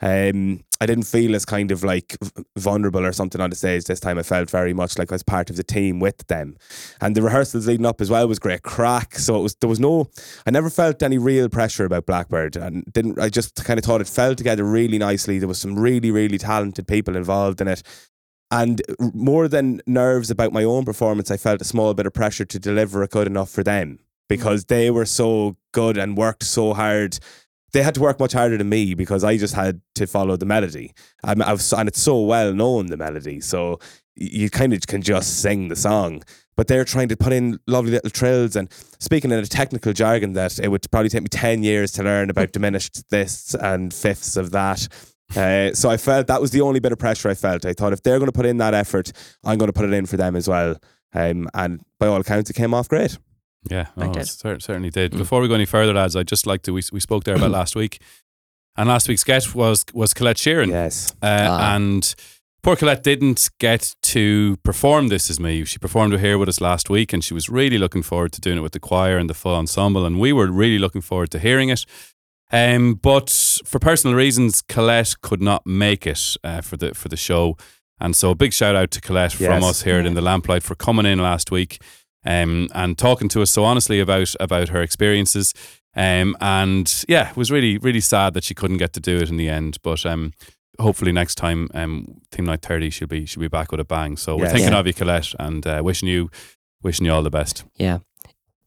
Um, 0.00 0.62
I 0.80 0.84
didn't 0.84 1.04
feel 1.04 1.34
as 1.34 1.46
kind 1.46 1.70
of 1.72 1.82
like 1.82 2.18
vulnerable 2.56 3.04
or 3.04 3.12
something 3.12 3.40
on 3.40 3.48
the 3.48 3.56
stage 3.56 3.84
this 3.84 4.00
time. 4.00 4.18
I 4.18 4.22
felt 4.22 4.50
very 4.50 4.74
much 4.74 4.98
like 4.98 5.10
I 5.10 5.14
was 5.14 5.22
part 5.22 5.48
of 5.48 5.56
the 5.56 5.62
team 5.62 6.00
with 6.00 6.26
them, 6.26 6.56
and 7.00 7.14
the 7.14 7.22
rehearsals 7.22 7.66
leading 7.66 7.86
up 7.86 8.00
as 8.00 8.10
well 8.10 8.28
was 8.28 8.38
great 8.38 8.62
crack. 8.62 9.18
So 9.18 9.36
it 9.36 9.42
was 9.42 9.54
there 9.56 9.70
was 9.70 9.80
no, 9.80 10.10
I 10.46 10.50
never 10.50 10.68
felt 10.68 11.02
any 11.02 11.16
real 11.16 11.48
pressure 11.48 11.86
about 11.86 12.04
Blackbird, 12.06 12.56
and 12.56 12.84
didn't. 12.92 13.18
I 13.18 13.30
just 13.30 13.64
kind 13.64 13.78
of 13.78 13.84
thought 13.84 14.02
it 14.02 14.08
fell 14.08 14.34
together 14.34 14.64
really 14.64 14.98
nicely. 14.98 15.38
There 15.38 15.48
was 15.48 15.58
some 15.58 15.78
really 15.78 16.10
really 16.10 16.38
talented 16.38 16.86
people 16.86 17.16
involved 17.16 17.60
in 17.60 17.68
it. 17.68 17.82
And 18.50 18.80
more 19.12 19.48
than 19.48 19.80
nerves 19.86 20.30
about 20.30 20.52
my 20.52 20.62
own 20.62 20.84
performance, 20.84 21.32
I 21.32 21.36
felt 21.36 21.60
a 21.60 21.64
small 21.64 21.94
bit 21.94 22.06
of 22.06 22.14
pressure 22.14 22.44
to 22.44 22.58
deliver 22.60 23.02
it 23.02 23.10
good 23.10 23.26
enough 23.26 23.50
for 23.50 23.64
them 23.64 23.98
because 24.28 24.66
they 24.66 24.90
were 24.90 25.04
so 25.04 25.56
good 25.72 25.96
and 25.96 26.16
worked 26.16 26.44
so 26.44 26.74
hard 26.74 27.18
they 27.72 27.82
had 27.82 27.94
to 27.94 28.00
work 28.00 28.18
much 28.18 28.32
harder 28.32 28.56
than 28.56 28.68
me 28.68 28.94
because 28.94 29.24
I 29.24 29.36
just 29.36 29.54
had 29.54 29.80
to 29.96 30.06
follow 30.06 30.36
the 30.36 30.46
melody. 30.46 30.92
Um, 31.24 31.42
I 31.42 31.52
was, 31.52 31.72
and 31.72 31.88
it's 31.88 32.00
so 32.00 32.20
well 32.20 32.52
known 32.52 32.86
the 32.86 32.96
melody, 32.96 33.40
so 33.40 33.78
you 34.14 34.48
kind 34.50 34.72
of 34.72 34.86
can 34.86 35.02
just 35.02 35.40
sing 35.40 35.68
the 35.68 35.76
song. 35.76 36.22
But 36.56 36.68
they're 36.68 36.86
trying 36.86 37.08
to 37.08 37.16
put 37.16 37.34
in 37.34 37.58
lovely 37.66 37.90
little 37.90 38.08
trills 38.08 38.56
and 38.56 38.72
speaking 38.98 39.30
in 39.30 39.38
a 39.38 39.46
technical 39.46 39.92
jargon 39.92 40.32
that 40.32 40.58
it 40.58 40.68
would 40.68 40.90
probably 40.90 41.10
take 41.10 41.22
me 41.22 41.28
ten 41.28 41.62
years 41.62 41.92
to 41.92 42.02
learn 42.02 42.30
about 42.30 42.52
diminished 42.52 43.10
this 43.10 43.54
and 43.54 43.92
fifths 43.92 44.36
of 44.36 44.52
that. 44.52 44.88
Uh, 45.34 45.74
so 45.74 45.90
I 45.90 45.96
felt 45.96 46.28
that 46.28 46.40
was 46.40 46.52
the 46.52 46.60
only 46.60 46.80
bit 46.80 46.92
of 46.92 46.98
pressure 46.98 47.28
I 47.28 47.34
felt. 47.34 47.66
I 47.66 47.72
thought 47.72 47.92
if 47.92 48.02
they're 48.02 48.18
going 48.18 48.30
to 48.30 48.32
put 48.32 48.46
in 48.46 48.58
that 48.58 48.74
effort, 48.74 49.12
I'm 49.44 49.58
going 49.58 49.68
to 49.68 49.72
put 49.72 49.84
it 49.84 49.92
in 49.92 50.06
for 50.06 50.16
them 50.16 50.36
as 50.36 50.48
well. 50.48 50.76
Um, 51.12 51.48
and 51.52 51.80
by 51.98 52.06
all 52.06 52.20
accounts, 52.20 52.48
it 52.48 52.54
came 52.54 52.72
off 52.72 52.88
great. 52.88 53.18
Yeah, 53.70 53.86
I 53.96 54.06
oh, 54.06 54.12
did. 54.12 54.22
it 54.22 54.28
cer- 54.28 54.60
certainly 54.60 54.90
did. 54.90 55.12
Before 55.12 55.40
we 55.40 55.48
go 55.48 55.54
any 55.54 55.66
further, 55.66 55.92
lads, 55.94 56.16
I'd 56.16 56.28
just 56.28 56.46
like 56.46 56.62
to. 56.62 56.72
We, 56.72 56.82
we 56.92 57.00
spoke 57.00 57.24
there 57.24 57.36
about 57.36 57.50
last 57.60 57.76
week, 57.76 58.00
and 58.76 58.88
last 58.88 59.08
week's 59.08 59.24
guest 59.24 59.54
was 59.54 59.84
was 59.92 60.14
Colette 60.14 60.36
Sheeran. 60.36 60.68
Yes. 60.68 61.12
Uh, 61.22 61.46
Ah. 61.48 61.74
And 61.74 62.14
poor 62.62 62.76
Colette 62.76 63.02
didn't 63.02 63.50
get 63.58 63.94
to 64.02 64.56
perform 64.64 65.08
This 65.08 65.30
Is 65.30 65.38
Me. 65.40 65.64
She 65.64 65.78
performed 65.78 66.14
it 66.14 66.20
here 66.20 66.36
with 66.38 66.48
us 66.48 66.60
last 66.60 66.90
week 66.90 67.12
and 67.12 67.22
she 67.22 67.32
was 67.34 67.48
really 67.48 67.78
looking 67.78 68.02
forward 68.02 68.32
to 68.32 68.40
doing 68.40 68.58
it 68.58 68.62
with 68.62 68.72
the 68.72 68.80
choir 68.80 69.18
and 69.18 69.30
the 69.30 69.34
full 69.34 69.54
ensemble. 69.54 70.04
And 70.04 70.18
we 70.18 70.32
were 70.32 70.50
really 70.50 70.78
looking 70.78 71.00
forward 71.00 71.30
to 71.30 71.38
hearing 71.38 71.68
it. 71.68 71.84
Um, 72.52 72.94
but 72.94 73.30
for 73.64 73.78
personal 73.78 74.16
reasons, 74.16 74.62
Colette 74.62 75.14
could 75.20 75.40
not 75.42 75.66
make 75.66 76.06
it 76.06 76.36
uh, 76.44 76.60
for 76.60 76.76
the 76.76 76.94
for 76.94 77.08
the 77.08 77.16
show. 77.16 77.56
And 78.00 78.14
so 78.14 78.30
a 78.30 78.34
big 78.34 78.52
shout 78.52 78.76
out 78.76 78.90
to 78.92 79.00
Colette 79.00 79.32
from 79.32 79.64
us 79.64 79.82
here 79.82 79.98
at 79.98 80.06
In 80.06 80.14
the 80.14 80.20
Lamplight 80.20 80.62
for 80.62 80.74
coming 80.74 81.06
in 81.06 81.18
last 81.18 81.50
week 81.50 81.80
um, 82.26 82.68
and 82.74 82.98
talking 82.98 83.28
to 83.30 83.42
us 83.42 83.50
so 83.50 83.64
honestly 83.64 84.00
about 84.00 84.34
about 84.40 84.68
her 84.70 84.82
experiences. 84.82 85.54
Um, 85.94 86.36
and 86.40 87.04
yeah, 87.08 87.30
it 87.30 87.36
was 87.36 87.50
really, 87.50 87.78
really 87.78 88.00
sad 88.00 88.34
that 88.34 88.44
she 88.44 88.54
couldn't 88.54 88.76
get 88.76 88.92
to 88.94 89.00
do 89.00 89.16
it 89.16 89.30
in 89.30 89.38
the 89.38 89.48
end. 89.48 89.78
But 89.82 90.04
um, 90.04 90.32
hopefully 90.78 91.10
next 91.12 91.36
time, 91.36 91.70
um, 91.72 92.20
Theme 92.30 92.44
Night 92.44 92.60
30, 92.60 92.90
she'll 92.90 93.08
be 93.08 93.24
she'll 93.24 93.40
be 93.40 93.48
back 93.48 93.70
with 93.70 93.80
a 93.80 93.84
bang. 93.84 94.16
So 94.18 94.36
we're 94.36 94.42
Yes. 94.44 94.52
thinking 94.52 94.72
Yeah. 94.72 94.78
of 94.80 94.86
you, 94.86 94.92
Colette, 94.92 95.32
and 95.38 95.66
uh, 95.66 95.80
wishing 95.82 96.08
you 96.08 96.30
wishing 96.82 97.06
you 97.06 97.12
all 97.12 97.22
the 97.22 97.30
best. 97.30 97.64
Yeah. 97.76 97.98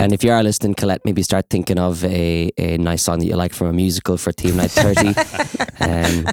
And 0.02 0.14
if 0.14 0.24
you 0.24 0.32
are 0.32 0.42
listening, 0.42 0.76
Colette, 0.76 1.02
maybe 1.04 1.22
start 1.24 1.50
thinking 1.50 1.78
of 1.78 2.06
a, 2.06 2.50
a 2.58 2.78
nice 2.78 3.04
song 3.04 3.20
that 3.20 3.26
you 3.26 3.36
like 3.36 3.54
from 3.54 3.68
a 3.68 3.74
musical 3.74 4.16
for 4.16 4.32
Theme 4.32 4.56
Night 4.56 4.72
30. 4.72 5.08
um, 5.82 6.26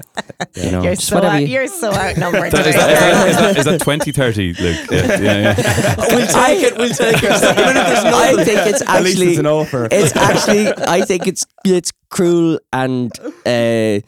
you 0.55 0.71
know, 0.71 0.83
You're 0.83 0.95
just 0.95 1.07
so, 1.09 1.15
whatever 1.15 1.35
out, 1.35 1.41
you- 1.41 1.47
you're 1.47 1.67
so 1.67 1.91
outnumbered. 1.91 2.45
Is 2.45 2.51
that, 2.53 2.67
is 2.67 2.75
today. 2.75 2.93
that, 2.93 3.27
is 3.27 3.35
that, 3.37 3.57
is 3.57 3.65
that 3.65 3.79
2030, 3.81 4.53
Luke? 4.53 4.87
Yeah, 4.89 5.05
yeah, 5.05 5.19
yeah. 5.19 5.95
we'll 6.15 6.27
take 6.27 6.63
it. 6.63 6.77
We'll 6.77 6.89
take 6.93 7.17
it. 7.17 7.23
Even 7.23 7.77
if 7.77 7.87
there's 7.87 8.03
no 8.05 8.17
I 8.17 8.43
think 8.45 8.67
it's 8.67 8.81
At 8.83 9.03
least 9.03 9.17
actually 9.17 9.29
it's 9.31 9.39
an 9.39 9.45
offer. 9.47 9.87
it's 9.91 10.15
actually 10.15 10.67
I 10.87 11.01
think 11.01 11.27
it's 11.27 11.45
it's 11.65 11.91
cruel 12.09 12.59
and 12.71 13.11
uh, 13.45 13.99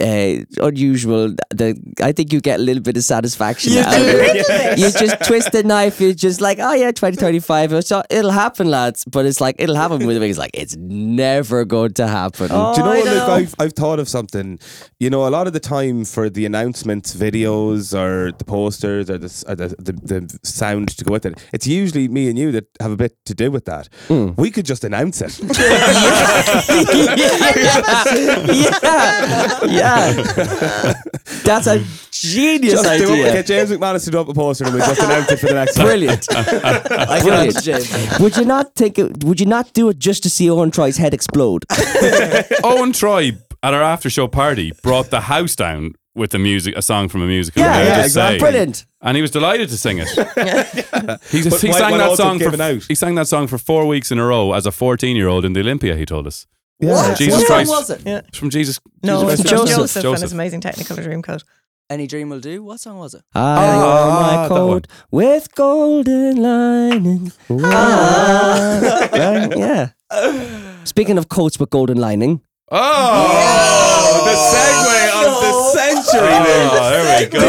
uh, 0.00 0.64
unusual. 0.66 1.34
The 1.50 1.76
I 2.02 2.12
think 2.12 2.32
you 2.32 2.40
get 2.40 2.60
a 2.60 2.62
little 2.62 2.82
bit 2.82 2.96
of 2.96 3.02
satisfaction 3.04 3.72
You 3.72 3.80
out 3.80 3.94
do. 3.96 4.02
of 4.02 4.08
it. 4.14 4.48
Little. 4.48 4.78
You 4.78 4.90
just 4.92 5.24
twist 5.24 5.52
the 5.52 5.62
knife. 5.62 6.00
You're 6.00 6.12
just 6.14 6.40
like, 6.40 6.58
oh 6.60 6.72
yeah, 6.74 6.90
twenty 6.92 7.16
thirty 7.16 7.40
five. 7.40 7.72
So 7.84 8.02
it'll 8.10 8.30
happen, 8.30 8.70
lads. 8.70 9.04
But 9.04 9.26
it's 9.26 9.40
like 9.40 9.56
it'll 9.58 9.76
happen 9.76 10.06
with 10.06 10.18
me. 10.20 10.28
It's 10.30 10.38
like 10.38 10.50
it's 10.54 10.76
never 10.76 11.64
going 11.64 11.94
to 11.94 12.06
happen. 12.06 12.48
Oh, 12.50 12.74
Do 12.74 12.80
you 12.80 12.86
know 12.86 12.92
I 12.92 12.96
what, 12.98 13.04
Luke? 13.06 13.14
know. 13.28 13.32
I've, 13.34 13.54
I've 13.58 13.72
thought 13.72 13.98
of 13.98 14.08
something. 14.08 14.58
You 15.00 15.10
know, 15.10 15.26
a 15.26 15.30
lot 15.30 15.46
of 15.46 15.52
the 15.52 15.60
time 15.60 16.04
for 16.04 16.28
the 16.30 16.44
announcements, 16.46 17.14
videos, 17.14 17.92
or 17.98 18.32
the 18.32 18.44
posters, 18.44 19.08
or 19.10 19.18
the, 19.18 19.44
or 19.48 19.54
the, 19.56 19.68
the, 19.78 19.92
the 19.92 20.38
sound 20.42 20.88
to 20.98 21.04
go 21.04 21.12
with 21.12 21.26
it, 21.26 21.38
it's 21.52 21.66
usually 21.66 22.08
me 22.08 22.28
and 22.28 22.38
you 22.38 22.52
that 22.52 22.66
have 22.80 22.92
a 22.92 22.96
bit 22.96 23.16
to 23.26 23.34
do 23.34 23.50
with 23.50 23.64
that. 23.64 23.88
Hmm. 24.08 24.30
We 24.36 24.50
could 24.50 24.64
just 24.66 24.84
announce 24.84 25.20
it. 25.22 25.38
Yeah. 27.58 28.04
yeah, 28.82 29.58
yeah. 29.66 29.87
That's 31.44 31.66
a 31.66 31.84
genius 32.10 32.72
just 32.74 32.84
do 32.98 33.12
idea. 33.12 33.32
Get 33.32 33.46
James 33.46 33.70
McManus 33.70 34.04
to 34.04 34.10
do 34.10 34.20
up 34.20 34.28
a 34.28 34.34
poster 34.34 34.64
and 34.64 34.74
we 34.74 34.80
just 34.80 35.00
announce 35.00 35.30
it 35.30 35.38
for 35.38 35.46
the 35.46 35.54
next 35.54 35.76
one. 35.78 35.86
Brilliant. 35.86 36.26
I 36.34 36.42
can 36.44 37.22
Brilliant. 37.22 37.56
answer 37.56 37.60
James. 37.60 38.18
Would 38.20 38.36
you 38.36 38.44
not 38.44 38.74
think 38.74 38.98
it? 38.98 39.24
Would 39.24 39.40
you 39.40 39.46
not 39.46 39.72
do 39.72 39.88
it 39.88 39.98
just 39.98 40.22
to 40.24 40.30
see 40.30 40.50
Owen 40.50 40.70
Troy's 40.70 40.96
head 40.96 41.14
explode? 41.14 41.64
Owen 42.64 42.92
Troy 42.92 43.32
at 43.62 43.74
our 43.74 43.82
after 43.82 44.10
show 44.10 44.28
party 44.28 44.72
brought 44.82 45.10
the 45.10 45.22
house 45.22 45.56
down 45.56 45.94
with 46.14 46.30
the 46.30 46.38
music, 46.38 46.74
a 46.76 46.82
song 46.82 47.08
from 47.08 47.22
a 47.22 47.26
musical. 47.26 47.62
Yeah, 47.62 47.82
yeah, 47.82 48.04
exactly. 48.04 48.38
say. 48.38 48.42
Brilliant. 48.44 48.86
And 49.00 49.16
he 49.16 49.22
was 49.22 49.30
delighted 49.30 49.68
to 49.68 49.78
sing 49.78 49.98
it. 50.00 50.08
he, 50.08 51.42
But 51.48 51.60
he 51.60 51.72
sang 51.72 51.96
that 51.98 52.16
song 52.16 52.40
for 52.40 52.50
he 52.88 52.94
sang 52.94 53.14
that 53.14 53.28
song 53.28 53.46
for 53.46 53.56
four 53.58 53.86
weeks 53.86 54.10
in 54.10 54.18
a 54.18 54.26
row 54.26 54.52
as 54.52 54.66
a 54.66 54.72
fourteen 54.72 55.16
year 55.16 55.28
old 55.28 55.44
in 55.44 55.52
the 55.52 55.60
Olympia. 55.60 55.94
He 55.96 56.04
told 56.04 56.26
us 56.26 56.46
Yeah. 56.80 57.14
Jesus 57.14 57.38
what 57.40 57.46
Christ. 57.46 57.70
song 57.70 57.78
was 57.80 57.90
it? 57.90 58.02
Yeah. 58.06 58.20
It's 58.28 58.38
from 58.38 58.50
Jesus. 58.50 58.78
No, 59.02 59.22
Jesus 59.22 59.40
it's 59.40 59.48
Christ. 59.48 59.64
from 59.66 59.66
Joseph. 59.76 60.02
Joseph, 60.02 60.14
and 60.14 60.22
his 60.22 60.32
amazing 60.32 60.60
Technicolor 60.60 61.04
Dreamcoat. 61.04 61.42
Any 61.90 62.06
Dream 62.06 62.28
Will 62.28 62.40
Do. 62.40 62.62
What 62.62 62.80
song 62.80 62.98
was 62.98 63.14
it? 63.14 63.22
I 63.34 63.40
Ah, 63.40 63.78
wore 63.80 64.20
my 64.20 64.48
coat 64.48 64.86
with 65.10 65.54
golden 65.54 66.36
lining. 66.36 67.32
Ah. 67.50 69.08
Right, 69.18 69.56
yeah. 69.56 69.88
Speaking 70.84 71.18
of 71.18 71.28
coats 71.28 71.58
with 71.58 71.70
golden 71.70 71.96
lining, 71.98 72.42
Oh, 72.70 74.24
the 74.28 74.34
segue 74.36 75.08
of 75.24 75.32
the 75.40 75.52
century. 75.72 76.28
Oh, 76.30 76.44
there 76.90 77.20
we 77.20 77.26
go. 77.26 77.40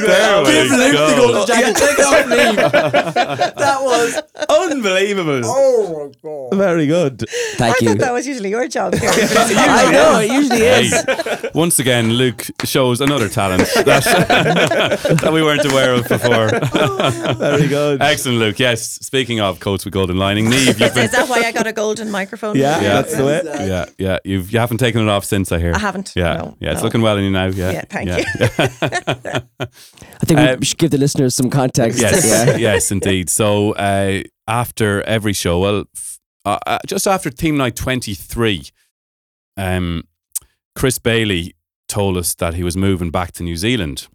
There 0.00 0.42
we 0.42 0.50
Give 0.50 0.70
we 0.70 0.76
Luke 0.76 0.92
the 0.92 1.16
golden 1.16 1.46
jacket. 1.46 1.76
Take 1.76 1.98
it 1.98 2.04
off 2.04 2.26
me. 2.28 2.36
That 3.62 3.81
was 4.04 4.22
Unbelievable. 4.48 5.40
oh 5.44 6.08
my 6.08 6.12
god. 6.22 6.58
Very 6.58 6.86
good. 6.86 7.20
thank 7.56 7.76
I 7.76 7.78
you. 7.84 7.88
thought 7.90 7.98
that 7.98 8.12
was 8.12 8.26
usually 8.26 8.50
your 8.50 8.68
job. 8.68 8.92
Karen. 8.92 9.12
I 9.16 9.90
know 9.92 10.18
it 10.20 10.30
usually 10.30 10.58
Hey, 10.60 10.82
is. 10.84 11.54
once 11.54 11.78
again, 11.78 12.10
Luke 12.12 12.46
shows 12.64 13.00
another 13.00 13.28
talent 13.28 13.62
that, 13.84 15.18
that 15.22 15.32
we 15.32 15.42
weren't 15.42 15.64
aware 15.64 15.94
of 15.94 16.08
before. 16.08 16.50
Very 17.34 17.68
good. 17.68 18.00
Excellent, 18.02 18.38
Luke. 18.38 18.58
Yes, 18.58 18.82
speaking 19.02 19.40
of 19.40 19.60
coats 19.60 19.84
with 19.84 19.94
golden 19.94 20.16
lining, 20.16 20.48
Neve, 20.50 20.66
you've 20.68 20.80
Is, 20.82 20.92
been 20.94 21.04
is 21.04 21.10
that 21.12 21.28
why 21.28 21.42
I 21.42 21.52
got 21.52 21.66
a 21.66 21.72
golden 21.72 22.10
microphone? 22.10 22.56
Yeah, 22.56 22.80
Yeah. 22.80 22.92
that's 23.02 23.16
the 23.16 23.24
way. 23.24 23.40
yeah, 23.44 23.84
yeah. 23.98 24.18
You've 24.24 24.52
you 24.52 24.58
haven't 24.58 24.78
taken 24.78 25.00
it 25.02 25.08
off 25.08 25.24
since 25.24 25.50
I 25.52 25.58
hear. 25.58 25.72
I 25.74 25.78
haven't, 25.78 26.12
Yeah, 26.14 26.34
no, 26.34 26.56
yeah. 26.60 26.72
It's 26.72 26.80
no. 26.80 26.84
looking 26.84 27.02
well 27.02 27.16
in 27.16 27.24
you 27.24 27.30
now. 27.30 27.46
Yeah, 27.46 27.70
Yeah, 27.72 27.84
thank 27.88 28.08
you. 28.08 28.24
I 29.60 30.24
think 30.24 30.38
we 30.40 30.46
Um, 30.46 30.60
should 30.62 30.78
give 30.78 30.90
the 30.90 30.98
listeners 30.98 31.34
some 31.34 31.50
context. 31.50 32.00
yes, 32.00 32.24
Yeah. 32.26 32.56
yes, 32.56 32.90
indeed. 32.90 33.30
So 33.30 33.72
uh, 33.72 33.91
after 34.46 35.02
every 35.02 35.32
show, 35.32 35.58
well, 35.60 35.84
f- 35.96 36.18
uh, 36.44 36.58
uh, 36.66 36.78
just 36.86 37.06
after 37.06 37.30
Theme 37.30 37.56
Night 37.56 37.76
twenty 37.76 38.14
three, 38.14 38.62
um, 39.56 40.04
Chris 40.74 40.98
Bailey 40.98 41.54
told 41.88 42.16
us 42.16 42.34
that 42.36 42.54
he 42.54 42.62
was 42.64 42.76
moving 42.76 43.10
back 43.10 43.32
to 43.32 43.42
New 43.42 43.56
Zealand. 43.56 44.08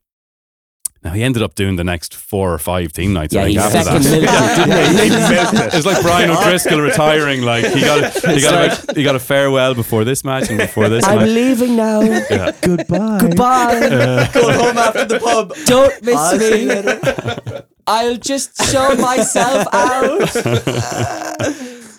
Now 1.04 1.14
he 1.14 1.22
ended 1.24 1.44
up 1.44 1.54
doing 1.54 1.76
the 1.76 1.84
next 1.84 2.16
four 2.16 2.52
or 2.52 2.58
five 2.58 2.92
theme 2.92 3.14
nights. 3.14 3.34
Yeah, 3.34 3.44
I 3.44 3.46
think 3.46 3.60
after 3.60 3.84
that. 3.84 4.02
milked 4.02 4.08
it, 5.00 5.52
didn't? 5.54 5.74
It's 5.76 5.86
like 5.86 6.02
Brian 6.02 6.32
O'Driscoll 6.32 6.82
retiring. 6.82 7.44
Like 7.44 7.66
he 7.66 7.82
got 7.82 8.04
a, 8.26 8.32
he 8.34 8.42
got 8.42 8.90
a, 8.90 8.94
he 8.96 9.04
got 9.04 9.16
a 9.16 9.20
farewell 9.20 9.76
before 9.76 10.04
this 10.04 10.24
match 10.26 10.50
and 10.50 10.58
before 10.58 10.90
this 10.90 11.06
I'm 11.06 11.20
match. 11.20 11.30
leaving 11.30 11.76
now. 11.76 12.02
Yeah. 12.02 12.52
Goodbye. 12.62 13.20
Goodbye. 13.22 13.80
Going 14.34 14.56
home 14.60 14.78
after 14.78 15.06
the 15.06 15.20
pub. 15.20 15.54
Don't 15.66 16.02
miss 16.04 16.16
I'll 16.18 16.38
me. 16.40 17.62
Later. 17.88 18.08
I'll 18.10 18.18
just 18.18 18.72
show 18.72 18.96
myself 18.96 19.68
out. 19.74 20.36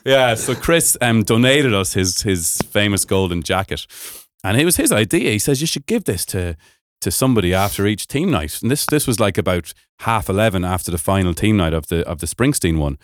Yeah, 0.04 0.34
so 0.36 0.54
Chris 0.54 0.96
um, 1.00 1.22
donated 1.22 1.74
us 1.74 1.92
his 1.92 2.22
his 2.22 2.58
famous 2.70 3.04
golden 3.04 3.42
jacket, 3.42 3.86
and 4.42 4.58
it 4.58 4.64
was 4.64 4.76
his 4.76 4.90
idea. 4.92 5.32
He 5.32 5.38
says 5.38 5.60
you 5.60 5.66
should 5.66 5.86
give 5.86 6.04
this 6.04 6.24
to 6.26 6.56
to 7.00 7.10
somebody 7.10 7.52
after 7.54 7.86
each 7.86 8.04
theme 8.04 8.30
night, 8.30 8.62
and 8.62 8.70
this 8.70 8.86
this 8.86 9.06
was 9.06 9.20
like 9.20 9.36
about 9.36 9.74
half 10.00 10.28
eleven 10.28 10.64
after 10.64 10.90
the 10.90 10.98
final 10.98 11.32
theme 11.32 11.56
night 11.56 11.74
of 11.74 11.88
the 11.88 12.06
of 12.08 12.20
the 12.20 12.26
Springsteen 12.26 12.78
one. 12.78 12.98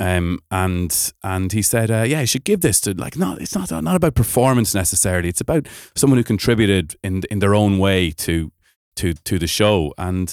Um, 0.00 0.38
and 0.50 1.12
and 1.24 1.50
he 1.50 1.60
said, 1.60 1.90
uh, 1.90 2.04
yeah, 2.06 2.20
you 2.20 2.26
should 2.26 2.44
give 2.44 2.60
this 2.60 2.80
to 2.82 2.94
like 2.94 3.16
no, 3.16 3.36
it's 3.40 3.56
not 3.56 3.70
not 3.82 3.96
about 3.96 4.14
performance 4.14 4.74
necessarily. 4.74 5.28
It's 5.28 5.40
about 5.40 5.66
someone 5.96 6.18
who 6.18 6.24
contributed 6.24 6.94
in 7.02 7.22
in 7.30 7.40
their 7.40 7.54
own 7.54 7.78
way 7.78 8.12
to 8.12 8.52
to 8.96 9.14
to 9.14 9.38
the 9.38 9.48
show. 9.48 9.92
And 9.98 10.32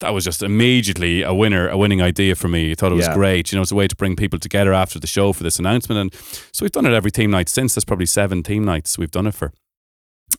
that 0.00 0.12
was 0.14 0.24
just 0.24 0.42
immediately 0.42 1.22
a 1.22 1.32
winner, 1.32 1.68
a 1.68 1.76
winning 1.76 2.02
idea 2.02 2.34
for 2.34 2.48
me. 2.48 2.70
I 2.70 2.74
thought 2.74 2.92
it 2.92 2.96
was 2.96 3.06
Yeah. 3.06 3.14
great. 3.14 3.52
You 3.52 3.56
know, 3.56 3.62
it's 3.62 3.72
a 3.72 3.74
way 3.74 3.86
to 3.86 3.96
bring 3.96 4.16
people 4.16 4.38
together 4.38 4.72
after 4.72 4.98
the 4.98 5.06
show 5.06 5.32
for 5.32 5.42
this 5.42 5.58
announcement. 5.58 6.00
And 6.00 6.14
so 6.52 6.64
we've 6.64 6.72
done 6.72 6.86
it 6.86 6.92
every 6.92 7.10
theme 7.10 7.30
night 7.30 7.48
since. 7.48 7.74
There's 7.74 7.84
probably 7.84 8.06
seven 8.06 8.42
theme 8.42 8.64
nights 8.64 8.98
we've 8.98 9.10
done 9.10 9.26
it 9.26 9.34
for. 9.34 9.52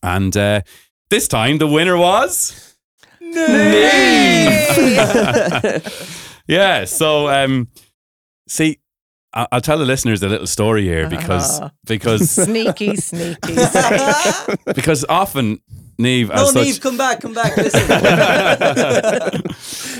And 0.03 0.35
uh, 0.35 0.61
this 1.09 1.27
time 1.27 1.57
the 1.59 1.67
winner 1.67 1.97
was 1.97 2.75
No 3.21 3.45
yeah. 6.47 6.85
So, 6.85 7.29
um, 7.29 7.67
see, 8.47 8.79
I- 9.33 9.47
I'll 9.51 9.61
tell 9.61 9.77
the 9.77 9.85
listeners 9.85 10.21
a 10.23 10.29
little 10.29 10.47
story 10.47 10.83
here 10.83 11.07
because 11.09 11.61
Ah. 11.61 11.71
because 11.85 12.29
Sneaky, 12.31 12.95
sneaky. 12.97 13.55
because 14.75 15.05
often 15.07 15.59
Neve 16.01 16.29
No, 16.29 16.35
as 16.35 16.51
such, 16.51 16.81
come 16.81 16.97
back, 16.97 17.21
come 17.21 17.33
back. 17.33 17.55
Listen. 17.57 17.81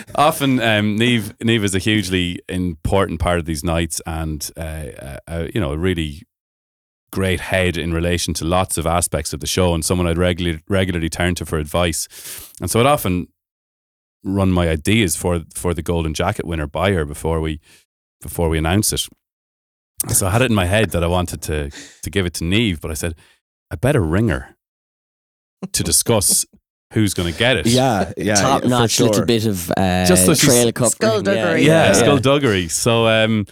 often 0.15 0.59
um, 0.59 0.95
Neve 0.95 1.33
Neve 1.41 1.63
is 1.63 1.75
a 1.75 1.79
hugely 1.79 2.39
important 2.49 3.19
part 3.19 3.39
of 3.39 3.45
these 3.45 3.63
nights 3.63 4.01
and 4.05 4.49
uh, 4.57 4.59
uh, 4.59 5.17
uh, 5.27 5.47
you 5.53 5.61
know 5.61 5.71
a 5.71 5.77
really 5.77 6.23
great 7.11 7.41
head 7.41 7.77
in 7.77 7.93
relation 7.93 8.33
to 8.33 8.45
lots 8.45 8.77
of 8.77 8.87
aspects 8.87 9.33
of 9.33 9.39
the 9.39 9.47
show 9.47 9.73
and 9.73 9.83
someone 9.83 10.07
I'd 10.07 10.17
regularly 10.17 10.61
regularly 10.69 11.09
turn 11.09 11.35
to 11.35 11.45
for 11.45 11.57
advice 11.57 12.07
and 12.61 12.69
so 12.71 12.79
I'd 12.79 12.85
often 12.85 13.27
run 14.23 14.51
my 14.51 14.69
ideas 14.69 15.15
for 15.15 15.41
for 15.53 15.73
the 15.73 15.81
golden 15.81 16.13
jacket 16.13 16.45
winner 16.45 16.67
by 16.67 16.91
her 16.93 17.05
before 17.05 17.41
we 17.41 17.59
before 18.21 18.49
we 18.49 18.57
announce 18.57 18.93
it 18.93 19.07
so 20.09 20.27
I 20.27 20.31
had 20.31 20.41
it 20.41 20.49
in 20.49 20.55
my 20.55 20.65
head 20.65 20.91
that 20.91 21.03
I 21.03 21.07
wanted 21.07 21.41
to 21.43 21.71
to 22.03 22.09
give 22.09 22.25
it 22.25 22.33
to 22.35 22.43
Neve 22.43 22.79
but 22.79 22.91
I 22.91 22.95
said 22.95 23.15
I 23.69 23.75
better 23.75 24.01
ring 24.01 24.29
her 24.29 24.55
to 25.73 25.83
discuss 25.83 26.45
who's 26.93 27.13
going 27.13 27.31
to 27.31 27.37
get 27.39 27.55
it 27.57 27.67
Yeah, 27.67 28.11
yeah, 28.17 28.35
Top 28.35 28.63
for 28.63 28.67
notch 28.67 28.91
sure. 28.91 29.07
little 29.07 29.25
bit 29.25 29.45
of 29.45 29.71
uh, 29.77 30.05
Just 30.05 30.25
so 30.25 30.33
she's- 30.33 30.53
trail 30.53 30.71
covering. 30.71 30.91
Skullduggery. 30.91 31.65
yeah, 31.65 31.87
Yeah. 31.87 31.93
skullduggery. 31.93 32.67
So 32.67 33.07
um, 33.07 33.45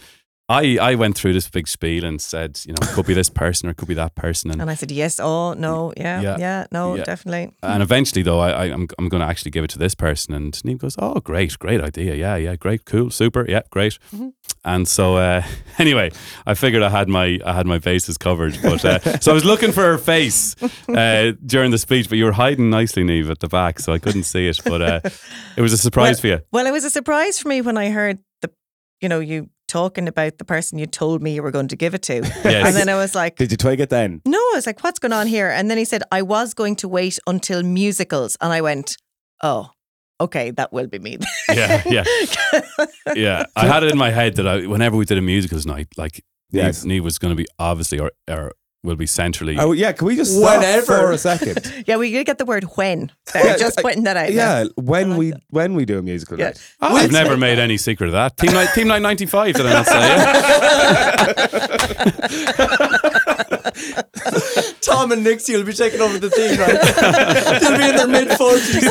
I 0.50 0.78
I 0.90 0.94
went 0.96 1.16
through 1.16 1.32
this 1.32 1.48
big 1.48 1.68
spiel 1.68 2.04
and 2.04 2.20
said, 2.20 2.60
you 2.66 2.72
know, 2.72 2.78
it 2.82 2.88
could 2.94 3.06
be 3.06 3.14
this 3.14 3.30
person 3.30 3.68
or 3.68 3.70
it 3.72 3.76
could 3.76 3.88
be 3.88 3.94
that 3.94 4.14
person, 4.14 4.50
and 4.50 4.60
And 4.60 4.70
I 4.70 4.74
said, 4.76 4.90
yes, 4.90 5.20
oh, 5.20 5.54
no, 5.54 5.92
yeah, 5.96 6.20
Yeah. 6.22 6.36
yeah, 6.38 6.66
no, 6.72 6.96
Yeah. 6.96 7.04
definitely. 7.04 7.52
and 7.62 7.82
eventually 7.82 8.22
though 8.24 8.40
I, 8.40 8.50
I 8.50 8.64
I'm 8.74 8.86
I'm 8.98 9.08
going 9.08 9.22
to 9.22 9.30
actually 9.30 9.52
give 9.52 9.64
it 9.64 9.70
to 9.70 9.78
this 9.78 9.94
person, 9.94 10.34
and 10.34 10.60
Neve 10.64 10.78
goes, 10.78 10.96
oh 10.98 11.20
great, 11.20 11.58
great 11.58 11.80
idea, 11.80 12.14
yeah, 12.14 12.36
yeah, 12.36 12.56
great, 12.56 12.84
cool, 12.84 13.10
super, 13.10 13.44
yeah, 13.48 13.62
great. 13.70 13.98
Mhm. 14.12 14.32
And 14.64 14.86
so 14.88 15.16
uh, 15.16 15.42
anyway, 15.78 16.10
I 16.50 16.54
figured 16.54 16.82
I 16.82 16.90
had 16.90 17.08
my 17.08 17.38
I 17.46 17.52
had 17.52 17.66
my 17.66 17.78
bases 17.78 18.18
covered, 18.18 18.58
but 18.62 18.84
uh, 18.84 18.98
so 19.20 19.30
I 19.30 19.34
was 19.34 19.44
looking 19.44 19.72
for 19.72 19.82
her 19.84 19.98
face 19.98 20.56
uh, 20.88 21.32
during 21.46 21.70
the 21.70 21.78
speech, 21.78 22.08
but 22.08 22.18
you 22.18 22.24
were 22.26 22.32
hiding 22.44 22.70
nicely, 22.70 23.04
Neve, 23.04 23.30
at 23.30 23.38
the 23.40 23.48
back, 23.48 23.78
so 23.80 23.92
I 23.94 23.98
couldn't 23.98 24.24
see 24.24 24.48
it, 24.48 24.60
but 24.64 24.80
uh, 24.82 25.00
it 25.56 25.62
was 25.62 25.72
a 25.72 25.78
surprise 25.78 26.20
for 26.20 26.26
you. 26.28 26.40
Well, 26.52 26.66
it 26.66 26.72
was 26.72 26.84
a 26.84 26.90
surprise 26.90 27.38
for 27.40 27.48
me 27.48 27.62
when 27.62 27.78
I 27.78 27.90
heard 27.90 28.18
the, 28.42 28.50
you 29.00 29.08
know, 29.08 29.20
you 29.20 29.48
talking 29.70 30.08
about 30.08 30.38
the 30.38 30.44
person 30.44 30.78
you 30.78 30.86
told 30.86 31.22
me 31.22 31.32
you 31.34 31.42
were 31.42 31.50
going 31.52 31.68
to 31.68 31.76
give 31.76 31.94
it 31.94 32.02
to. 32.02 32.16
Yes. 32.44 32.66
And 32.66 32.76
then 32.76 32.88
I 32.88 32.96
was 32.96 33.14
like, 33.14 33.36
Did 33.36 33.50
you 33.52 33.56
twig 33.56 33.80
it 33.80 33.88
then? 33.90 34.20
no, 34.26 34.38
I 34.38 34.52
was 34.56 34.66
like, 34.66 34.82
what's 34.82 34.98
going 34.98 35.12
on 35.12 35.26
here? 35.26 35.48
And 35.48 35.70
then 35.70 35.78
he 35.78 35.84
said, 35.84 36.02
I 36.10 36.22
was 36.22 36.54
going 36.54 36.76
to 36.76 36.88
wait 36.88 37.18
until 37.26 37.62
musicals. 37.62 38.36
And 38.40 38.52
I 38.52 38.60
went, 38.60 38.96
oh, 39.42 39.70
okay, 40.20 40.50
that 40.52 40.72
will 40.72 40.86
be 40.88 40.98
me. 40.98 41.18
Yeah, 41.48 41.82
yeah. 41.86 42.04
Yeah, 43.14 43.44
I 43.56 43.66
had 43.66 43.82
it 43.84 43.90
in 43.92 43.98
my 43.98 44.10
head 44.10 44.36
that 44.36 44.46
I, 44.46 44.66
whenever 44.66 44.96
we 44.96 45.04
did 45.04 45.18
a 45.18 45.22
musicals 45.22 45.66
night, 45.66 45.88
like 45.96 46.22
Yes. 46.52 46.64
yes. 46.78 46.84
Neve 46.84 47.04
was 47.04 47.18
going 47.18 47.30
to 47.30 47.36
be 47.36 47.46
obviously 47.60 47.98
or, 48.00 48.10
or 48.28 48.52
will 48.82 48.96
be 48.96 49.06
centrally. 49.06 49.56
Oh 49.58 49.72
yeah, 49.72 49.92
can 49.92 50.06
we 50.06 50.16
just 50.16 50.34
stop 50.36 50.56
Whenever. 50.60 50.86
for 50.86 51.12
a 51.12 51.18
second? 51.18 51.70
yeah, 51.86 51.96
we 51.96 52.10
did 52.12 52.24
get 52.26 52.38
the 52.38 52.44
word 52.44 52.64
when. 52.76 53.12
There, 53.32 53.46
Yeah, 53.46 53.56
just 53.56 53.78
I- 53.78 53.82
putting 53.82 54.02
that 54.04 54.16
out. 54.16 54.32
yeah, 54.32 54.64
there. 54.64 54.72
when 54.76 55.10
like 55.10 55.18
we 55.18 55.30
that. 55.32 55.42
when 55.50 55.74
we 55.74 55.84
do 55.84 55.98
a 55.98 56.02
musical 56.02 56.38
Yeah. 56.38 56.46
night. 56.46 56.60
Oh, 56.80 56.96
I've 56.96 57.12
never 57.12 57.36
made 57.36 57.58
any 57.58 57.76
secret 57.76 58.06
of 58.08 58.12
that. 58.12 58.36
Theme 58.36 58.52
night, 58.52 58.70
Theme 58.74 58.88
night 58.88 59.02
ninety 59.02 59.26
five. 59.26 59.54
Did 59.54 59.66
I 59.66 59.72
not 59.72 59.86
say 59.86 60.00
it? 64.70 64.80
Tom 64.80 65.12
and 65.12 65.22
Nixie 65.22 65.54
will 65.56 65.64
be 65.64 65.72
taking 65.72 66.00
over 66.00 66.18
the 66.18 66.30
theme, 66.30 66.58
right? 66.58 66.80
They'll 67.60 67.78
be 67.78 67.88
in 67.88 67.96
their 67.96 68.08
mid 68.08 68.28
40s. 68.28 68.84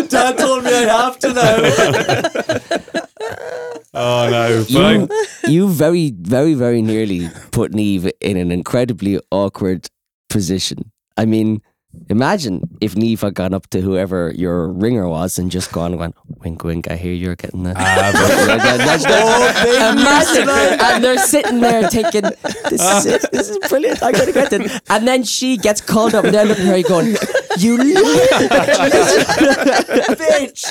Okay. 0.00 0.06
Dad 0.08 0.36
told 0.38 0.64
me 0.64 0.70
I 0.74 0.82
have 0.82 1.18
to 1.20 1.32
now. 1.32 1.56
Oh 4.02 4.28
no! 4.30 4.64
You, 4.68 5.08
you 5.46 5.68
very, 5.68 6.10
very, 6.16 6.54
very 6.54 6.80
nearly 6.82 7.28
put 7.50 7.72
Neve 7.74 8.10
in 8.20 8.36
an 8.38 8.50
incredibly 8.50 9.20
awkward 9.30 9.88
position. 10.30 10.90
I 11.16 11.26
mean, 11.26 11.60
imagine 12.08 12.62
if 12.80 12.96
Neve 12.96 13.20
had 13.20 13.34
gone 13.34 13.52
up 13.52 13.68
to 13.70 13.80
whoever 13.82 14.32
your 14.34 14.68
ringer 14.72 15.06
was 15.08 15.38
and 15.38 15.50
just 15.50 15.70
gone, 15.72 15.90
and 15.92 16.00
went, 16.00 16.14
wink, 16.42 16.64
wink, 16.64 16.90
I 16.90 16.96
hear 16.96 17.12
you're 17.12 17.36
getting 17.36 17.64
the. 17.64 17.74
Ah, 17.76 18.10
but- 18.14 18.30
Imagine, 19.98 20.48
and 20.80 21.04
they're 21.04 21.18
sitting 21.18 21.60
there 21.60 21.88
thinking, 21.90 22.22
"This 22.70 22.80
is 22.80 23.06
it. 23.06 23.26
This 23.32 23.50
is 23.50 23.58
brilliant. 23.68 24.02
I'm 24.02 24.12
gonna 24.12 24.32
get 24.32 24.52
it." 24.52 24.80
And 24.88 25.06
then 25.06 25.24
she 25.24 25.56
gets 25.58 25.80
called 25.80 26.14
up, 26.14 26.24
and 26.24 26.32
they're 26.34 26.46
looking 26.46 26.68
at 26.68 26.76
her 26.80 26.88
going, 26.88 27.16
"You 27.58 27.76
Bitch. 30.20 30.64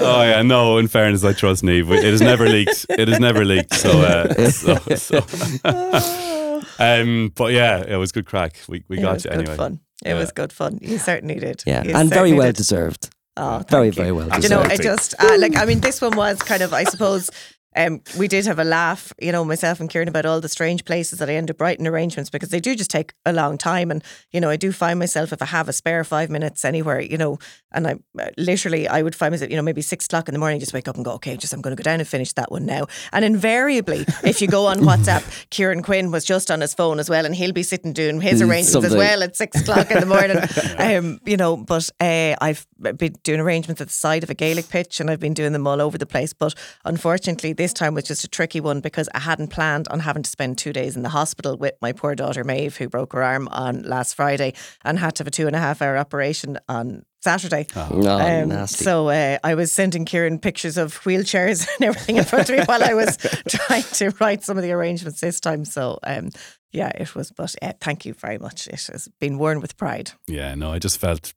Oh 0.00 0.22
yeah, 0.22 0.42
no. 0.42 0.78
In 0.78 0.88
fairness, 0.88 1.24
I 1.24 1.32
trust 1.32 1.62
Neve. 1.64 1.90
It 1.90 2.04
has 2.04 2.20
never 2.20 2.46
leaked. 2.48 2.86
It 2.90 3.08
has 3.08 3.20
never 3.20 3.44
leaked. 3.44 3.74
So, 3.74 3.90
uh, 4.00 4.50
so, 4.50 4.76
so. 4.96 5.18
um, 6.78 7.32
but 7.34 7.52
yeah, 7.52 7.82
it 7.86 7.96
was 7.96 8.12
good 8.12 8.26
crack. 8.26 8.56
We 8.68 8.84
we 8.88 8.96
got 8.96 9.00
It 9.00 9.02
got 9.02 9.12
was 9.14 9.24
you 9.24 9.30
good 9.30 9.38
anyway. 9.40 9.56
fun. 9.56 9.80
It 10.04 10.08
Yeah. 10.10 10.14
was 10.18 10.32
good 10.32 10.52
fun. 10.52 10.78
You 10.80 10.98
certainly 10.98 11.36
did. 11.36 11.62
Yeah, 11.66 11.82
You 11.84 11.94
and 11.94 12.08
very 12.10 12.32
well 12.32 12.48
did. 12.48 12.56
deserved. 12.56 13.10
Oh, 13.36 13.62
Very, 13.70 13.86
you. 13.86 13.92
very 13.92 14.10
well 14.10 14.28
Do 14.28 14.40
you 14.40 14.48
know, 14.48 14.62
I 14.62 14.76
just 14.76 15.14
uh, 15.20 15.36
like. 15.38 15.56
I 15.56 15.64
mean, 15.64 15.78
this 15.80 16.00
one 16.00 16.16
was 16.16 16.42
kind 16.42 16.60
of. 16.60 16.72
I 16.72 16.82
suppose 16.84 17.30
um, 17.76 18.00
we 18.18 18.28
did 18.28 18.46
have 18.46 18.58
a 18.58 18.64
laugh, 18.64 19.12
you 19.20 19.30
know, 19.32 19.44
myself 19.44 19.80
and 19.80 19.88
Kieran 19.88 20.08
about 20.08 20.26
all 20.26 20.40
the 20.40 20.48
strange 20.48 20.84
places 20.84 21.18
that 21.18 21.28
I 21.28 21.34
end 21.34 21.50
up 21.50 21.60
writing 21.60 21.86
arrangements 21.86 22.30
because 22.30 22.48
they 22.48 22.60
do 22.60 22.74
just 22.74 22.90
take 22.90 23.12
a 23.26 23.32
long 23.32 23.58
time. 23.58 23.90
And 23.90 24.02
you 24.32 24.40
know, 24.40 24.50
I 24.50 24.56
do 24.56 24.72
find 24.72 24.98
myself 24.98 25.32
if 25.32 25.42
I 25.42 25.46
have 25.46 25.68
a 25.68 25.72
spare 25.72 26.02
five 26.04 26.30
minutes 26.30 26.64
anywhere, 26.64 27.00
you 27.00 27.18
know, 27.18 27.38
and 27.72 27.86
I 27.86 27.96
uh, 28.18 28.30
literally 28.36 28.88
I 28.88 29.02
would 29.02 29.14
find 29.14 29.32
myself, 29.32 29.50
you 29.50 29.56
know, 29.56 29.62
maybe 29.62 29.82
six 29.82 30.06
o'clock 30.06 30.28
in 30.28 30.32
the 30.32 30.38
morning, 30.38 30.60
just 30.60 30.72
wake 30.72 30.88
up 30.88 30.96
and 30.96 31.04
go, 31.04 31.12
okay, 31.12 31.36
just 31.36 31.52
I'm 31.52 31.60
going 31.60 31.76
to 31.76 31.82
go 31.82 31.84
down 31.84 32.00
and 32.00 32.08
finish 32.08 32.32
that 32.34 32.50
one 32.50 32.64
now. 32.64 32.86
And 33.12 33.24
invariably, 33.24 34.06
if 34.24 34.40
you 34.40 34.48
go 34.48 34.66
on 34.66 34.78
WhatsApp, 34.78 35.22
Kieran 35.50 35.82
Quinn 35.82 36.10
was 36.10 36.24
just 36.24 36.50
on 36.50 36.60
his 36.60 36.74
phone 36.74 36.98
as 36.98 37.10
well, 37.10 37.26
and 37.26 37.34
he'll 37.34 37.52
be 37.52 37.62
sitting 37.62 37.92
doing 37.92 38.20
his 38.20 38.38
Mm, 38.40 38.48
arrangements 38.48 38.84
as 38.84 38.96
well 38.96 39.22
at 39.22 39.36
six 39.36 39.60
o'clock 39.60 39.90
in 39.90 40.00
the 40.00 40.06
morning. 40.06 40.38
um, 40.78 41.20
you 41.24 41.36
know, 41.36 41.56
but 41.56 41.90
uh, 42.00 42.34
I've 42.40 42.66
been 42.78 43.14
doing 43.22 43.40
arrangements 43.40 43.80
at 43.80 43.88
the 43.88 43.92
side 43.92 44.22
of 44.22 44.30
a 44.30 44.34
Gaelic 44.34 44.68
pitch 44.68 45.00
and 45.00 45.10
I've 45.10 45.20
been 45.20 45.34
doing 45.34 45.52
them 45.52 45.66
all 45.66 45.80
over 45.80 45.98
the 45.98 46.06
place. 46.06 46.32
But 46.32 46.54
unfortunately, 46.84 47.52
this 47.58 47.74
time 47.74 47.92
was 47.92 48.04
just 48.04 48.24
a 48.24 48.28
tricky 48.28 48.60
one 48.60 48.80
because 48.80 49.08
I 49.14 49.18
hadn't 49.18 49.48
planned 49.48 49.86
on 49.88 50.00
having 50.00 50.22
to 50.22 50.30
spend 50.30 50.56
two 50.56 50.72
days 50.72 50.96
in 50.96 51.02
the 51.02 51.10
hospital 51.10 51.56
with 51.58 51.74
my 51.82 51.92
poor 51.92 52.14
daughter 52.14 52.42
Maeve, 52.44 52.76
who 52.78 52.88
broke 52.88 53.12
her 53.12 53.22
arm 53.22 53.48
on 53.48 53.82
last 53.82 54.14
Friday 54.14 54.54
and 54.84 54.98
had 54.98 55.16
to 55.16 55.20
have 55.20 55.26
a 55.28 55.30
two 55.30 55.46
and 55.46 55.54
a 55.54 55.58
half 55.58 55.82
hour 55.82 55.98
operation 55.98 56.58
on 56.68 57.04
Saturday. 57.20 57.66
Oh, 57.76 57.96
Um, 58.18 58.48
nasty. 58.48 58.84
so 58.84 59.08
uh, 59.08 59.38
I 59.44 59.54
was 59.54 59.70
sending 59.72 60.04
Kieran 60.06 60.38
pictures 60.38 60.78
of 60.78 60.94
wheelchairs 61.00 61.68
and 61.76 61.84
everything 61.88 62.16
in 62.16 62.24
front 62.24 62.48
of 62.48 62.56
me 62.56 62.64
while 62.64 62.82
I 62.82 62.94
was 62.94 63.16
trying 63.48 63.82
to 63.82 64.14
write 64.20 64.44
some 64.44 64.56
of 64.56 64.62
the 64.62 64.72
arrangements 64.72 65.20
this 65.20 65.40
time. 65.40 65.64
So 65.64 65.98
um, 66.04 66.30
yeah, 66.72 66.88
it 66.94 67.14
was. 67.14 67.30
But 67.32 67.54
uh, 67.60 67.72
thank 67.80 68.06
you 68.06 68.14
very 68.14 68.38
much. 68.38 68.68
It 68.68 68.86
has 68.92 69.08
been 69.20 69.36
worn 69.38 69.60
with 69.60 69.76
pride. 69.76 70.12
Yeah, 70.26 70.54
no, 70.54 70.70
I 70.70 70.78
just 70.78 70.98
felt 70.98 71.34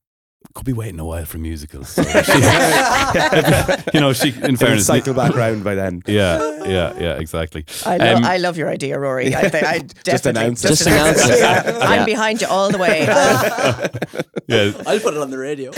could 0.53 0.65
be 0.65 0.73
waiting 0.73 0.99
a 0.99 1.05
while 1.05 1.23
for 1.25 1.37
musicals. 1.37 1.87
So 1.89 2.03
she- 2.03 2.11
you 3.93 3.99
know, 4.01 4.11
she 4.13 4.29
in 4.29 4.35
It 4.35 4.41
would 4.51 4.59
fairness, 4.59 4.85
cycle 4.85 5.13
back 5.13 5.33
round 5.35 5.63
by 5.63 5.75
then. 5.75 6.01
yeah, 6.07 6.63
yeah, 6.65 6.93
yeah, 6.99 7.19
exactly. 7.19 7.65
I, 7.85 7.97
lo- 7.97 8.15
Um, 8.15 8.25
I 8.25 8.37
love 8.37 8.57
your 8.57 8.67
idea, 8.69 8.99
Rory. 8.99 9.33
I, 9.33 9.39
I 9.41 9.79
Just 10.03 10.03
definitely 10.03 10.41
announce 10.41 10.65
it. 10.65 10.67
Just 10.67 10.87
announce 10.87 11.25
it. 11.25 11.39
Yeah. 11.39 11.63
Yeah. 11.77 11.85
I'm 11.85 12.05
behind 12.05 12.41
you 12.41 12.47
all 12.47 12.69
the 12.69 12.77
way. 12.77 13.07
Yeah, 14.47 14.71
I'll 14.85 14.99
put 14.99 15.13
it 15.13 15.19
on 15.21 15.29
the 15.29 15.37
radio. 15.37 15.71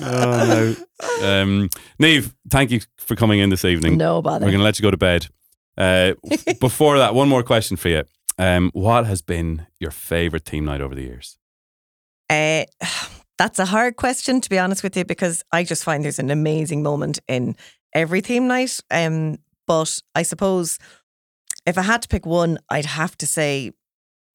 oh, 0.00 0.74
no. 1.20 1.26
Um, 1.26 1.68
Neve, 1.98 2.34
thank 2.48 2.70
you 2.70 2.80
for 2.98 3.14
coming 3.16 3.38
in 3.40 3.50
this 3.50 3.64
evening. 3.64 3.96
no 3.96 4.22
bother. 4.22 4.44
We're 4.44 4.50
going 4.50 4.58
to 4.60 4.64
let 4.64 4.78
you 4.78 4.82
go 4.82 4.90
to 4.90 4.96
bed. 4.96 5.26
Uh, 5.78 6.14
before 6.60 6.98
that, 6.98 7.14
one 7.14 7.28
more 7.28 7.42
question 7.42 7.76
for 7.76 7.88
you. 7.88 8.02
Um, 8.40 8.70
what 8.72 9.04
has 9.04 9.20
been 9.20 9.66
your 9.78 9.90
favourite 9.90 10.46
theme 10.46 10.64
night 10.64 10.80
over 10.80 10.94
the 10.94 11.02
years? 11.02 11.36
Uh, 12.30 12.64
that's 13.38 13.58
a 13.58 13.66
hard 13.66 13.96
question, 13.96 14.40
to 14.40 14.48
be 14.48 14.58
honest 14.58 14.82
with 14.82 14.96
you, 14.96 15.04
because 15.04 15.44
I 15.52 15.62
just 15.62 15.84
find 15.84 16.02
there's 16.02 16.18
an 16.18 16.30
amazing 16.30 16.82
moment 16.82 17.18
in 17.28 17.54
every 17.94 18.22
theme 18.22 18.48
night. 18.48 18.80
Um, 18.90 19.36
but 19.66 20.00
I 20.14 20.22
suppose 20.22 20.78
if 21.66 21.76
I 21.76 21.82
had 21.82 22.00
to 22.00 22.08
pick 22.08 22.24
one, 22.24 22.58
I'd 22.70 22.86
have 22.86 23.16
to 23.18 23.26
say 23.26 23.72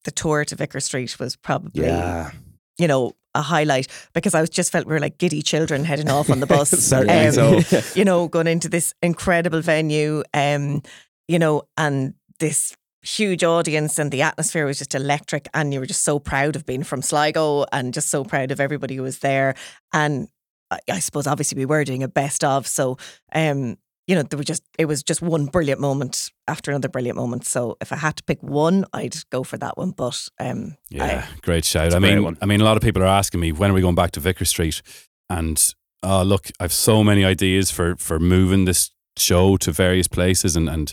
the 0.04 0.12
tour 0.12 0.44
to 0.44 0.54
Vicar 0.54 0.78
Street 0.78 1.18
was 1.18 1.34
probably, 1.34 1.82
Yeah. 1.86 2.30
you 2.78 2.86
know, 2.86 3.12
a 3.34 3.42
highlight 3.42 3.88
because 4.14 4.34
I 4.36 4.40
was 4.40 4.50
just 4.50 4.70
felt 4.70 4.86
we 4.86 4.92
were 4.94 5.00
like 5.00 5.18
giddy 5.18 5.42
children 5.42 5.84
heading 5.84 6.08
off 6.08 6.30
on 6.30 6.38
the 6.38 6.46
bus. 6.46 6.70
Certainly 6.70 7.32
so. 7.62 7.80
You 7.98 8.04
know, 8.04 8.28
going 8.28 8.46
into 8.46 8.68
this 8.68 8.94
incredible 9.02 9.62
venue, 9.62 10.22
um, 10.32 10.82
you 11.26 11.40
know, 11.40 11.64
and 11.76 12.14
this 12.38 12.76
huge 13.02 13.44
audience 13.44 13.98
and 13.98 14.10
the 14.10 14.22
atmosphere 14.22 14.66
was 14.66 14.78
just 14.78 14.94
electric 14.94 15.48
and 15.54 15.72
you 15.72 15.80
were 15.80 15.86
just 15.86 16.04
so 16.04 16.18
proud 16.18 16.56
of 16.56 16.66
being 16.66 16.82
from 16.82 17.02
Sligo 17.02 17.64
and 17.72 17.94
just 17.94 18.08
so 18.10 18.24
proud 18.24 18.50
of 18.50 18.60
everybody 18.60 18.96
who 18.96 19.02
was 19.02 19.20
there. 19.20 19.54
And 19.92 20.28
I, 20.70 20.78
I 20.90 20.98
suppose 20.98 21.26
obviously 21.26 21.56
we 21.58 21.66
were 21.66 21.84
doing 21.84 22.02
a 22.02 22.08
best 22.08 22.42
of. 22.42 22.66
So 22.66 22.96
um 23.34 23.76
you 24.08 24.14
know 24.14 24.22
there 24.22 24.38
were 24.38 24.44
just 24.44 24.62
it 24.78 24.86
was 24.86 25.02
just 25.02 25.22
one 25.22 25.46
brilliant 25.46 25.80
moment 25.80 26.30
after 26.48 26.70
another 26.70 26.88
brilliant 26.88 27.16
moment. 27.16 27.46
So 27.46 27.76
if 27.80 27.92
I 27.92 27.96
had 27.96 28.16
to 28.16 28.24
pick 28.24 28.42
one 28.42 28.84
I'd 28.92 29.16
go 29.30 29.44
for 29.44 29.58
that 29.58 29.76
one. 29.78 29.90
But 29.90 30.28
um 30.40 30.76
Yeah, 30.90 31.26
great 31.42 31.64
shout. 31.64 31.86
It's 31.86 31.94
a 31.94 31.98
I 31.98 32.00
great 32.00 32.14
mean, 32.14 32.24
one. 32.24 32.38
I 32.42 32.46
mean, 32.46 32.60
a 32.60 32.64
lot 32.64 32.76
of 32.76 32.82
people 32.82 33.02
are 33.02 33.06
asking 33.06 33.40
me 33.40 33.52
when 33.52 33.70
are 33.70 33.74
we 33.74 33.80
going 33.80 33.94
back 33.94 34.10
to 34.12 34.20
Vicar 34.20 34.44
Street, 34.44 34.82
and 35.30 35.74
oh 36.02 36.22
look, 36.22 36.48
I've 36.58 36.72
so 36.72 37.04
many 37.04 37.24
ideas 37.24 37.70
for 37.70 37.96
for 37.96 38.18
moving 38.18 38.64
this 38.64 38.90
show 39.16 39.56
to 39.58 39.72
various 39.72 40.08
places, 40.08 40.56
and 40.56 40.68
and 40.68 40.92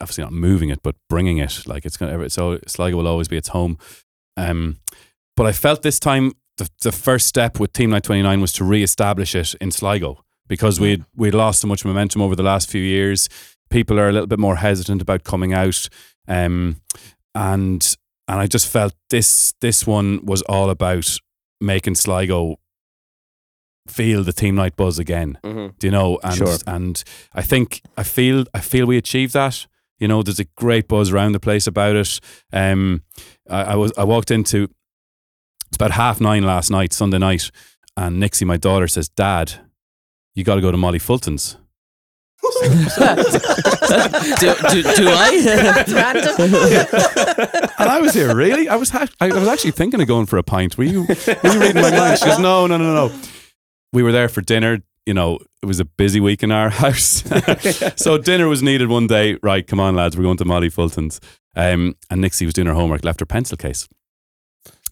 obviously 0.00 0.24
not 0.24 0.32
moving 0.32 0.70
it, 0.70 0.82
but 0.82 0.96
bringing 1.08 1.38
it. 1.38 1.66
Like 1.66 1.84
it's 1.84 1.96
gonna, 1.96 2.28
so 2.30 2.58
Sligo 2.66 2.96
will 2.96 3.08
always 3.08 3.28
be 3.28 3.36
its 3.36 3.48
home. 3.48 3.78
Um, 4.36 4.78
but 5.36 5.46
I 5.46 5.52
felt 5.52 5.82
this 5.82 5.98
time 6.00 6.32
the 6.58 6.68
the 6.82 6.92
first 6.92 7.26
step 7.26 7.58
with 7.60 7.72
Theme 7.72 7.90
Night 7.90 8.04
Twenty 8.04 8.22
Nine 8.22 8.40
was 8.40 8.52
to 8.54 8.64
re-establish 8.64 9.34
it 9.34 9.54
in 9.60 9.70
Sligo 9.70 10.24
because 10.48 10.78
we 10.80 10.90
would 10.90 11.04
we'd 11.16 11.34
lost 11.34 11.60
so 11.60 11.68
much 11.68 11.84
momentum 11.84 12.22
over 12.22 12.36
the 12.36 12.42
last 12.42 12.70
few 12.70 12.82
years. 12.82 13.28
People 13.70 13.98
are 13.98 14.08
a 14.08 14.12
little 14.12 14.26
bit 14.28 14.38
more 14.38 14.56
hesitant 14.56 15.02
about 15.02 15.24
coming 15.24 15.52
out, 15.52 15.88
um, 16.28 16.80
and 17.34 17.96
and 18.28 18.40
I 18.40 18.46
just 18.46 18.68
felt 18.68 18.94
this 19.10 19.54
this 19.60 19.86
one 19.86 20.24
was 20.24 20.42
all 20.42 20.70
about 20.70 21.18
making 21.60 21.94
Sligo 21.96 22.56
feel 23.88 24.22
the 24.22 24.32
theme 24.32 24.54
night 24.54 24.76
buzz 24.76 24.98
again. 24.98 25.38
Mhm. 25.44 25.74
Do 25.78 25.86
you 25.86 25.90
know? 25.90 26.18
And 26.22 26.34
Sure. 26.36 26.56
and 26.66 27.02
I 27.34 27.42
think 27.42 27.82
I 27.96 28.02
feel 28.02 28.44
I 28.54 28.60
feel 28.60 28.86
we 28.86 28.96
achieved 28.96 29.32
that. 29.34 29.66
You 29.98 30.08
know, 30.08 30.22
there's 30.22 30.40
a 30.40 30.44
great 30.56 30.88
buzz 30.88 31.12
around 31.12 31.32
the 31.32 31.40
place 31.40 31.66
about 31.66 31.96
it. 31.96 32.20
Um, 32.52 33.02
I, 33.48 33.62
I 33.62 33.74
was 33.76 33.92
I 33.96 34.04
walked 34.04 34.30
into 34.30 34.68
it's 35.68 35.76
about 35.76 35.92
half 35.92 36.20
nine 36.20 36.44
last 36.44 36.70
night, 36.70 36.92
Sunday 36.92 37.18
night, 37.18 37.50
and 37.96 38.20
Nixie, 38.20 38.44
my 38.44 38.56
daughter, 38.56 38.86
says, 38.88 39.08
"Dad, 39.08 39.54
you 40.34 40.44
got 40.44 40.56
to 40.56 40.60
go 40.60 40.70
to 40.70 40.76
Molly 40.76 40.98
Fulton's." 40.98 41.56
do, 42.60 42.70
do, 44.70 44.82
do 44.82 45.08
I? 45.08 45.40
That's 45.42 45.92
random. 45.92 46.34
And 47.76 47.88
I 47.90 48.00
was 48.00 48.14
here, 48.14 48.34
really? 48.34 48.68
I 48.68 48.76
was 48.76 48.90
ha- 48.90 49.08
I 49.20 49.28
was 49.28 49.48
actually 49.48 49.72
thinking 49.72 50.00
of 50.00 50.06
going 50.06 50.26
for 50.26 50.38
a 50.38 50.42
pint. 50.42 50.78
Were 50.78 50.84
you, 50.84 51.02
were 51.02 51.52
you 51.52 51.60
reading 51.60 51.82
my 51.82 51.90
mind? 51.90 52.18
She 52.18 52.24
goes, 52.24 52.38
no, 52.38 52.66
no, 52.66 52.76
no, 52.78 52.94
no. 52.94 53.18
We 53.92 54.02
were 54.02 54.12
there 54.12 54.28
for 54.28 54.40
dinner. 54.42 54.78
You 55.06 55.14
know, 55.14 55.38
it 55.62 55.66
was 55.66 55.80
a 55.80 55.84
busy 55.84 56.20
week 56.20 56.42
in 56.42 56.50
our 56.50 56.68
house. 56.82 57.22
so 57.96 58.18
dinner 58.18 58.48
was 58.48 58.62
needed 58.62 58.88
one 58.88 59.06
day. 59.06 59.38
Right, 59.42 59.66
come 59.66 59.80
on, 59.80 59.94
lads, 59.94 60.16
we're 60.16 60.24
going 60.24 60.38
to 60.38 60.44
Molly 60.44 60.70
Fulton's. 60.70 61.20
Um, 61.56 61.94
and 62.10 62.20
Nixie 62.20 62.46
was 62.46 62.54
doing 62.54 62.66
her 62.66 62.74
homework, 62.74 63.04
left 63.04 63.20
her 63.20 63.26
pencil 63.26 63.56
case 63.56 63.86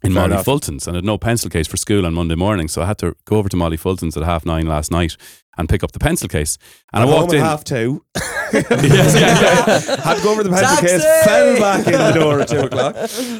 in 0.04 0.12
Fair 0.12 0.22
Molly 0.22 0.32
enough. 0.34 0.44
Fulton's 0.44 0.86
and 0.86 0.96
had 0.96 1.04
no 1.04 1.18
pencil 1.18 1.48
case 1.50 1.66
for 1.66 1.76
school 1.76 2.04
on 2.06 2.14
Monday 2.14 2.34
morning. 2.34 2.68
So 2.68 2.82
I 2.82 2.86
had 2.86 2.98
to 2.98 3.14
go 3.24 3.36
over 3.36 3.48
to 3.48 3.56
Molly 3.56 3.76
Fulton's 3.76 4.16
at 4.16 4.22
half 4.22 4.44
nine 4.44 4.66
last 4.66 4.90
night 4.90 5.16
and 5.58 5.68
pick 5.68 5.82
up 5.84 5.92
the 5.92 5.98
pencil 5.98 6.28
case. 6.28 6.58
And 6.92 7.02
I'm 7.02 7.08
I 7.08 7.12
walked 7.12 7.32
home 7.32 7.40
in. 7.40 7.44
at 7.44 7.48
half 7.48 7.64
two. 7.64 8.04
Yes, 8.52 8.64
yeah, 9.14 9.96
yeah. 9.96 10.02
Had 10.02 10.16
to 10.18 10.22
go 10.22 10.32
over 10.32 10.42
the 10.42 10.50
pencil 10.50 10.76
Taxi! 10.76 10.86
case, 10.86 11.24
fell 11.24 11.56
back 11.58 11.86
in 11.86 11.92
the 11.92 12.12
door 12.12 12.40
at 12.40 12.48
two 12.48 12.60
o'clock. 12.60 12.96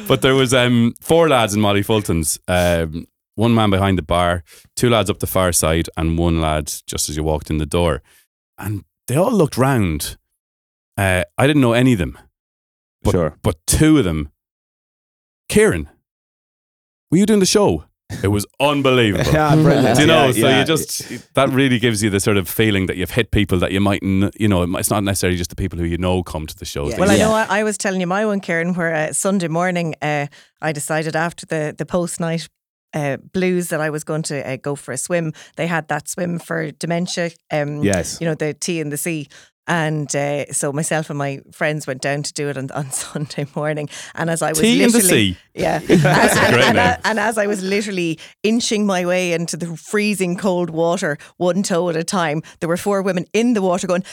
but 0.07 0.21
there 0.21 0.35
was 0.35 0.53
um, 0.53 0.93
four 1.01 1.27
lads 1.29 1.53
in 1.53 1.61
Molly 1.61 1.81
Fulton's. 1.83 2.39
Um, 2.47 3.05
one 3.35 3.53
man 3.53 3.69
behind 3.69 3.97
the 3.97 4.03
bar, 4.03 4.43
two 4.75 4.89
lads 4.89 5.09
up 5.09 5.19
the 5.19 5.27
far 5.27 5.51
side, 5.51 5.89
and 5.97 6.17
one 6.17 6.39
lad 6.41 6.71
just 6.87 7.09
as 7.09 7.17
you 7.17 7.23
walked 7.23 7.49
in 7.49 7.57
the 7.57 7.65
door. 7.65 8.01
And 8.57 8.83
they 9.07 9.15
all 9.15 9.31
looked 9.31 9.57
round. 9.57 10.17
Uh, 10.97 11.23
I 11.37 11.47
didn't 11.47 11.61
know 11.61 11.73
any 11.73 11.93
of 11.93 11.99
them, 11.99 12.17
but, 13.01 13.11
Sure. 13.11 13.37
but 13.41 13.57
two 13.65 13.97
of 13.97 14.03
them. 14.03 14.29
Kieran, 15.49 15.89
were 17.11 17.17
you 17.17 17.25
doing 17.25 17.39
the 17.39 17.45
show? 17.45 17.85
It 18.21 18.27
was 18.27 18.45
unbelievable. 18.59 19.31
Yeah, 19.31 19.55
brilliant. 19.55 19.95
Do 19.95 20.01
you 20.01 20.07
know? 20.07 20.25
Yeah, 20.27 20.31
so 20.31 20.47
yeah. 20.47 20.59
you 20.59 20.65
just 20.65 21.33
that 21.33 21.49
really 21.49 21.79
gives 21.79 22.03
you 22.03 22.09
the 22.11 22.19
sort 22.19 22.37
of 22.37 22.47
feeling 22.47 22.85
that 22.85 22.95
you've 22.97 23.11
hit 23.11 23.31
people 23.31 23.57
that 23.59 23.71
you 23.71 23.79
might, 23.79 24.03
n- 24.03 24.29
you 24.39 24.47
know, 24.47 24.63
it's 24.77 24.89
not 24.91 25.03
necessarily 25.03 25.37
just 25.37 25.49
the 25.49 25.55
people 25.55 25.79
who 25.79 25.85
you 25.85 25.97
know 25.97 26.21
come 26.21 26.45
to 26.45 26.55
the 26.55 26.65
shows. 26.65 26.91
Yeah. 26.91 26.99
Well, 26.99 27.09
I 27.11 27.17
know 27.17 27.31
I, 27.33 27.59
I 27.59 27.63
was 27.63 27.77
telling 27.77 27.99
you 28.01 28.07
my 28.07 28.25
one, 28.25 28.39
Kieran, 28.39 28.75
where 28.75 28.93
uh, 28.93 29.13
Sunday 29.13 29.47
morning 29.47 29.95
uh, 30.01 30.27
I 30.61 30.71
decided 30.71 31.15
after 31.15 31.45
the, 31.47 31.73
the 31.75 31.85
post 31.85 32.19
night 32.19 32.47
uh, 32.93 33.17
blues 33.33 33.69
that 33.69 33.81
I 33.81 33.89
was 33.89 34.03
going 34.03 34.21
to 34.23 34.47
uh, 34.47 34.57
go 34.57 34.75
for 34.75 34.91
a 34.91 34.97
swim. 34.97 35.33
They 35.55 35.67
had 35.67 35.87
that 35.87 36.07
swim 36.07 36.39
for 36.39 36.71
dementia, 36.71 37.31
um, 37.51 37.83
Yes. 37.83 38.19
you 38.21 38.27
know, 38.27 38.35
the 38.35 38.53
T 38.53 38.79
in 38.79 38.89
the 38.89 38.97
sea. 38.97 39.27
And 39.67 40.13
uh, 40.15 40.51
so 40.51 40.73
myself 40.73 41.09
and 41.09 41.17
my 41.17 41.39
friends 41.51 41.87
went 41.87 42.01
down 42.01 42.23
to 42.23 42.33
do 42.33 42.49
it 42.49 42.57
on, 42.57 42.69
on 42.71 42.91
Sunday 42.91 43.45
morning. 43.55 43.89
And 44.15 44.29
as 44.29 44.41
I 44.41 44.49
was 44.49 44.59
Tea 44.59 44.83
in 44.83 44.91
the 44.91 44.97
literally, 44.97 45.33
sea. 45.33 45.37
yeah, 45.53 45.79
That's 45.87 46.37
and, 46.37 46.55
and, 46.55 46.75
name. 46.77 46.97
and 47.05 47.19
as 47.19 47.37
I 47.37 47.47
was 47.47 47.63
literally 47.63 48.19
inching 48.43 48.85
my 48.85 49.05
way 49.05 49.31
into 49.33 49.55
the 49.55 49.77
freezing 49.77 50.35
cold 50.35 50.69
water, 50.69 51.17
one 51.37 51.63
toe 51.63 51.89
at 51.89 51.95
a 51.95 52.03
time, 52.03 52.41
there 52.59 52.67
were 52.67 52.77
four 52.77 53.01
women 53.01 53.25
in 53.33 53.53
the 53.53 53.61
water 53.61 53.87
going, 53.87 54.03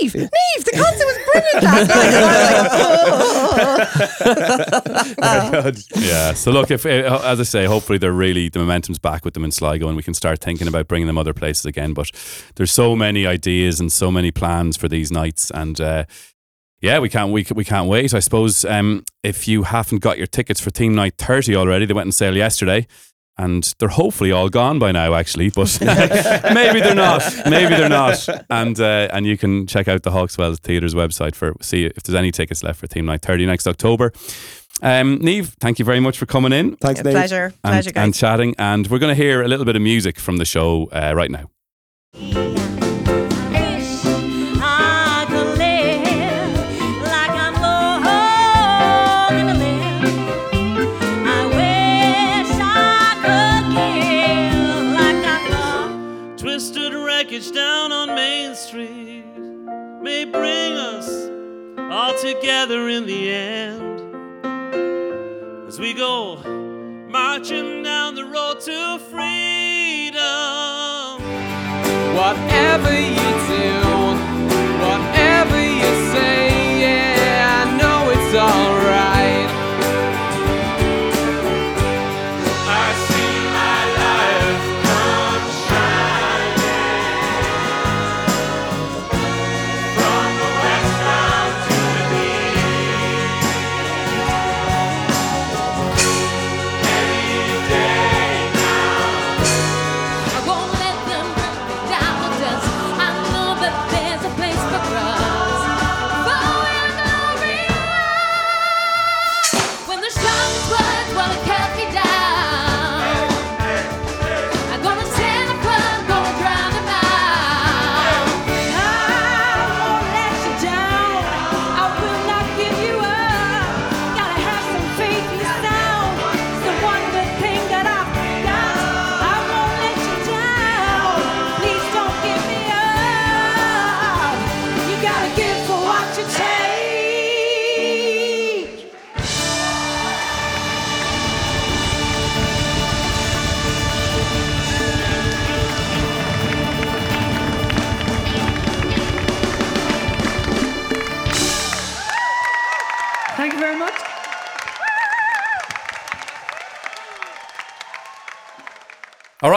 "Neve, 0.00 0.14
Neve, 0.14 0.30
the 0.64 0.72
concert 0.72 1.06
was 1.06 1.18
brilliant 1.32 1.62
last 1.64 1.88
night." 1.88 2.14
And 2.14 2.24
I 2.24 3.10
was 3.10 3.30
like, 3.30 4.30
"Oh." 4.30 5.60
Very. 5.62 5.72
Yeah. 5.96 6.34
So 6.34 6.50
look, 6.50 6.70
if 6.70 6.84
uh, 6.86 7.20
as 7.24 7.40
I 7.40 7.44
say, 7.44 7.64
hopefully 7.64 7.98
they're 7.98 8.12
really 8.12 8.48
the 8.48 8.58
momentum's 8.58 8.98
back 8.98 9.24
with 9.24 9.34
them 9.34 9.44
in 9.44 9.50
Sligo, 9.50 9.88
and 9.88 9.96
we 9.96 10.02
can 10.02 10.14
start 10.14 10.40
thinking 10.40 10.68
about 10.68 10.88
bringing 10.88 11.06
them 11.06 11.18
other 11.18 11.32
places 11.34 11.64
again. 11.66 11.92
But 11.94 12.10
there's 12.56 12.72
so 12.72 12.94
many 12.96 13.26
ideas 13.26 13.80
and 13.80 13.90
so 13.90 14.10
many 14.10 14.30
plans 14.30 14.76
for 14.76 14.88
these 14.88 14.99
nights, 15.10 15.50
and 15.52 15.80
uh, 15.80 16.04
yeah, 16.80 16.98
we 16.98 17.08
can't 17.08 17.32
we, 17.32 17.46
we 17.54 17.64
can't 17.64 17.88
wait. 17.88 18.12
I 18.12 18.20
suppose 18.20 18.64
um, 18.64 19.04
if 19.22 19.46
you 19.48 19.62
haven't 19.62 19.98
got 19.98 20.18
your 20.18 20.26
tickets 20.26 20.60
for 20.60 20.70
Theme 20.70 20.94
Night 20.94 21.14
30 21.18 21.54
already, 21.56 21.86
they 21.86 21.94
went 21.94 22.08
on 22.08 22.12
sale 22.12 22.36
yesterday. 22.36 22.86
And 23.38 23.74
they're 23.78 23.88
hopefully 23.88 24.32
all 24.32 24.50
gone 24.50 24.78
by 24.78 24.92
now, 24.92 25.14
actually, 25.14 25.48
but 25.48 25.78
maybe 26.52 26.80
they're 26.80 26.94
not. 26.94 27.22
Maybe 27.48 27.74
they're 27.74 27.88
not. 27.88 28.28
And 28.50 28.78
uh, 28.78 29.08
and 29.14 29.24
you 29.24 29.38
can 29.38 29.66
check 29.66 29.88
out 29.88 30.02
the 30.02 30.10
Hawk's 30.10 30.36
Well 30.36 30.54
Theatre's 30.56 30.94
website 30.94 31.34
for 31.34 31.54
see 31.62 31.86
if 31.86 32.02
there's 32.02 32.16
any 32.16 32.32
tickets 32.32 32.62
left 32.62 32.80
for 32.80 32.86
Theme 32.86 33.06
Night 33.06 33.22
30 33.22 33.46
next 33.46 33.66
October. 33.66 34.12
Um, 34.82 35.16
Neve, 35.22 35.54
thank 35.58 35.78
you 35.78 35.86
very 35.86 36.00
much 36.00 36.18
for 36.18 36.26
coming 36.26 36.52
in 36.52 36.76
Thanks, 36.76 36.98
Yeah, 36.98 37.04
Nate. 37.04 37.12
pleasure, 37.14 37.44
and, 37.44 37.54
pleasure, 37.62 37.90
guys. 37.92 38.04
and 38.04 38.14
chatting. 38.14 38.54
And 38.58 38.86
we're 38.88 38.98
going 38.98 39.14
to 39.16 39.22
hear 39.22 39.40
a 39.42 39.48
little 39.48 39.64
bit 39.64 39.76
of 39.76 39.80
music 39.82 40.18
from 40.18 40.36
the 40.36 40.44
show 40.44 40.90
uh, 40.92 41.14
right 41.16 41.30
now. 41.30 42.69
Bring 60.24 60.72
us 60.74 61.08
all 61.78 62.14
together 62.18 62.88
in 62.88 63.06
the 63.06 63.30
end. 63.30 64.00
As 65.66 65.78
we 65.78 65.94
go 65.94 66.36
marching 67.10 67.82
down 67.82 68.14
the 68.14 68.24
road 68.24 68.60
to 68.60 68.98
freedom. 69.10 70.20
Whatever 72.14 72.92
you 72.92 73.30
do, 73.48 73.79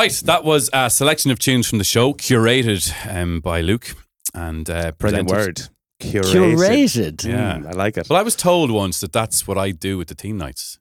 right, 0.03 0.21
that 0.25 0.43
was 0.43 0.69
a 0.73 0.89
selection 0.89 1.31
of 1.31 1.39
tunes 1.39 1.67
from 1.67 1.77
the 1.77 1.83
show, 1.83 2.13
curated 2.13 2.91
um, 3.13 3.39
by 3.39 3.61
Luke 3.61 3.95
and 4.33 4.69
uh, 4.69 4.91
Brilliant 4.97 5.29
presented. 5.29 5.29
word. 5.31 5.69
Curated. 6.01 6.55
Curated. 6.57 7.25
Yeah, 7.25 7.57
Mm, 7.59 7.67
I 7.67 7.71
like 7.71 7.97
it. 7.97 8.09
Well, 8.09 8.19
I 8.19 8.23
was 8.23 8.35
told 8.35 8.71
once 8.71 8.99
that 8.99 9.13
that's 9.13 9.47
what 9.47 9.57
I 9.57 9.71
do 9.71 9.97
with 9.97 10.07
the 10.09 10.15
theme 10.15 10.37
nights. 10.37 10.79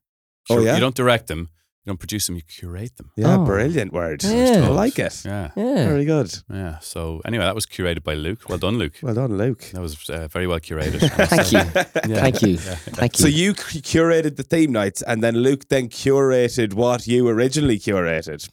Oh, 0.51 0.57
Cur- 0.57 0.63
yeah? 0.63 0.75
You 0.75 0.81
don't 0.81 0.97
direct 0.97 1.29
them, 1.29 1.51
you 1.85 1.91
don't 1.91 1.99
produce 2.01 2.27
them, 2.27 2.35
you 2.35 2.43
curate 2.43 2.97
them. 2.97 3.11
Yeah, 3.17 3.37
Oh. 3.37 3.45
brilliant 3.45 3.93
word. 3.93 4.25
Yeah. 4.25 4.65
I 4.65 4.69
like 4.69 4.99
it. 4.99 5.23
Yeah, 5.25 5.51
Yeah. 5.55 5.87
Very 5.89 6.05
good. 6.05 6.35
yeah. 6.53 6.79
So 6.81 7.21
anyway, 7.25 7.45
that 7.45 7.55
was 7.55 7.67
curated 7.67 8.03
by 8.03 8.15
Luke. 8.15 8.49
Well 8.49 8.59
done, 8.59 8.79
Luke. 8.79 8.95
Well 9.03 9.15
done, 9.15 9.39
Luke. 9.39 9.63
That 9.73 9.81
was 9.83 10.11
uh, 10.11 10.27
very 10.29 10.49
well 10.49 10.59
curated. 10.61 11.01
Thank 11.29 11.53
you. 11.53 11.61
Thank 12.17 12.43
you. 12.43 12.57
Thank 12.59 13.19
you. 13.19 13.23
So 13.23 13.29
you 13.29 13.55
cu- 13.55 13.79
curated 13.81 14.35
the 14.37 14.43
theme 14.43 14.73
nights, 14.73 15.03
and 15.03 15.23
then 15.23 15.37
Luke 15.37 15.69
then 15.69 15.89
curated 15.89 16.75
what 16.75 17.07
you 17.07 17.29
originally 17.29 17.79
curated. 17.79 18.49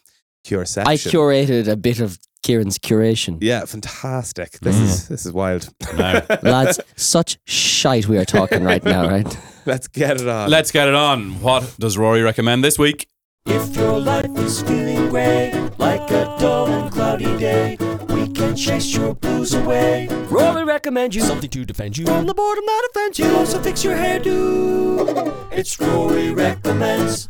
Cureception. 0.45 0.87
I 0.87 0.95
curated 0.95 1.67
a 1.67 1.75
bit 1.75 1.99
of 1.99 2.17
Kieran's 2.43 2.79
curation. 2.79 3.37
Yeah, 3.41 3.65
fantastic. 3.65 4.51
This 4.61 4.75
Mm. 4.77 4.83
is 4.83 5.07
this 5.09 5.25
is 5.25 5.33
wild. 5.33 5.69
Now, 5.97 6.21
Lads, 6.41 6.79
such 6.95 7.37
shite 7.45 8.07
we 8.07 8.17
are 8.17 8.25
talking 8.25 8.63
right 8.63 8.83
now, 8.83 9.07
right? 9.09 9.37
Let's 9.65 9.87
get 9.89 10.19
it 10.21 10.27
on. 10.27 10.49
let's 10.49 10.71
get 10.71 10.87
it 10.87 10.95
on. 10.95 11.41
What 11.41 11.75
does 11.79 11.97
Rory 11.97 12.21
recommend 12.23 12.63
this 12.63 12.79
week? 12.79 13.07
If 13.45 13.75
your 13.75 13.99
life 13.99 14.29
is 14.37 14.61
feeling 14.63 15.09
grey, 15.09 15.51
like 15.77 16.09
a 16.11 16.23
dull 16.39 16.67
and 16.67 16.91
cloudy 16.91 17.37
day, 17.37 17.77
we 18.07 18.27
can 18.29 18.55
chase 18.55 18.95
your 18.95 19.13
blues 19.15 19.53
away. 19.53 20.07
Rory 20.29 20.63
recommends 20.63 21.15
you 21.15 21.21
something 21.21 21.49
to 21.51 21.65
defend 21.65 21.97
you 21.97 22.05
from 22.05 22.25
the 22.25 22.33
boredom 22.33 22.63
that 22.65 22.87
offends 22.89 23.19
you. 23.19 23.35
Also 23.35 23.61
fix 23.61 23.83
your 23.83 23.95
hairdo. 23.95 25.35
It's 25.51 25.79
Rory 25.79 26.31
recommends. 26.31 27.29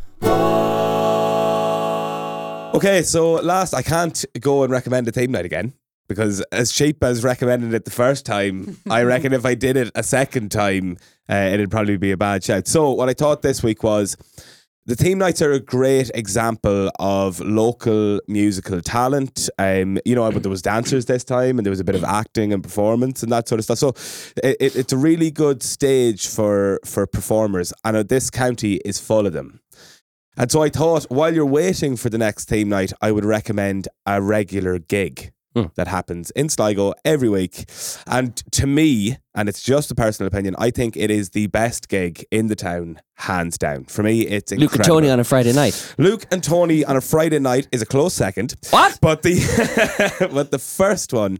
Okay, 2.72 3.02
so 3.02 3.34
last 3.34 3.74
I 3.74 3.82
can't 3.82 4.24
go 4.40 4.64
and 4.64 4.72
recommend 4.72 5.08
a 5.08 5.12
theme 5.12 5.32
night 5.32 5.44
again 5.44 5.74
because 6.08 6.42
as 6.52 6.72
cheap 6.72 7.04
as 7.04 7.24
recommended 7.24 7.74
it 7.74 7.84
the 7.84 7.92
first 7.92 8.28
time, 8.28 8.78
I 8.90 9.02
reckon 9.14 9.34
if 9.34 9.44
I 9.44 9.56
did 9.56 9.76
it 9.76 9.92
a 9.96 10.04
second 10.04 10.52
time, 10.52 10.98
uh, 11.28 11.50
it'd 11.52 11.72
probably 11.72 11.98
be 11.98 12.12
a 12.12 12.18
bad 12.18 12.44
shout. 12.44 12.68
So 12.68 12.92
what 12.92 13.10
I 13.10 13.14
thought 13.14 13.42
this 13.42 13.64
week 13.64 13.84
was. 13.84 14.18
The 14.86 14.96
theme 14.96 15.20
nights 15.20 15.40
are 15.44 15.52
a 15.52 15.60
great 15.60 16.10
example 16.16 16.90
of 16.98 17.40
local 17.42 18.22
musical 18.28 18.82
talent. 18.82 19.48
Um, 19.60 20.00
you 20.04 20.16
know, 20.16 20.32
but 20.32 20.42
there 20.42 20.50
was 20.50 20.64
dancers 20.64 21.06
this 21.06 21.24
time, 21.24 21.60
and 21.60 21.66
there 21.66 21.70
was 21.70 21.80
a 21.80 21.84
bit 21.84 21.94
of 21.94 22.04
acting 22.04 22.54
and 22.54 22.64
performance 22.64 23.22
and 23.22 23.32
that 23.32 23.48
sort 23.48 23.60
of 23.60 23.66
stuff. 23.66 23.78
So 23.78 23.90
it, 24.44 24.58
it, 24.60 24.76
it's 24.76 24.92
a 24.92 24.98
really 24.98 25.30
good 25.30 25.62
stage 25.62 26.28
for 26.28 26.80
for 26.86 27.06
performers, 27.06 27.72
and 27.86 27.98
this 28.10 28.32
county 28.32 28.78
is 28.78 29.00
full 29.00 29.28
of 29.28 29.34
them. 29.34 29.60
And 30.40 30.50
so 30.50 30.64
I 30.64 30.70
thought, 30.70 31.04
while 31.10 31.36
you're 31.36 31.46
waiting 31.46 31.98
for 31.98 32.10
the 32.10 32.18
next 32.18 32.48
theme 32.48 32.70
night, 32.70 32.94
I 33.02 33.12
would 33.12 33.26
recommend 33.26 33.90
a 34.06 34.22
regular 34.22 34.80
gig 34.80 35.34
Hmm. 35.56 35.64
that 35.76 35.88
happens 35.88 36.30
in 36.32 36.48
Sligo 36.48 36.94
every 37.04 37.28
week. 37.28 37.66
And 38.06 38.36
to 38.52 38.68
me, 38.68 39.18
and 39.34 39.50
it's 39.50 39.64
just 39.64 39.90
a 39.90 39.96
personal 39.96 40.28
opinion, 40.28 40.56
I 40.60 40.70
think 40.70 40.96
it 40.96 41.10
is 41.10 41.32
the 41.32 41.48
best 41.48 41.90
gig 41.90 42.24
in 42.30 42.48
the 42.48 42.56
town, 42.56 43.00
hands 43.16 43.58
down. 43.58 43.86
For 43.86 44.04
me, 44.04 44.22
it's 44.28 44.52
Luke 44.52 44.76
and. 44.76 44.84
Tony 44.84 45.10
on 45.10 45.20
a 45.20 45.24
Friday 45.24 45.52
night. 45.52 45.96
Luke 45.98 46.28
and 46.30 46.44
Tony 46.44 46.86
on 46.86 46.96
a 46.98 47.02
Friday 47.02 47.40
night 47.40 47.68
is 47.72 47.82
a 47.82 47.88
close 47.88 48.14
second. 48.14 48.54
What? 48.70 49.00
But 49.02 49.24
the 49.24 50.30
but 50.32 50.52
the 50.52 50.60
first 50.60 51.14
one 51.14 51.40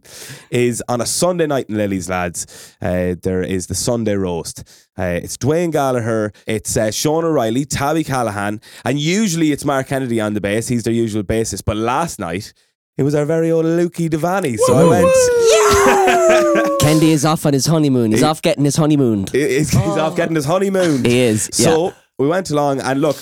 is 0.50 0.82
on 0.88 1.00
a 1.00 1.06
Sunday 1.06 1.46
night 1.46 1.66
in 1.68 1.76
Lily's 1.76 2.08
lads. 2.08 2.74
Uh, 2.82 3.14
there 3.22 3.42
is 3.42 3.68
the 3.68 3.76
Sunday 3.76 4.14
roast. 4.14 4.64
Uh, 4.98 5.20
it's 5.22 5.36
Dwayne 5.36 5.70
Gallagher, 5.70 6.32
it's 6.48 6.76
uh, 6.76 6.90
Sean 6.90 7.24
O'Reilly, 7.24 7.64
Tabby 7.64 8.02
Callahan, 8.02 8.60
and 8.84 8.98
usually 8.98 9.52
it's 9.52 9.64
Mark 9.64 9.86
Kennedy 9.86 10.20
on 10.20 10.34
the 10.34 10.40
bass. 10.40 10.66
He's 10.66 10.82
their 10.82 10.92
usual 10.92 11.22
bassist. 11.22 11.64
But 11.64 11.76
last 11.76 12.18
night 12.18 12.52
it 13.00 13.02
was 13.02 13.14
our 13.14 13.24
very 13.24 13.50
own 13.50 13.64
Lukey 13.64 14.10
Devani. 14.10 14.58
So 14.58 14.76
I 14.76 14.84
went. 14.84 15.06
Yeah! 15.50 16.76
Kendi 16.80 17.08
is 17.08 17.24
off 17.24 17.46
on 17.46 17.54
his 17.54 17.64
honeymoon. 17.64 18.10
He's 18.10 18.20
He- 18.20 18.26
off 18.26 18.42
getting 18.42 18.66
his 18.66 18.76
honeymoon. 18.76 19.24
He's, 19.32 19.70
he's 19.70 19.74
off 19.74 20.12
oh. 20.12 20.16
getting 20.16 20.36
his 20.36 20.44
honeymoon. 20.44 21.02
He 21.02 21.20
is. 21.20 21.48
So 21.50 21.86
yeah. 21.86 21.94
we 22.18 22.28
went 22.28 22.50
along 22.50 22.82
and 22.82 23.00
look, 23.00 23.16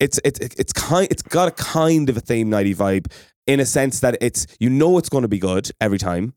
it's 0.00 0.18
it's 0.24 0.40
it's 0.40 0.72
kind 0.72 1.08
it's 1.10 1.20
got 1.20 1.46
a 1.46 1.50
kind 1.50 2.08
of 2.08 2.16
a 2.16 2.20
theme 2.20 2.48
nighty 2.48 2.74
vibe 2.74 3.12
in 3.46 3.60
a 3.60 3.66
sense 3.66 4.00
that 4.00 4.16
it's 4.22 4.46
you 4.60 4.70
know 4.70 4.96
it's 4.96 5.10
going 5.10 5.22
to 5.22 5.28
be 5.28 5.38
good 5.38 5.70
every 5.78 5.98
time, 5.98 6.32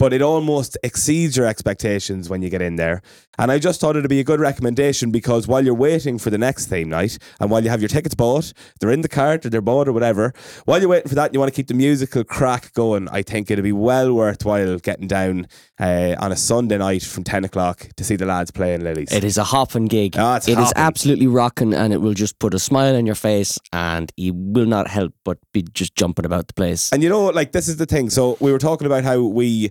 but 0.00 0.14
it 0.14 0.22
almost 0.22 0.78
exceeds 0.82 1.36
your 1.36 1.44
expectations 1.46 2.30
when 2.30 2.40
you 2.40 2.48
get 2.48 2.62
in 2.62 2.76
there. 2.76 3.02
And 3.38 3.52
I 3.52 3.58
just 3.58 3.80
thought 3.80 3.96
it'd 3.96 4.08
be 4.08 4.20
a 4.20 4.24
good 4.24 4.40
recommendation 4.40 5.10
because 5.10 5.46
while 5.46 5.62
you're 5.62 5.74
waiting 5.74 6.18
for 6.18 6.30
the 6.30 6.38
next 6.38 6.66
theme 6.66 6.88
night 6.88 7.18
and 7.38 7.50
while 7.50 7.62
you 7.62 7.68
have 7.68 7.82
your 7.82 7.88
tickets 7.88 8.14
bought, 8.14 8.52
they're 8.80 8.90
in 8.90 9.02
the 9.02 9.08
cart 9.08 9.44
or 9.44 9.50
they're 9.50 9.60
bought 9.60 9.88
or 9.88 9.92
whatever, 9.92 10.32
while 10.64 10.80
you're 10.80 10.88
waiting 10.88 11.08
for 11.08 11.14
that, 11.16 11.26
and 11.26 11.34
you 11.34 11.40
want 11.40 11.52
to 11.52 11.56
keep 11.56 11.68
the 11.68 11.74
musical 11.74 12.24
crack 12.24 12.72
going. 12.72 13.08
I 13.10 13.20
think 13.22 13.50
it'd 13.50 13.62
be 13.62 13.72
well 13.72 14.12
worthwhile 14.14 14.78
getting 14.78 15.06
down 15.06 15.46
uh, 15.78 16.16
on 16.18 16.32
a 16.32 16.36
Sunday 16.36 16.78
night 16.78 17.02
from 17.02 17.22
10 17.24 17.44
o'clock 17.44 17.88
to 17.96 18.02
see 18.04 18.16
the 18.16 18.26
lads 18.26 18.50
playing 18.50 18.82
Lily's. 18.82 19.12
It 19.12 19.24
is 19.24 19.36
a 19.36 19.44
hopping 19.44 19.86
gig. 19.86 20.14
It's 20.16 20.48
It 20.48 20.52
is 20.52 20.56
hopping. 20.58 20.72
absolutely 20.76 21.26
rocking 21.26 21.74
and 21.74 21.92
it 21.92 21.98
will 21.98 22.14
just 22.14 22.38
put 22.38 22.54
a 22.54 22.58
smile 22.58 22.96
on 22.96 23.04
your 23.04 23.14
face 23.14 23.58
and 23.72 24.10
you 24.16 24.32
will 24.34 24.66
not 24.66 24.88
help 24.88 25.12
but 25.24 25.38
be 25.52 25.62
just 25.62 25.94
jumping 25.94 26.24
about 26.24 26.46
the 26.48 26.54
place. 26.54 26.90
And 26.90 27.02
you 27.02 27.08
know, 27.10 27.26
like 27.26 27.52
this 27.52 27.68
is 27.68 27.76
the 27.76 27.86
thing. 27.86 28.10
So 28.10 28.36
we 28.40 28.50
were 28.50 28.58
talking 28.58 28.86
about 28.86 29.04
how 29.04 29.22
we 29.22 29.70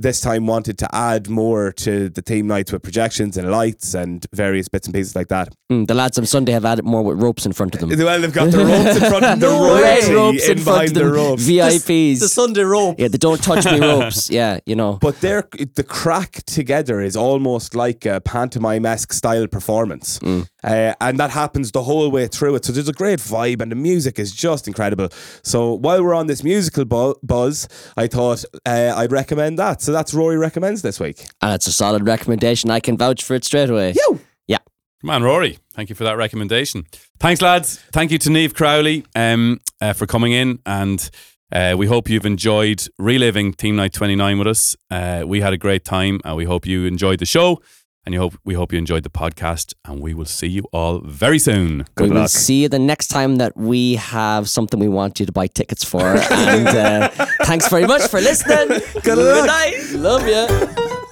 this 0.00 0.20
time 0.20 0.46
wanted 0.46 0.78
to 0.78 0.94
add 0.94 1.28
more 1.28 1.72
to 1.72 2.08
the 2.08 2.22
theme 2.22 2.46
nights 2.46 2.72
with 2.72 2.82
projections 2.82 3.36
and 3.36 3.50
lights 3.50 3.94
and 3.94 4.24
various 4.32 4.68
bits 4.68 4.86
and 4.86 4.94
pieces 4.94 5.16
like 5.16 5.26
that. 5.28 5.52
Mm, 5.72 5.86
the 5.88 5.94
lads 5.94 6.16
on 6.18 6.24
Sunday 6.24 6.52
have 6.52 6.64
added 6.64 6.84
more 6.84 7.02
with 7.02 7.20
ropes 7.20 7.44
in 7.44 7.52
front 7.52 7.74
of 7.74 7.80
them. 7.80 7.90
Well, 7.90 8.20
they've 8.20 8.32
got 8.32 8.50
the 8.52 8.58
ropes 8.64 8.96
in 9.02 9.10
front 9.10 9.24
of 9.24 9.40
them, 9.40 9.40
the 9.40 9.46
No 9.48 9.74
way. 9.74 9.82
royalty 9.82 10.14
ropes 10.14 10.44
in 10.48 10.58
in 10.58 10.64
front 10.64 10.64
behind 10.64 10.88
of 10.90 10.94
the 10.94 11.10
ropes. 11.12 11.42
VIPs. 11.48 12.20
The 12.20 12.28
Sunday 12.28 12.62
rope. 12.62 12.96
yeah, 12.98 13.08
the 13.08 13.18
don't 13.18 13.42
touch 13.42 13.64
me 13.66 13.80
ropes. 13.90 14.30
Yeah, 14.30 14.60
you 14.66 14.76
know. 14.76 14.94
But 15.00 15.20
they're, 15.20 15.48
the 15.74 15.84
crack 15.84 16.44
together 16.46 17.00
is 17.00 17.16
almost 17.16 17.74
like 17.74 18.06
a 18.06 18.20
pantomime 18.20 18.86
esque 18.86 19.12
style 19.12 19.46
performance. 19.48 20.20
Mm. 20.20 20.48
Uh, 20.64 20.94
and 21.00 21.18
that 21.20 21.30
happens 21.30 21.72
the 21.72 21.82
whole 21.82 22.10
way 22.10 22.26
through 22.28 22.54
it. 22.56 22.64
So 22.64 22.72
there's 22.72 22.88
a 22.88 22.92
great 22.92 23.18
vibe 23.20 23.60
and 23.60 23.70
the 23.70 23.76
music 23.76 24.18
is 24.18 24.32
just 24.32 24.66
incredible. 24.68 25.08
So 25.42 25.74
while 25.74 26.02
we're 26.02 26.14
on 26.14 26.26
this 26.28 26.42
musical 26.42 26.84
bu- 26.84 27.14
buzz, 27.22 27.68
I 27.96 28.06
thought 28.06 28.44
uh, 28.66 28.92
I'd 28.96 29.12
recommend 29.12 29.58
that. 29.58 29.80
So 29.88 29.92
that's 29.92 30.12
Rory 30.12 30.36
Recommends 30.36 30.82
this 30.82 31.00
week. 31.00 31.30
And 31.40 31.54
it's 31.54 31.66
a 31.66 31.72
solid 31.72 32.06
recommendation. 32.06 32.70
I 32.70 32.78
can 32.78 32.98
vouch 32.98 33.24
for 33.24 33.34
it 33.34 33.42
straight 33.42 33.70
away. 33.70 33.94
You. 33.96 34.20
Yeah. 34.46 34.58
Come 35.00 35.08
on, 35.08 35.22
Rory. 35.22 35.60
Thank 35.72 35.88
you 35.88 35.94
for 35.94 36.04
that 36.04 36.18
recommendation. 36.18 36.84
Thanks, 37.18 37.40
lads. 37.40 37.78
Thank 37.90 38.10
you 38.10 38.18
to 38.18 38.28
Neve 38.28 38.52
Crowley 38.52 39.06
um, 39.16 39.62
uh, 39.80 39.94
for 39.94 40.06
coming 40.06 40.32
in. 40.32 40.58
And 40.66 41.08
uh, 41.50 41.74
we 41.78 41.86
hope 41.86 42.10
you've 42.10 42.26
enjoyed 42.26 42.86
reliving 42.98 43.54
Theme 43.54 43.76
Night 43.76 43.94
29 43.94 44.36
with 44.36 44.48
us. 44.48 44.76
Uh, 44.90 45.24
we 45.26 45.40
had 45.40 45.54
a 45.54 45.56
great 45.56 45.86
time 45.86 46.20
and 46.22 46.36
we 46.36 46.44
hope 46.44 46.66
you 46.66 46.84
enjoyed 46.84 47.18
the 47.18 47.24
show. 47.24 47.62
And 48.08 48.14
you 48.14 48.20
hope 48.20 48.38
we 48.42 48.54
hope 48.54 48.72
you 48.72 48.78
enjoyed 48.78 49.02
the 49.02 49.10
podcast. 49.10 49.74
And 49.84 50.00
we 50.00 50.14
will 50.14 50.24
see 50.24 50.46
you 50.46 50.62
all 50.72 51.00
very 51.00 51.38
soon. 51.38 51.84
we 51.98 52.08
will 52.08 52.26
see 52.26 52.62
you 52.62 52.70
the 52.70 52.78
next 52.78 53.08
time 53.08 53.36
that 53.36 53.54
we 53.54 53.96
have 53.96 54.48
something 54.48 54.80
we 54.80 54.88
want 54.88 55.20
you 55.20 55.26
to 55.26 55.32
buy 55.32 55.46
tickets 55.46 55.84
for. 55.84 56.00
and 56.30 56.68
uh, 56.68 57.08
thanks 57.42 57.68
very 57.68 57.86
much 57.86 58.08
for 58.08 58.18
listening. 58.18 58.80
Good 59.02 59.18
luck. 59.18 59.46
night. 59.46 59.90
Love 59.92 60.26
you. 60.26 61.04